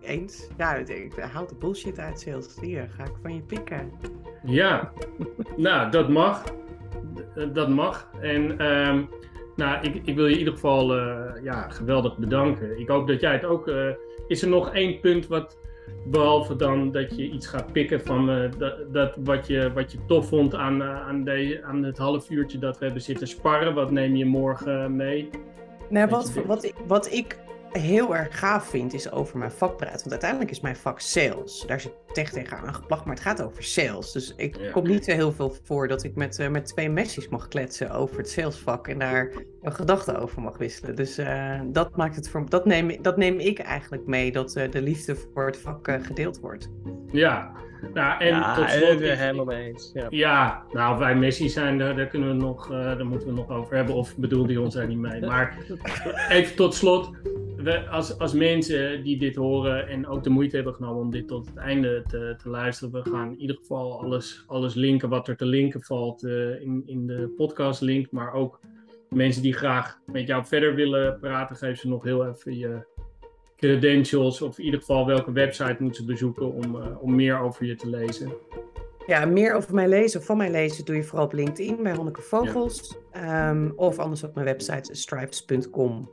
Eens. 0.01 0.49
Ja, 0.57 0.75
ik 0.75 0.87
denk, 0.87 1.21
houd 1.21 1.49
de 1.49 1.55
bullshit 1.55 1.99
uit 1.99 2.21
sales. 2.21 2.57
Hier, 2.61 2.89
ga 2.97 3.05
ik 3.05 3.13
van 3.23 3.35
je 3.35 3.41
pikken. 3.41 3.91
Ja, 4.45 4.93
nou, 5.57 5.91
dat 5.91 6.09
mag. 6.09 6.45
D- 7.35 7.55
Dat 7.55 7.69
mag. 7.69 8.11
En 8.21 8.59
ehm, 8.59 9.03
nou, 9.57 9.87
ik, 9.87 10.01
ik, 10.05 10.15
wil 10.15 10.27
je 10.27 10.33
in 10.33 10.39
ieder 10.39 10.53
geval 10.55 10.95
ja, 11.43 11.69
geweldig 11.69 12.19
bedanken. 12.19 12.79
Ik 12.79 12.89
hoop 12.89 13.07
dat 13.07 13.21
jij 13.21 13.33
het 13.33 13.45
ook. 13.45 13.71
is 14.27 14.43
er 14.43 14.49
nog 14.49 14.73
één 14.75 15.01
punt 15.01 15.27
wat. 15.27 15.59
Behalve 16.05 16.57
dan 16.57 16.93
dat 16.93 17.17
je 17.17 17.31
iets 17.31 17.47
gaat 17.47 17.73
pikken 17.73 18.01
van 18.01 18.51
dat, 18.59 18.93
dat, 18.93 19.17
wat, 19.25 19.47
je, 19.47 19.73
wat 19.73 19.93
je 19.93 19.99
tof 20.07 20.29
vond 20.29 20.55
aan, 20.55 20.83
aan, 20.83 21.25
de, 21.25 21.61
aan 21.65 21.83
het 21.83 21.99
half 21.99 22.31
uurtje 22.31 22.59
dat 22.59 22.79
we 22.79 22.85
hebben 22.85 23.03
zitten 23.03 23.27
sparren. 23.27 23.75
Wat 23.75 23.91
neem 23.91 24.17
je 24.17 24.25
morgen 24.25 24.97
mee? 24.97 25.29
Nou, 25.89 26.09
wat, 26.09 26.33
wat, 26.47 26.65
ik, 26.65 26.75
wat 26.87 27.13
ik 27.13 27.39
heel 27.79 28.17
erg 28.17 28.39
gaaf 28.39 28.69
vind, 28.69 28.95
is 28.95 29.11
over 29.11 29.39
mijn 29.39 29.51
vak 29.51 29.77
praten. 29.77 29.99
Want 29.99 30.11
uiteindelijk 30.11 30.51
is 30.51 30.61
mijn 30.61 30.77
vak 30.77 31.01
sales. 31.01 31.65
Daar 31.67 31.81
zit 31.81 31.93
tech 32.13 32.31
tegen 32.31 32.59
aangeplakt, 32.59 33.05
maar 33.05 33.15
het 33.15 33.25
gaat 33.25 33.43
over 33.43 33.63
sales. 33.63 34.13
Dus 34.13 34.35
ik 34.37 34.71
kom 34.73 34.87
niet 34.87 35.05
zo 35.05 35.13
heel 35.13 35.33
veel 35.33 35.57
voor 35.63 35.89
dat 35.89 36.05
ik 36.05 36.15
met, 36.15 36.39
uh, 36.39 36.49
met 36.49 36.67
twee 36.67 36.91
messies 36.91 37.29
mag 37.29 37.49
kletsen 37.49 37.91
over 37.91 38.17
het 38.17 38.31
salesvak 38.31 38.89
en 38.89 38.99
daar 38.99 39.33
een 39.63 39.75
gedachte 39.75 40.19
over 40.19 40.43
mag 40.43 40.59
wisselen. 40.59 40.97
Dus 40.97 41.19
uh, 41.19 41.61
dat 41.67 41.97
maakt 41.97 42.17
het 42.17 42.29
voor 42.29 42.49
dat 42.49 42.65
neem, 42.65 43.03
dat 43.03 43.17
neem 43.17 43.39
ik 43.39 43.59
eigenlijk 43.59 44.07
mee, 44.07 44.33
dat 44.33 44.57
uh, 44.57 44.71
de 44.71 44.83
liefde 44.83 45.17
voor 45.17 45.47
het 45.47 45.57
vak 45.57 45.91
gedeeld 46.03 46.41
wordt. 46.41 46.71
Ja, 47.13 47.53
nou, 47.95 48.21
en 48.21 48.27
ja, 48.27 48.55
tot 48.55 48.71
slot, 48.71 49.01
ik, 49.01 49.19
helemaal 49.19 49.45
mee 49.45 49.69
eens. 49.69 49.91
Ja. 49.95 50.07
ja, 50.11 50.65
nou, 50.73 50.99
wij 50.99 51.17
Messi 51.17 51.49
zijn, 51.49 51.79
daar, 51.79 51.97
daar, 51.97 52.07
kunnen 52.07 52.29
we 52.29 52.35
nog, 52.35 52.71
uh, 52.71 52.79
daar 52.79 53.07
moeten 53.07 53.29
we 53.29 53.35
nog 53.35 53.51
over 53.51 53.77
hebben. 53.77 53.95
Of 53.95 54.17
bedoelde 54.17 54.53
hij 54.53 54.63
ons 54.63 54.75
daar 54.75 54.87
niet 54.87 54.99
mee? 54.99 55.21
Maar 55.27 55.59
even 56.29 56.57
tot 56.57 56.75
slot. 56.75 57.11
We, 57.57 57.89
als, 57.89 58.19
als 58.19 58.33
mensen 58.33 59.03
die 59.03 59.19
dit 59.19 59.37
horen 59.37 59.89
en 59.89 60.07
ook 60.07 60.25
de 60.25 60.31
moeite 60.31 60.57
hebben 60.57 60.75
genomen 60.75 61.03
om 61.03 61.11
dit 61.11 61.29
tot 61.29 61.47
het 61.47 61.57
einde 61.57 62.03
te, 62.09 62.35
te 62.43 62.49
luisteren, 62.49 62.93
we 62.93 63.11
gaan 63.11 63.31
in 63.31 63.41
ieder 63.41 63.57
geval 63.57 64.03
alles, 64.03 64.45
alles 64.47 64.75
linken 64.75 65.09
wat 65.09 65.29
er 65.29 65.37
te 65.37 65.47
linken 65.47 65.83
valt 65.83 66.23
uh, 66.23 66.61
in, 66.61 66.83
in 66.87 67.07
de 67.07 67.33
podcast 67.37 67.81
link. 67.81 68.11
Maar 68.11 68.33
ook 68.33 68.61
mensen 69.09 69.43
die 69.43 69.53
graag 69.53 69.99
met 70.07 70.27
jou 70.27 70.47
verder 70.47 70.75
willen 70.75 71.19
praten, 71.21 71.57
geef 71.57 71.79
ze 71.79 71.89
nog 71.89 72.05
heel 72.05 72.27
even 72.27 72.59
je 72.59 72.85
credentials 73.57 74.43
of 74.43 74.59
in 74.59 74.65
ieder 74.65 74.81
geval 74.81 75.07
welke 75.07 75.33
website 75.33 75.77
moeten 75.79 76.03
ze 76.03 76.05
bezoeken 76.05 76.53
om, 76.53 76.77
uh, 76.77 77.03
om 77.03 77.15
meer 77.15 77.39
over 77.39 77.67
je 77.67 77.77
te 77.77 77.89
lezen? 77.89 78.33
Ja, 79.07 79.25
meer 79.25 79.55
over 79.55 79.75
mij 79.75 79.89
lezen 79.89 80.21
of 80.21 80.27
van 80.27 80.37
mij 80.37 80.51
lezen 80.51 80.85
doe 80.85 80.97
je 80.97 81.05
vooral 81.05 81.27
op 81.27 81.33
LinkedIn 81.33 81.83
bij 81.83 81.95
Honneke 81.95 82.21
Vogels. 82.21 82.97
Ja. 83.13 83.51
Um, 83.51 83.73
of 83.77 83.99
anders 83.99 84.23
op 84.23 84.35
mijn 84.35 84.47
website 84.47 84.95
stripes.com. 84.95 86.11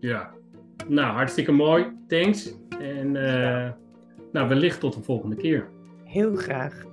Ja, 0.00 0.34
nou 0.88 1.12
hartstikke 1.12 1.52
mooi. 1.52 1.86
Thanks. 2.08 2.54
En 2.80 3.14
uh, 3.14 3.70
nou, 4.32 4.48
wellicht 4.48 4.80
tot 4.80 4.94
de 4.94 5.02
volgende 5.02 5.36
keer. 5.36 5.68
Heel 6.04 6.36
graag. 6.36 6.84